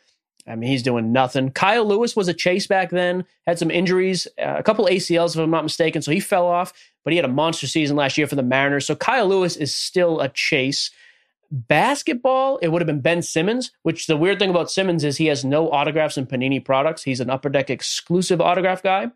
I 0.47 0.55
mean, 0.55 0.69
he's 0.69 0.83
doing 0.83 1.11
nothing. 1.11 1.51
Kyle 1.51 1.85
Lewis 1.85 2.15
was 2.15 2.27
a 2.27 2.33
chase 2.33 2.65
back 2.65 2.89
then, 2.89 3.25
had 3.45 3.59
some 3.59 3.69
injuries, 3.69 4.27
uh, 4.41 4.55
a 4.57 4.63
couple 4.63 4.85
ACLs, 4.85 5.35
if 5.35 5.41
I'm 5.41 5.51
not 5.51 5.63
mistaken. 5.63 6.01
So 6.01 6.11
he 6.11 6.19
fell 6.19 6.47
off, 6.47 6.73
but 7.03 7.13
he 7.13 7.17
had 7.17 7.25
a 7.25 7.29
monster 7.29 7.67
season 7.67 7.97
last 7.97 8.17
year 8.17 8.27
for 8.27 8.35
the 8.35 8.43
Mariners. 8.43 8.87
So 8.87 8.95
Kyle 8.95 9.27
Lewis 9.27 9.55
is 9.55 9.73
still 9.73 10.19
a 10.21 10.29
chase. 10.29 10.91
Basketball, 11.51 12.57
it 12.57 12.69
would 12.69 12.81
have 12.81 12.87
been 12.87 13.01
Ben 13.01 13.21
Simmons, 13.21 13.71
which 13.83 14.07
the 14.07 14.17
weird 14.17 14.39
thing 14.39 14.49
about 14.49 14.71
Simmons 14.71 15.03
is 15.03 15.17
he 15.17 15.27
has 15.27 15.43
no 15.43 15.69
autographs 15.71 16.17
in 16.17 16.27
Panini 16.27 16.63
products. 16.63 17.03
He's 17.03 17.19
an 17.19 17.29
upper 17.29 17.49
deck 17.49 17.69
exclusive 17.69 18.39
autograph 18.39 18.83
guy. 18.83 19.07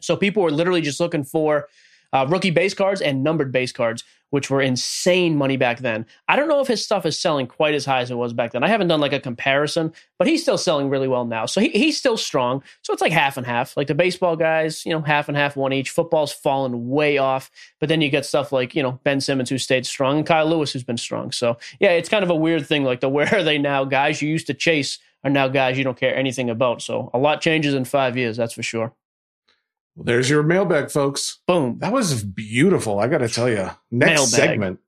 So 0.00 0.16
people 0.16 0.42
were 0.42 0.50
literally 0.50 0.80
just 0.80 1.00
looking 1.00 1.24
for 1.24 1.68
uh, 2.12 2.26
rookie 2.28 2.50
base 2.50 2.74
cards 2.74 3.00
and 3.00 3.22
numbered 3.22 3.52
base 3.52 3.72
cards, 3.72 4.02
which 4.30 4.48
were 4.48 4.62
insane 4.62 5.36
money 5.36 5.56
back 5.56 5.80
then. 5.80 6.06
I 6.28 6.36
don't 6.36 6.48
know 6.48 6.60
if 6.60 6.68
his 6.68 6.84
stuff 6.84 7.04
is 7.04 7.20
selling 7.20 7.46
quite 7.46 7.74
as 7.74 7.84
high 7.84 8.00
as 8.00 8.10
it 8.10 8.16
was 8.16 8.32
back 8.32 8.52
then. 8.52 8.64
I 8.64 8.68
haven't 8.68 8.88
done 8.88 9.00
like 9.00 9.12
a 9.12 9.20
comparison, 9.20 9.92
but 10.18 10.26
he's 10.26 10.42
still 10.42 10.58
selling 10.58 10.88
really 10.88 11.08
well 11.08 11.24
now. 11.24 11.46
So 11.46 11.60
he, 11.60 11.68
he's 11.70 11.98
still 11.98 12.16
strong. 12.16 12.62
So 12.82 12.92
it's 12.92 13.02
like 13.02 13.12
half 13.12 13.36
and 13.36 13.46
half. 13.46 13.76
Like 13.76 13.88
the 13.88 13.94
baseball 13.94 14.36
guys, 14.36 14.86
you 14.86 14.92
know, 14.92 15.00
half 15.00 15.28
and 15.28 15.36
half, 15.36 15.56
one 15.56 15.72
each. 15.72 15.90
Football's 15.90 16.32
fallen 16.32 16.88
way 16.88 17.18
off. 17.18 17.50
But 17.80 17.88
then 17.88 18.00
you 18.00 18.08
get 18.08 18.24
stuff 18.24 18.52
like, 18.52 18.74
you 18.74 18.82
know, 18.82 19.00
Ben 19.04 19.20
Simmons, 19.20 19.50
who 19.50 19.58
stayed 19.58 19.86
strong, 19.86 20.18
and 20.18 20.26
Kyle 20.26 20.46
Lewis, 20.46 20.72
who's 20.72 20.84
been 20.84 20.96
strong. 20.96 21.32
So 21.32 21.58
yeah, 21.80 21.90
it's 21.90 22.08
kind 22.08 22.24
of 22.24 22.30
a 22.30 22.34
weird 22.34 22.66
thing. 22.66 22.84
Like 22.84 23.00
the 23.00 23.08
where 23.20 23.32
are 23.34 23.42
they 23.42 23.58
now? 23.58 23.84
Guys 23.84 24.22
you 24.22 24.28
used 24.28 24.46
to 24.46 24.54
chase 24.54 24.98
are 25.24 25.30
now 25.30 25.48
guys 25.48 25.76
you 25.76 25.84
don't 25.84 25.98
care 25.98 26.16
anything 26.16 26.48
about. 26.48 26.82
So 26.82 27.10
a 27.12 27.18
lot 27.18 27.40
changes 27.40 27.74
in 27.74 27.84
five 27.84 28.16
years, 28.16 28.36
that's 28.36 28.54
for 28.54 28.62
sure. 28.62 28.94
Well, 30.00 30.06
there's 30.06 30.30
your 30.30 30.42
mailbag, 30.42 30.90
folks. 30.90 31.40
Boom. 31.46 31.78
That 31.80 31.92
was 31.92 32.24
beautiful. 32.24 33.00
I 33.00 33.06
got 33.06 33.18
to 33.18 33.28
tell 33.28 33.50
you. 33.50 33.68
Next 33.90 34.32
Mailbag. 34.32 34.48
segment, 34.50 34.80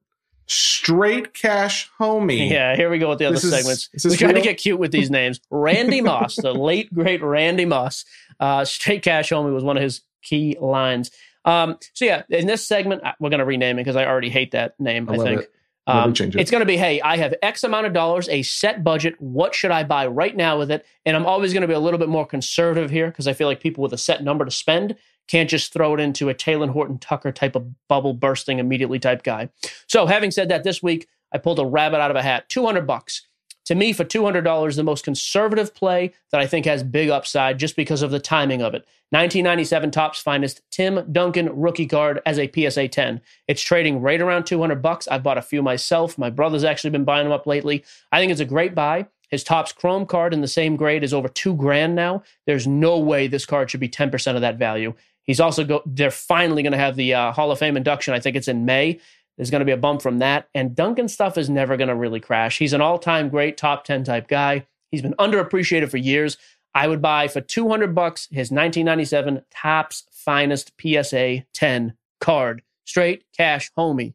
straight 0.47 1.35
cash 1.35 1.91
homie. 2.01 2.49
Yeah, 2.51 2.75
here 2.77 2.89
we 2.89 2.97
go 2.99 3.11
with 3.11 3.19
the 3.19 3.27
other 3.27 3.35
This 3.35 3.45
is- 3.45 3.51
segments. 3.55 3.91
is 3.93 4.03
this 4.05 4.13
we 4.13 4.17
try 4.17 4.33
to 4.33 4.41
get 4.41 4.57
cute 4.57 4.79
with 4.79 4.91
these 4.91 5.11
names. 5.11 5.39
Randy 5.51 6.01
Moss, 6.01 6.37
the 6.37 6.53
late 6.55 6.93
great 6.95 7.23
Randy 7.23 7.67
Moss, 7.67 8.07
uh, 8.41 8.65
straight 8.65 9.03
cash 9.03 9.31
homie 9.31 9.53
was 9.53 9.63
one 9.65 9.77
of 9.77 9.83
his 9.83 10.01
key 10.23 10.57
lines. 10.59 11.11
Um, 11.45 11.77
so 11.93 12.05
yeah, 12.07 12.23
in 12.31 12.47
this 12.47 12.67
segment, 12.67 13.03
we're 13.21 13.29
going 13.31 13.41
to 13.41 13.45
rename 13.45 13.79
it 13.79 13.83
because 13.83 13.97
I 13.97 14.07
already 14.07 14.31
hate 14.31 14.53
that 14.53 14.79
name. 14.81 15.11
I 15.11 15.15
I, 15.15 15.19
think. 15.19 15.41
it. 15.43 15.53
Um, 15.87 16.15
it's 16.17 16.51
going 16.51 16.61
to 16.61 16.67
be, 16.67 16.77
hey, 16.77 17.01
I 17.01 17.17
have 17.17 17.35
X 17.43 17.65
amount 17.65 17.87
of 17.87 17.93
dollars, 17.93 18.29
a 18.29 18.43
set 18.43 18.85
budget. 18.85 19.21
What 19.21 19.55
should 19.55 19.73
I 19.73 19.83
buy 19.83 20.07
right 20.07 20.37
now 20.37 20.59
with 20.59 20.71
it? 20.71 20.87
And 21.05 21.17
I'm 21.17 21.27
always 21.27 21.53
going 21.53 21.63
to 21.63 21.69
be 21.69 21.75
a 21.75 21.81
little 21.81 21.99
bit 21.99 22.09
more 22.09 22.25
conservative 22.25 22.91
here 22.91 23.09
because 23.09 23.27
I 23.27 23.33
feel 23.33 23.49
like 23.49 23.61
people 23.61 23.83
with 23.83 23.93
a 23.93 23.99
set 23.99 24.23
number 24.23 24.45
to 24.45 24.51
spend 24.51 24.97
can't 25.29 25.51
just 25.51 25.73
throw 25.73 25.95
it 25.95 26.01
into 26.01 26.29
a 26.29 26.35
Talen 26.35 26.71
Horton 26.71 26.99
Tucker 26.99 27.33
type 27.33 27.57
of 27.57 27.67
bubble 27.89 28.13
bursting 28.13 28.59
immediately 28.59 28.99
type 28.99 29.23
guy. 29.23 29.49
So, 29.89 30.07
having 30.07 30.31
said 30.31 30.49
that, 30.51 30.65
this 30.65 30.83
week 30.83 31.09
I 31.33 31.39
pulled 31.39 31.59
a 31.59 31.67
rabbit 31.67 32.01
out 32.01 32.11
of 32.11 32.17
a 32.17 32.23
hat. 32.23 32.49
200 32.49 32.87
bucks. 32.87 33.27
To 33.67 33.75
me, 33.75 33.93
for 33.93 34.05
$200, 34.05 34.77
the 34.77 34.83
most 34.83 35.05
conservative 35.05 35.75
play 35.75 36.13
that 36.31 36.41
I 36.41 36.47
think 36.47 36.67
has 36.67 36.83
big 36.83 37.11
upside 37.11 37.59
just 37.59 37.77
because 37.77 38.03
of 38.03 38.11
the 38.11 38.19
timing 38.19 38.61
of 38.61 38.75
it. 38.75 38.87
1997 39.11 39.91
Topps 39.91 40.21
Finest 40.21 40.63
Tim 40.71 41.13
Duncan 41.13 41.51
rookie 41.55 41.87
card 41.87 42.21
as 42.25 42.39
a 42.39 42.51
PSA 42.51 42.89
10. 42.89 43.21
It's 43.47 43.63
trading 43.63 44.01
right 44.01 44.21
around 44.21 44.45
200 44.45 44.83
bucks. 44.83 45.07
I've 45.07 45.23
bought 45.23 45.39
a 45.39 45.43
few 45.43 45.63
myself. 45.63 46.17
My 46.17 46.31
brother's 46.31 46.65
actually 46.65 46.91
been 46.91 47.05
buying 47.05 47.25
them 47.25 47.33
up 47.33 47.47
lately. 47.47 47.85
I 48.11 48.19
think 48.19 48.33
it's 48.33 48.41
a 48.41 48.47
great 48.47 48.75
buy. 48.75 49.07
His 49.29 49.45
Topps 49.45 49.73
Chrome 49.73 50.07
card 50.07 50.35
in 50.35 50.41
the 50.41 50.49
same 50.49 50.77
grade 50.77 51.05
is 51.05 51.15
over 51.15 51.29
two 51.29 51.55
grand 51.55 51.95
now. 51.95 52.23
There's 52.47 52.67
no 52.67 52.99
way 52.99 53.27
this 53.27 53.47
card 53.47 53.71
should 53.71 53.81
be 53.81 53.89
10% 53.89 54.35
of 54.35 54.41
that 54.41 54.59
value. 54.59 54.95
He's 55.25 55.41
also 55.41 55.65
go. 55.65 55.83
They're 55.87 56.11
finally 56.11 56.63
going 56.63 56.73
to 56.73 56.79
have 56.79 56.97
the 56.97 57.15
uh, 57.15 57.33
Hall 57.33 57.51
of 57.51 57.59
Fame 57.59 57.77
induction. 57.77 58.13
I 58.13 58.21
think 58.21 58.37
it's 58.37 58.49
in 58.49 58.65
May. 58.65 59.01
There's 59.37 59.51
going 59.51 59.61
to 59.61 59.67
be 59.67 59.73
a 59.73 59.77
bump 59.77 60.03
from 60.03 60.19
that. 60.19 60.49
And 60.55 60.75
Duncan 60.77 61.09
stuff 61.09 61.39
is 61.39 61.49
never 61.49 61.77
going 61.77 61.89
to 61.89 61.95
really 61.95 62.21
crash. 62.21 62.59
He's 62.59 62.73
an 62.73 62.81
all 62.81 62.99
time 62.99 63.29
great 63.29 63.57
top 63.57 63.85
10 63.85 64.05
type 64.05 64.29
guy. 64.29 64.67
He's 64.91 65.03
been 65.03 65.15
underappreciated 65.15 65.91
for 65.91 65.97
years. 65.97 66.37
I 66.75 66.87
would 66.89 67.03
buy 67.03 67.29
for 67.29 67.41
200 67.41 67.95
bucks 67.95 68.29
his 68.31 68.51
1997 68.51 69.43
Topps 69.51 70.05
Finest 70.11 70.73
PSA 70.81 71.45
10 71.53 71.95
card. 72.21 72.63
Straight 72.85 73.25
cash 73.37 73.71
homie. 73.77 74.15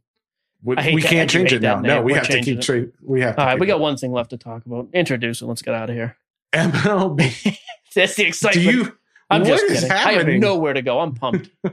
We, 0.64 0.76
we 0.96 1.02
can't 1.02 1.30
change 1.30 1.54
it 1.54 1.62
now. 1.62 1.80
No, 1.80 2.02
we 2.02 2.14
We're 2.14 2.18
have 2.20 2.28
to 2.30 2.42
keep 2.42 2.64
straight. 2.64 2.92
We 3.02 3.22
have. 3.22 3.38
All 3.38 3.46
right, 3.46 3.60
we 3.60 3.68
it. 3.68 3.70
got 3.70 3.80
one 3.80 3.96
thing 3.96 4.12
left 4.12 4.32
to 4.32 4.38
talk 4.38 4.66
about. 4.66 4.88
Introduce 4.94 5.42
it. 5.42 5.46
Let's 5.46 5.62
get 5.62 5.74
out 5.74 5.90
of 5.90 5.96
here. 5.96 6.18
Oh, 6.54 6.60
MLB. 7.16 7.58
That's 7.96 8.16
the 8.16 8.24
Do 8.24 8.28
excitement. 8.28 8.66
you? 8.66 8.98
I'm 9.30 9.42
what 9.42 9.48
just 9.48 9.64
is 9.66 9.82
kidding. 9.82 9.92
I 9.92 10.14
have 10.14 10.28
nowhere 10.28 10.74
to 10.74 10.82
go. 10.82 11.00
I'm 11.00 11.14
pumped. 11.14 11.50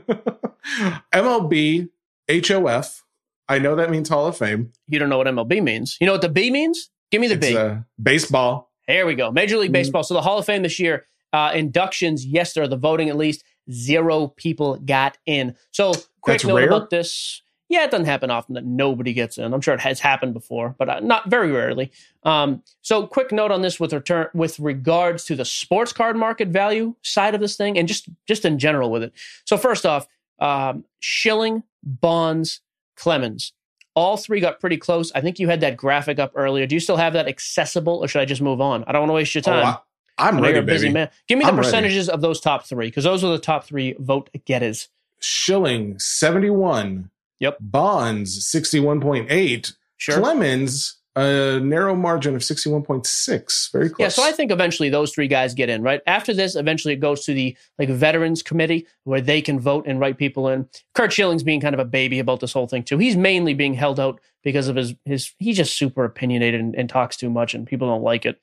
MLB 1.13 1.89
HOF. 2.29 3.04
I 3.47 3.59
know 3.59 3.75
that 3.75 3.89
means 3.91 4.09
Hall 4.09 4.25
of 4.27 4.37
Fame. 4.37 4.71
you 4.87 4.97
don't 4.99 5.09
know 5.09 5.17
what 5.17 5.27
MLB 5.27 5.61
means. 5.61 5.97
You 5.99 6.07
know 6.07 6.13
what 6.13 6.21
the 6.21 6.29
B 6.29 6.49
means? 6.49 6.89
Give 7.11 7.21
me 7.21 7.27
the 7.27 7.35
It's 7.35 7.47
B. 7.47 7.55
uh, 7.57 7.77
baseball. 8.01 8.71
There 8.87 9.05
we 9.05 9.15
go. 9.15 9.31
Major. 9.31 9.57
League 9.57 9.71
Baseball. 9.71 10.03
So 10.03 10.13
the 10.13 10.21
Hall 10.21 10.37
of 10.37 10.45
Fame 10.45 10.63
this 10.63 10.79
year, 10.79 11.05
uh, 11.33 11.51
inductions 11.53 12.25
yesterday, 12.25 12.67
the 12.67 12.77
voting 12.77 13.09
at 13.09 13.15
least, 13.17 13.43
zero 13.71 14.27
people 14.27 14.77
got 14.77 15.17
in. 15.25 15.55
So 15.71 15.91
quick 16.21 16.35
That's 16.39 16.45
note 16.45 16.55
rare? 16.57 16.67
about 16.67 16.89
this. 16.89 17.41
Yeah, 17.67 17.83
it 17.85 17.89
doesn't 17.91 18.05
happen 18.05 18.29
often 18.29 18.53
that 18.53 18.63
nobody 18.63 19.11
gets 19.11 19.39
in. 19.39 19.51
I'm 19.51 19.59
sure 19.61 19.73
it 19.73 19.79
has 19.79 19.99
happened 19.99 20.35
before, 20.35 20.75
but 20.77 20.87
uh, 20.87 20.99
not 20.99 21.29
very 21.31 21.51
rarely. 21.51 21.91
Um, 22.21 22.61
so 22.81 23.07
quick 23.07 23.31
note 23.31 23.49
on 23.49 23.63
this 23.63 23.79
with 23.79 23.91
return 23.91 24.27
with 24.35 24.59
regards 24.59 25.25
to 25.25 25.35
the 25.35 25.45
sports 25.45 25.91
card 25.91 26.15
market 26.15 26.49
value 26.49 26.93
side 27.01 27.33
of 27.33 27.41
this 27.41 27.57
thing, 27.57 27.75
and 27.79 27.87
just 27.87 28.07
just 28.27 28.45
in 28.45 28.59
general 28.59 28.91
with 28.91 29.01
it. 29.01 29.13
So 29.45 29.57
first 29.57 29.83
off, 29.83 30.07
um, 30.37 30.85
Schilling, 30.99 31.63
Bonds, 31.81 32.61
Clemens. 32.95 33.53
All 33.93 34.17
three 34.17 34.39
got 34.41 34.59
pretty 34.59 34.77
close. 34.77 35.11
I 35.13 35.21
think 35.21 35.39
you 35.39 35.47
had 35.47 35.61
that 35.61 35.77
graphic 35.77 36.19
up 36.19 36.33
earlier. 36.35 36.65
Do 36.67 36.75
you 36.75 36.79
still 36.81 36.97
have 36.97 37.13
that 37.13 37.27
accessible, 37.27 37.93
or 38.03 38.07
should 38.09 38.21
I 38.21 38.25
just 38.25 38.41
move 38.41 38.59
on? 38.59 38.83
I 38.87 38.91
don't 38.91 39.01
want 39.03 39.09
to 39.11 39.13
waste 39.13 39.33
your 39.35 39.43
Oh, 39.47 39.51
time. 39.51 39.65
I, 39.65 40.27
I'm 40.27 40.37
I 40.37 40.41
ready, 40.41 40.53
you're 40.55 40.63
a 40.63 40.65
busy 40.65 40.89
man. 40.89 41.09
Give 41.27 41.37
me 41.37 41.45
the 41.45 41.49
I'm 41.51 41.55
ready. 41.55 41.67
percentages 41.67 42.09
of 42.09 42.19
those 42.21 42.41
top 42.41 42.65
three, 42.65 42.87
because 42.87 43.05
those 43.05 43.23
are 43.23 43.31
the 43.31 43.39
top 43.39 43.63
three 43.65 43.95
vote 43.99 44.29
getters. 44.45 44.89
Schilling 45.21 45.97
71. 45.97 47.09
Yep. 47.39 47.57
Bonds 47.61 48.39
61.8. 48.53 49.73
Sure. 49.97 50.19
Clemens 50.19 50.97
a 51.15 51.59
narrow 51.61 51.95
margin 51.95 52.35
of 52.35 52.41
61.6. 52.41 53.71
Very 53.71 53.89
close. 53.89 53.99
Yeah, 53.99 54.09
so 54.09 54.23
I 54.23 54.31
think 54.31 54.51
eventually 54.51 54.89
those 54.89 55.13
three 55.13 55.27
guys 55.27 55.53
get 55.53 55.69
in, 55.69 55.81
right? 55.81 56.01
After 56.07 56.33
this, 56.33 56.55
eventually 56.55 56.93
it 56.93 56.99
goes 56.99 57.23
to 57.25 57.33
the 57.33 57.55
like 57.79 57.89
veterans 57.89 58.43
committee 58.43 58.85
where 59.05 59.21
they 59.21 59.41
can 59.41 59.59
vote 59.59 59.85
and 59.87 59.99
write 59.99 60.17
people 60.17 60.49
in. 60.49 60.67
Curt 60.93 61.13
Schilling's 61.13 61.43
being 61.43 61.61
kind 61.61 61.73
of 61.73 61.79
a 61.79 61.85
baby 61.85 62.19
about 62.19 62.41
this 62.41 62.51
whole 62.51 62.67
thing 62.67 62.83
too. 62.83 62.97
He's 62.97 63.15
mainly 63.15 63.53
being 63.53 63.73
held 63.73 63.99
out 63.99 64.19
because 64.43 64.67
of 64.67 64.75
his 64.75 64.93
his 65.05 65.33
he's 65.39 65.57
just 65.57 65.77
super 65.77 66.03
opinionated 66.03 66.59
and, 66.59 66.75
and 66.75 66.89
talks 66.89 67.15
too 67.15 67.29
much 67.29 67.53
and 67.53 67.65
people 67.65 67.87
don't 67.87 68.03
like 68.03 68.25
it. 68.25 68.41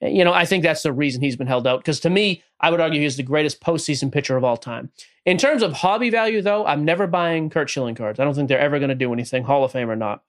You 0.00 0.24
know, 0.24 0.32
I 0.32 0.44
think 0.44 0.62
that's 0.62 0.82
the 0.82 0.92
reason 0.92 1.22
he's 1.22 1.36
been 1.36 1.46
held 1.46 1.66
out. 1.66 1.80
Because 1.80 2.00
to 2.00 2.10
me, 2.10 2.42
I 2.60 2.70
would 2.70 2.80
argue 2.80 3.00
he's 3.00 3.16
the 3.16 3.22
greatest 3.22 3.60
postseason 3.60 4.10
pitcher 4.10 4.36
of 4.36 4.44
all 4.44 4.56
time. 4.56 4.90
In 5.24 5.38
terms 5.38 5.62
of 5.62 5.72
hobby 5.72 6.10
value, 6.10 6.42
though, 6.42 6.66
I'm 6.66 6.84
never 6.84 7.06
buying 7.06 7.48
Curt 7.48 7.70
Schilling 7.70 7.94
cards. 7.94 8.18
I 8.20 8.24
don't 8.24 8.34
think 8.34 8.48
they're 8.48 8.58
ever 8.58 8.78
going 8.78 8.90
to 8.90 8.94
do 8.94 9.12
anything, 9.12 9.44
Hall 9.44 9.64
of 9.64 9.72
Fame 9.72 9.90
or 9.90 9.96
not. 9.96 10.22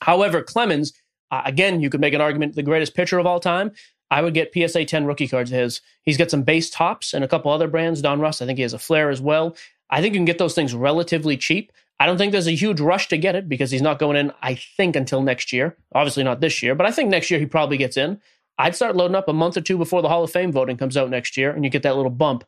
However, 0.00 0.42
Clemens, 0.42 0.92
uh, 1.34 1.42
again, 1.44 1.80
you 1.80 1.90
could 1.90 2.00
make 2.00 2.14
an 2.14 2.20
argument 2.20 2.54
the 2.54 2.62
greatest 2.62 2.94
pitcher 2.94 3.18
of 3.18 3.26
all 3.26 3.40
time. 3.40 3.72
I 4.10 4.22
would 4.22 4.34
get 4.34 4.52
PSA 4.54 4.84
10 4.84 5.06
rookie 5.06 5.28
cards 5.28 5.50
of 5.50 5.58
his. 5.58 5.80
He's 6.02 6.16
got 6.16 6.30
some 6.30 6.42
base 6.42 6.70
Topps 6.70 7.14
and 7.14 7.24
a 7.24 7.28
couple 7.28 7.50
other 7.50 7.68
brands. 7.68 8.02
Donruss, 8.02 8.40
I 8.40 8.46
think 8.46 8.58
he 8.58 8.62
has 8.62 8.74
a 8.74 8.78
flair 8.78 9.10
as 9.10 9.20
well. 9.20 9.56
I 9.90 10.00
think 10.00 10.14
you 10.14 10.18
can 10.18 10.24
get 10.24 10.38
those 10.38 10.54
things 10.54 10.74
relatively 10.74 11.36
cheap. 11.36 11.72
I 11.98 12.06
don't 12.06 12.18
think 12.18 12.32
there's 12.32 12.46
a 12.46 12.52
huge 12.52 12.80
rush 12.80 13.08
to 13.08 13.18
get 13.18 13.34
it 13.34 13.48
because 13.48 13.70
he's 13.70 13.82
not 13.82 13.98
going 13.98 14.16
in, 14.16 14.32
I 14.42 14.54
think, 14.54 14.96
until 14.96 15.22
next 15.22 15.52
year. 15.52 15.76
Obviously 15.94 16.24
not 16.24 16.40
this 16.40 16.62
year, 16.62 16.74
but 16.74 16.86
I 16.86 16.90
think 16.90 17.08
next 17.08 17.30
year 17.30 17.40
he 17.40 17.46
probably 17.46 17.76
gets 17.76 17.96
in. 17.96 18.20
I'd 18.58 18.76
start 18.76 18.96
loading 18.96 19.16
up 19.16 19.28
a 19.28 19.32
month 19.32 19.56
or 19.56 19.60
two 19.60 19.78
before 19.78 20.02
the 20.02 20.08
Hall 20.08 20.22
of 20.22 20.30
Fame 20.30 20.52
voting 20.52 20.76
comes 20.76 20.96
out 20.96 21.10
next 21.10 21.36
year, 21.36 21.50
and 21.50 21.64
you 21.64 21.70
get 21.70 21.82
that 21.82 21.96
little 21.96 22.10
bump. 22.10 22.44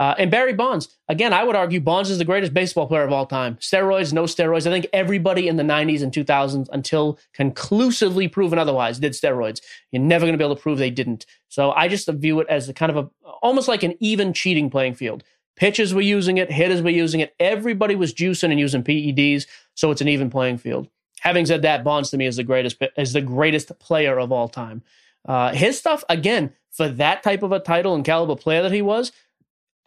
Uh, 0.00 0.14
and 0.16 0.30
Barry 0.30 0.54
Bonds, 0.54 0.96
again, 1.10 1.34
I 1.34 1.44
would 1.44 1.54
argue 1.54 1.78
Bonds 1.78 2.08
is 2.08 2.16
the 2.16 2.24
greatest 2.24 2.54
baseball 2.54 2.86
player 2.86 3.02
of 3.02 3.12
all 3.12 3.26
time. 3.26 3.56
Steroids, 3.56 4.14
no 4.14 4.22
steroids. 4.24 4.66
I 4.66 4.70
think 4.70 4.86
everybody 4.94 5.46
in 5.46 5.56
the 5.56 5.62
90s 5.62 6.02
and 6.02 6.10
2000s, 6.10 6.70
until 6.72 7.18
conclusively 7.34 8.26
proven 8.26 8.58
otherwise, 8.58 8.98
did 8.98 9.12
steroids. 9.12 9.60
You're 9.92 10.00
never 10.00 10.24
going 10.24 10.32
to 10.32 10.38
be 10.38 10.44
able 10.44 10.56
to 10.56 10.62
prove 10.62 10.78
they 10.78 10.88
didn't. 10.88 11.26
So 11.48 11.72
I 11.72 11.86
just 11.86 12.08
view 12.08 12.40
it 12.40 12.48
as 12.48 12.66
a 12.70 12.72
kind 12.72 12.90
of 12.90 12.96
a 12.96 13.26
almost 13.42 13.68
like 13.68 13.82
an 13.82 13.94
even 14.00 14.32
cheating 14.32 14.70
playing 14.70 14.94
field. 14.94 15.22
Pitchers 15.54 15.92
were 15.92 16.00
using 16.00 16.38
it, 16.38 16.50
hitters 16.50 16.80
were 16.80 16.88
using 16.88 17.20
it. 17.20 17.34
Everybody 17.38 17.94
was 17.94 18.14
juicing 18.14 18.50
and 18.50 18.58
using 18.58 18.82
PEDs, 18.82 19.46
so 19.74 19.90
it's 19.90 20.00
an 20.00 20.08
even 20.08 20.30
playing 20.30 20.56
field. 20.56 20.88
Having 21.20 21.44
said 21.44 21.60
that, 21.62 21.84
Bonds 21.84 22.08
to 22.10 22.16
me 22.16 22.24
is 22.24 22.36
the 22.36 22.44
greatest 22.44 22.82
is 22.96 23.12
the 23.12 23.20
greatest 23.20 23.78
player 23.78 24.18
of 24.18 24.32
all 24.32 24.48
time. 24.48 24.82
Uh, 25.28 25.52
his 25.52 25.78
stuff 25.78 26.02
again 26.08 26.54
for 26.70 26.88
that 26.88 27.22
type 27.22 27.42
of 27.42 27.52
a 27.52 27.60
title 27.60 27.94
and 27.94 28.02
caliber 28.02 28.36
player 28.36 28.62
that 28.62 28.72
he 28.72 28.80
was, 28.80 29.12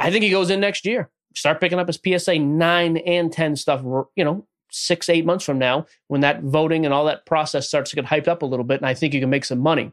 I 0.03 0.11
think 0.11 0.23
he 0.23 0.29
goes 0.29 0.49
in 0.49 0.59
next 0.59 0.85
year. 0.85 1.09
Start 1.33 1.61
picking 1.61 1.79
up 1.79 1.87
his 1.87 1.99
PSA 2.03 2.37
nine 2.39 2.97
and 2.97 3.31
ten 3.31 3.55
stuff. 3.55 3.81
You 4.15 4.23
know, 4.23 4.45
six 4.69 5.07
eight 5.07 5.25
months 5.25 5.45
from 5.45 5.57
now 5.57 5.85
when 6.07 6.21
that 6.21 6.43
voting 6.43 6.85
and 6.85 6.93
all 6.93 7.05
that 7.05 7.25
process 7.25 7.67
starts 7.67 7.89
to 7.91 7.95
get 7.95 8.05
hyped 8.05 8.27
up 8.27 8.41
a 8.41 8.45
little 8.45 8.65
bit, 8.65 8.81
and 8.81 8.85
I 8.85 8.93
think 8.93 9.13
you 9.13 9.21
can 9.21 9.29
make 9.29 9.45
some 9.45 9.59
money. 9.59 9.91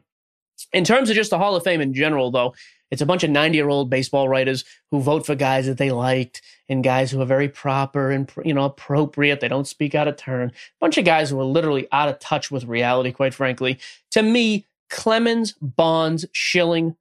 In 0.73 0.83
terms 0.83 1.09
of 1.09 1.15
just 1.15 1.29
the 1.29 1.37
Hall 1.37 1.55
of 1.55 1.63
Fame 1.63 1.81
in 1.81 1.93
general, 1.93 2.29
though, 2.29 2.53
it's 2.91 3.01
a 3.01 3.05
bunch 3.05 3.23
of 3.23 3.29
90 3.29 3.57
year 3.57 3.69
old 3.69 3.89
baseball 3.89 4.27
writers 4.27 4.65
who 4.91 4.99
vote 4.99 5.25
for 5.25 5.33
guys 5.33 5.65
that 5.65 5.77
they 5.77 5.91
liked 5.91 6.41
and 6.67 6.83
guys 6.83 7.09
who 7.09 7.21
are 7.21 7.25
very 7.25 7.47
proper 7.47 8.11
and 8.11 8.29
you 8.43 8.53
know 8.53 8.65
appropriate. 8.65 9.39
They 9.39 9.47
don't 9.47 9.67
speak 9.67 9.95
out 9.95 10.09
of 10.09 10.17
turn. 10.17 10.49
A 10.49 10.53
bunch 10.81 10.97
of 10.97 11.05
guys 11.05 11.29
who 11.29 11.39
are 11.39 11.45
literally 11.45 11.87
out 11.91 12.09
of 12.09 12.19
touch 12.19 12.51
with 12.51 12.65
reality, 12.65 13.13
quite 13.13 13.33
frankly. 13.33 13.79
To 14.11 14.21
me, 14.21 14.67
Clemens, 14.89 15.53
Bonds, 15.61 16.25
Schilling 16.33 16.97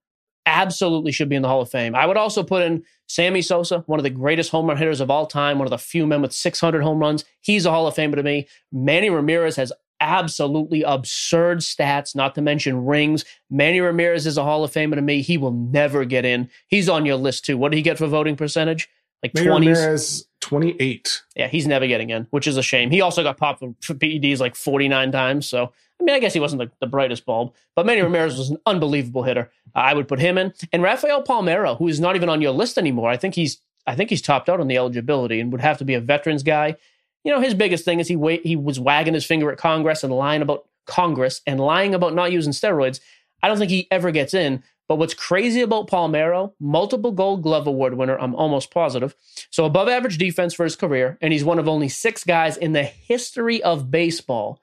absolutely 0.46 1.12
should 1.12 1.29
be 1.29 1.37
in 1.37 1.42
the 1.42 1.48
Hall 1.48 1.61
of 1.61 1.70
Fame. 1.70 1.94
I 1.94 2.07
would 2.07 2.16
also 2.16 2.42
put 2.42 2.62
in 2.62 2.85
Sammy 3.09 3.42
Sosa, 3.42 3.85
one 3.87 3.98
of 3.98 4.05
the 4.05 4.11
greatest 4.11 4.50
home 4.50 4.66
run 4.66 4.76
hitters 4.76 5.00
of 5.00 5.11
all 5.11 5.26
time, 5.26 5.59
one 5.59 5.66
of 5.66 5.70
the 5.70 5.79
few 5.79 6.07
men 6.07 6.22
with 6.22 6.33
600 6.33 6.83
home 6.83 6.98
runs. 6.98 7.24
He's 7.40 7.66
a 7.66 7.70
Hall 7.70 7.87
of 7.87 7.94
Famer 7.94 8.16
to 8.16 8.22
me. 8.22 8.46
Manny 8.72 9.11
Ramirez 9.11 9.57
has 9.57 9.72
absolutely 10.00 10.83
absurd 10.83 11.59
stats, 11.59 12.14
not 12.16 12.35
to 12.35 12.42
mention 12.42 12.85
rings. 12.87 13.24
Manny 13.50 13.81
Ramirez 13.81 14.26
is 14.26 14.38
a 14.38 14.44
Hall 14.44 14.64
of 14.64 14.72
Famer 14.72 14.94
to 14.94 15.03
me. 15.03 15.22
He 15.22 15.37
will 15.37 15.53
never 15.53 16.05
get 16.05 16.24
in. 16.24 16.48
He's 16.68 16.88
on 16.88 17.05
your 17.05 17.16
list 17.16 17.44
too. 17.44 17.59
What 17.59 17.70
did 17.70 17.76
he 17.76 17.83
get 17.83 17.98
for 17.98 18.07
voting 18.07 18.37
percentage? 18.37 18.88
Like 19.23 19.35
Manny 19.35 19.48
20s? 19.48 19.77
Ramirez 19.77 20.27
28. 20.40 21.23
Yeah, 21.37 21.48
he's 21.48 21.67
never 21.67 21.87
getting 21.87 22.10
in, 22.10 22.27
which 22.31 22.46
is 22.46 22.56
a 22.56 22.62
shame. 22.62 22.90
He 22.90 23.00
also 23.00 23.23
got 23.23 23.37
popped 23.37 23.60
for 23.60 23.94
PEDs 23.94 24.40
like 24.40 24.56
49 24.56 25.12
times. 25.12 25.48
So, 25.48 25.73
I 26.01 26.03
mean, 26.03 26.15
I 26.15 26.19
guess 26.19 26.33
he 26.33 26.40
wasn't 26.40 26.63
the, 26.63 26.71
the 26.81 26.87
brightest 26.87 27.27
bulb, 27.27 27.53
but 27.77 27.85
Manny 27.85 28.01
Ramirez 28.01 28.38
was 28.38 28.51
an 28.51 28.59
unbelievable 28.65 29.23
hitter. 29.23 29.51
Uh, 29.75 29.81
I 29.81 29.94
would 29.94 30.09
put 30.09 30.19
him 30.19 30.38
in. 30.38 30.55
And 30.73 30.83
Rafael 30.83 31.23
Palmeiro, 31.23 31.77
who 31.77 31.88
is 31.88 32.01
not 32.01 32.17
even 32.17 32.29
on 32.29 32.40
your 32.40 32.53
list 32.53 32.79
anymore, 32.79 33.11
I 33.11 33.17
think 33.17 33.35
he's 33.35 33.59
I 33.87 33.94
think 33.94 34.11
he's 34.11 34.23
topped 34.23 34.48
out 34.48 34.61
on 34.61 34.69
the 34.69 34.77
eligibility 34.77 35.40
and 35.40 35.51
would 35.53 35.61
have 35.61 35.79
to 35.79 35.85
be 35.85 35.94
a 35.94 36.01
veterans 36.01 36.42
guy. 36.42 36.77
You 37.25 37.33
know, 37.33 37.40
his 37.40 37.55
biggest 37.55 37.85
thing 37.85 38.01
is 38.01 38.09
he 38.09 38.17
wa- 38.17 38.38
he 38.42 38.57
was 38.57 38.81
wagging 38.81 39.15
his 39.15 39.27
finger 39.27 39.51
at 39.51 39.59
Congress 39.59 40.05
and 40.05 40.13
lying 40.13 40.42
about 40.42 40.67
Congress 40.87 41.40
and 41.46 41.61
lying 41.61 41.94
about 41.94 42.15
not 42.15 42.33
using 42.33 42.53
steroids. 42.53 43.01
I 43.42 43.48
don't 43.48 43.59
think 43.59 43.71
he 43.71 43.88
ever 43.90 44.11
gets 44.11 44.35
in. 44.35 44.63
But 44.88 44.96
what's 44.96 45.15
crazy 45.15 45.61
about 45.61 45.87
Palmero, 45.87 46.53
multiple 46.59 47.13
gold 47.13 47.44
glove 47.44 47.69
award 47.69 47.94
winner, 47.94 48.19
I'm 48.19 48.35
almost 48.35 48.73
positive. 48.73 49.15
So 49.48 49.65
above 49.65 49.88
average 49.88 50.19
defense 50.19 50.53
for 50.53 50.65
his 50.65 50.75
career, 50.75 51.17
and 51.21 51.33
he's 51.33 51.44
one 51.44 51.61
of 51.61 51.69
only 51.69 51.88
six 51.88 52.25
guys 52.25 52.57
in 52.57 52.73
the 52.73 52.83
history 52.83 53.63
of 53.63 53.92
baseball 53.92 54.61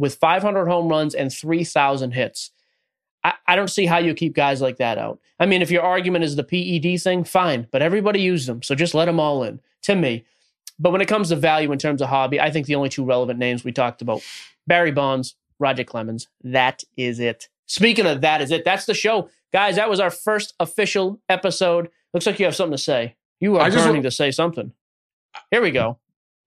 with 0.00 0.14
500 0.16 0.66
home 0.66 0.88
runs 0.88 1.14
and 1.14 1.32
3,000 1.32 2.12
hits. 2.12 2.50
I, 3.22 3.34
I 3.46 3.54
don't 3.54 3.68
see 3.68 3.84
how 3.84 3.98
you 3.98 4.14
keep 4.14 4.34
guys 4.34 4.62
like 4.62 4.78
that 4.78 4.96
out. 4.96 5.20
I 5.38 5.44
mean, 5.44 5.60
if 5.60 5.70
your 5.70 5.82
argument 5.82 6.24
is 6.24 6.36
the 6.36 6.42
PED 6.42 7.00
thing, 7.02 7.22
fine, 7.22 7.68
but 7.70 7.82
everybody 7.82 8.20
used 8.20 8.48
them. 8.48 8.62
So 8.62 8.74
just 8.74 8.94
let 8.94 9.04
them 9.04 9.20
all 9.20 9.44
in 9.44 9.60
to 9.82 9.94
me. 9.94 10.24
But 10.78 10.92
when 10.92 11.02
it 11.02 11.08
comes 11.08 11.28
to 11.28 11.36
value 11.36 11.70
in 11.70 11.78
terms 11.78 12.00
of 12.00 12.08
hobby, 12.08 12.40
I 12.40 12.50
think 12.50 12.66
the 12.66 12.76
only 12.76 12.88
two 12.88 13.04
relevant 13.04 13.38
names 13.38 13.62
we 13.62 13.72
talked 13.72 14.00
about 14.00 14.22
Barry 14.66 14.90
Bonds, 14.90 15.34
Roger 15.58 15.84
Clemens. 15.84 16.28
That 16.42 16.82
is 16.96 17.20
it. 17.20 17.50
Speaking 17.66 18.06
of 18.06 18.22
that 18.22 18.40
is 18.40 18.50
it. 18.50 18.64
That's 18.64 18.86
the 18.86 18.94
show. 18.94 19.28
Guys, 19.52 19.76
that 19.76 19.90
was 19.90 20.00
our 20.00 20.10
first 20.10 20.54
official 20.58 21.20
episode. 21.28 21.90
Looks 22.14 22.24
like 22.24 22.38
you 22.38 22.46
have 22.46 22.56
something 22.56 22.76
to 22.76 22.82
say. 22.82 23.16
You 23.38 23.58
are 23.58 23.70
burning 23.70 24.02
to 24.04 24.10
say 24.10 24.30
something. 24.30 24.72
Here 25.50 25.60
we 25.60 25.70
go. 25.70 25.98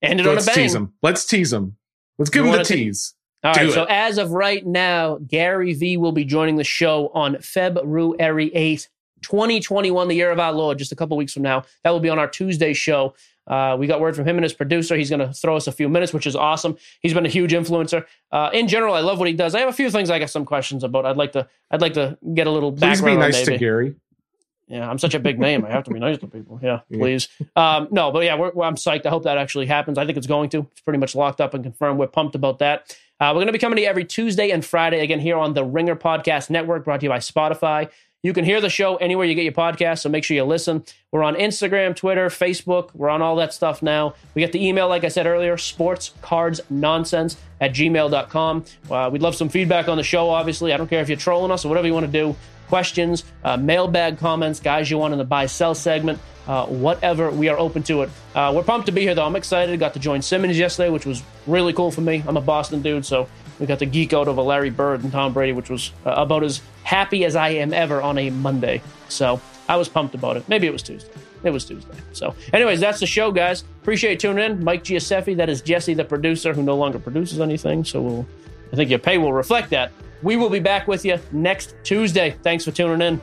Ended 0.02 0.26
on 0.26 0.34
a 0.34 0.36
Let's 0.36 0.48
bang. 0.48 0.56
tease 0.56 0.74
him. 0.76 0.94
Let's 1.04 1.26
tease 1.26 1.54
him. 1.54 1.78
Let's 2.18 2.32
give 2.32 2.46
You 2.46 2.52
him 2.52 2.58
the 2.58 2.64
tease. 2.64 3.14
All 3.44 3.54
Do 3.54 3.60
right. 3.62 3.72
So 3.74 3.84
it. 3.84 3.90
as 3.90 4.18
of 4.18 4.32
right 4.32 4.66
now, 4.66 5.18
Gary 5.28 5.74
V 5.74 5.98
will 5.98 6.12
be 6.14 6.24
joining 6.26 6.56
the 6.56 6.64
show 6.64 7.10
on 7.14 7.38
February 7.42 8.50
8th, 8.52 8.88
2021, 9.24 10.08
the 10.08 10.16
year 10.16 10.32
of 10.32 10.40
our 10.40 10.54
Lord, 10.54 10.78
just 10.78 10.92
a 10.92 10.96
couple 10.96 11.18
weeks 11.18 11.34
from 11.34 11.44
now. 11.44 11.64
That 11.84 11.90
will 11.92 12.00
be 12.00 12.10
on 12.10 12.20
our 12.20 12.28
Tuesday 12.28 12.74
show. 12.74 13.16
Uh, 13.46 13.76
we 13.78 13.88
got 13.88 14.00
word 14.00 14.16
from 14.16 14.26
him 14.26 14.38
and 14.38 14.44
his 14.44 14.54
producer. 14.54 14.96
He's 14.96 15.10
going 15.10 15.20
to 15.20 15.34
throw 15.34 15.58
us 15.58 15.68
a 15.68 15.72
few 15.74 15.90
minutes, 15.90 16.14
which 16.14 16.26
is 16.26 16.36
awesome. 16.36 16.78
He's 17.02 17.14
been 17.14 17.26
a 17.26 17.30
huge 17.30 17.52
influencer. 17.52 18.06
Uh, 18.32 18.50
in 18.54 18.70
general, 18.70 18.94
I 18.94 19.02
love 19.02 19.20
what 19.20 19.28
he 19.28 19.34
does. 19.34 19.54
I 19.54 19.60
have 19.60 19.68
a 19.68 19.74
few 19.74 19.90
things 19.92 20.10
I 20.10 20.20
got 20.20 20.30
some 20.30 20.46
questions 20.46 20.84
about. 20.86 21.06
I'd 21.06 21.18
like 21.18 21.34
to. 21.34 21.48
I'd 21.70 21.82
like 21.82 21.94
to 21.96 22.18
get 22.34 22.48
a 22.48 22.52
little 22.52 22.72
Please 22.72 22.80
background. 22.80 23.06
be 23.20 23.24
on 23.24 23.32
nice 23.32 23.46
maybe. 23.46 23.52
to 23.52 23.58
Gary. 23.58 23.96
Yeah, 24.70 24.90
I'm 24.90 24.98
such 24.98 25.14
a 25.14 25.20
big 25.20 25.40
name. 25.40 25.66
I 25.66 25.70
have 25.72 25.84
to 25.84 25.92
be 25.92 26.00
nice 26.00 26.18
to 26.20 26.28
people. 26.28 26.58
Yeah, 26.64 26.80
Yeah. 26.90 26.98
please. 27.00 27.28
Um, 27.58 27.90
no, 27.92 28.12
but 28.14 28.24
yeah, 28.24 28.36
we're, 28.38 28.64
I'm 28.64 28.76
psyched. 28.76 29.06
I 29.06 29.10
hope 29.10 29.24
that 29.24 29.38
actually 29.38 29.66
happens. 29.66 29.98
I 29.98 30.06
think 30.06 30.18
it's 30.18 30.26
going 30.26 30.50
to. 30.52 30.66
It's 30.72 30.80
pretty 30.82 31.00
much 31.00 31.14
locked 31.14 31.42
up 31.42 31.54
and 31.54 31.64
confirmed. 31.66 32.00
We're 32.00 32.08
pumped 32.08 32.36
about 32.36 32.60
that. 32.60 32.96
Uh, 33.24 33.30
we're 33.30 33.36
going 33.36 33.48
to 33.48 33.54
be 33.54 33.60
coming 33.60 33.78
to 33.78 33.84
you 33.84 33.88
every 33.88 34.04
Tuesday 34.04 34.50
and 34.50 34.66
Friday 34.66 35.00
again 35.00 35.18
here 35.18 35.38
on 35.38 35.54
the 35.54 35.64
Ringer 35.64 35.96
Podcast 35.96 36.50
Network, 36.50 36.84
brought 36.84 37.00
to 37.00 37.06
you 37.06 37.10
by 37.10 37.20
Spotify. 37.20 37.90
You 38.22 38.34
can 38.34 38.44
hear 38.44 38.60
the 38.60 38.70
show 38.70 38.98
anywhere 38.98 39.26
you 39.26 39.34
get 39.34 39.46
your 39.46 39.54
podcast, 39.54 40.00
so 40.00 40.10
make 40.10 40.26
sure 40.26 40.36
you 40.36 40.44
listen. 40.44 40.84
We're 41.10 41.24
on 41.24 41.36
Instagram, 41.36 41.96
Twitter, 41.96 42.28
Facebook. 42.28 42.90
We're 42.94 43.08
on 43.08 43.22
all 43.22 43.38
that 43.38 43.54
stuff 43.54 43.82
now. 43.82 44.16
We 44.36 44.42
got 44.42 44.52
the 44.52 44.68
email, 44.68 44.90
like 44.90 45.06
I 45.06 45.08
said 45.08 45.26
earlier, 45.26 45.56
sportscardsnonsense 45.56 47.38
at 47.62 47.72
gmail.com. 47.72 48.66
Uh, 48.92 49.10
we'd 49.10 49.22
love 49.22 49.36
some 49.36 49.48
feedback 49.48 49.88
on 49.88 49.96
the 49.96 50.04
show, 50.04 50.30
obviously. 50.30 50.74
I 50.74 50.78
don't 50.78 50.90
care 50.90 51.02
if 51.02 51.08
you're 51.08 51.18
trolling 51.18 51.50
us 51.52 51.64
or 51.64 51.70
whatever 51.70 51.88
you 51.88 51.94
want 51.94 52.06
to 52.06 52.12
do. 52.12 52.36
Questions, 52.74 53.24
uh, 53.44 53.56
mailbag 53.56 54.18
comments, 54.18 54.60
guys 54.60 54.90
you 54.90 54.98
want 54.98 55.14
in 55.14 55.20
the 55.20 55.24
buy 55.24 55.46
sell 55.46 55.76
segment, 55.76 56.18
uh, 56.48 56.66
whatever. 56.66 57.30
We 57.30 57.48
are 57.50 57.60
open 57.60 57.84
to 57.84 58.02
it. 58.02 58.10
Uh, 58.34 58.52
we're 58.56 58.64
pumped 58.64 58.88
to 58.88 58.92
be 58.92 59.02
here, 59.02 59.14
though. 59.14 59.28
I'm 59.28 59.36
excited. 59.36 59.80
Got 59.80 59.94
to 59.94 60.00
join 60.00 60.24
Simmons 60.24 60.58
yesterday, 60.58 60.90
which 60.90 61.06
was 61.06 61.22
really 61.46 61.72
cool 61.74 61.92
for 61.92 62.02
me. 62.02 62.24
I'm 62.28 62.36
a 62.36 62.42
Boston 62.42 62.82
dude, 62.82 63.06
so 63.06 63.30
we 63.60 63.68
got 63.68 63.78
to 63.78 63.86
geek 63.86 64.12
out 64.12 64.28
over 64.28 64.42
Larry 64.42 64.72
Bird 64.72 65.04
and 65.04 65.12
Tom 65.12 65.34
Brady, 65.34 65.54
which 65.54 65.70
was 65.70 65.92
uh, 66.04 66.14
about 66.18 66.44
as 66.44 66.64
happy 66.84 67.26
as 67.26 67.36
I 67.36 67.50
am 67.50 67.74
ever 67.74 68.02
on 68.02 68.18
a 68.18 68.32
Monday. 68.32 68.82
So 69.08 69.40
I 69.70 69.76
was 69.76 69.88
pumped 69.88 70.16
about 70.16 70.38
it. 70.38 70.50
Maybe 70.50 70.66
it 70.66 70.74
was 70.74 70.82
Tuesday. 70.82 71.12
It 71.44 71.52
was 71.52 71.66
Tuesday. 71.66 71.94
So, 72.14 72.34
anyways, 72.54 72.80
that's 72.80 73.00
the 73.00 73.06
show, 73.06 73.32
guys. 73.32 73.66
Appreciate 73.84 74.20
tuning 74.20 74.44
in. 74.44 74.64
Mike 74.64 74.84
Gioseffi, 74.84 75.38
that 75.38 75.48
is 75.48 75.62
Jesse, 75.62 75.94
the 75.94 76.06
producer, 76.06 76.56
who 76.56 76.64
no 76.64 76.76
longer 76.76 76.98
produces 76.98 77.40
anything. 77.40 77.84
So, 77.84 78.02
we'll, 78.02 78.28
I 78.74 78.76
think 78.76 78.90
your 78.90 79.00
pay 79.00 79.20
will 79.20 79.32
reflect 79.32 79.70
that. 79.70 79.92
We 80.24 80.36
will 80.36 80.50
be 80.50 80.60
back 80.60 80.88
with 80.88 81.06
you 81.06 81.20
next 81.32 81.76
Tuesday. 81.84 82.36
Thanks 82.42 82.66
for 82.66 82.72
tuning 82.72 83.06
in. 83.06 83.22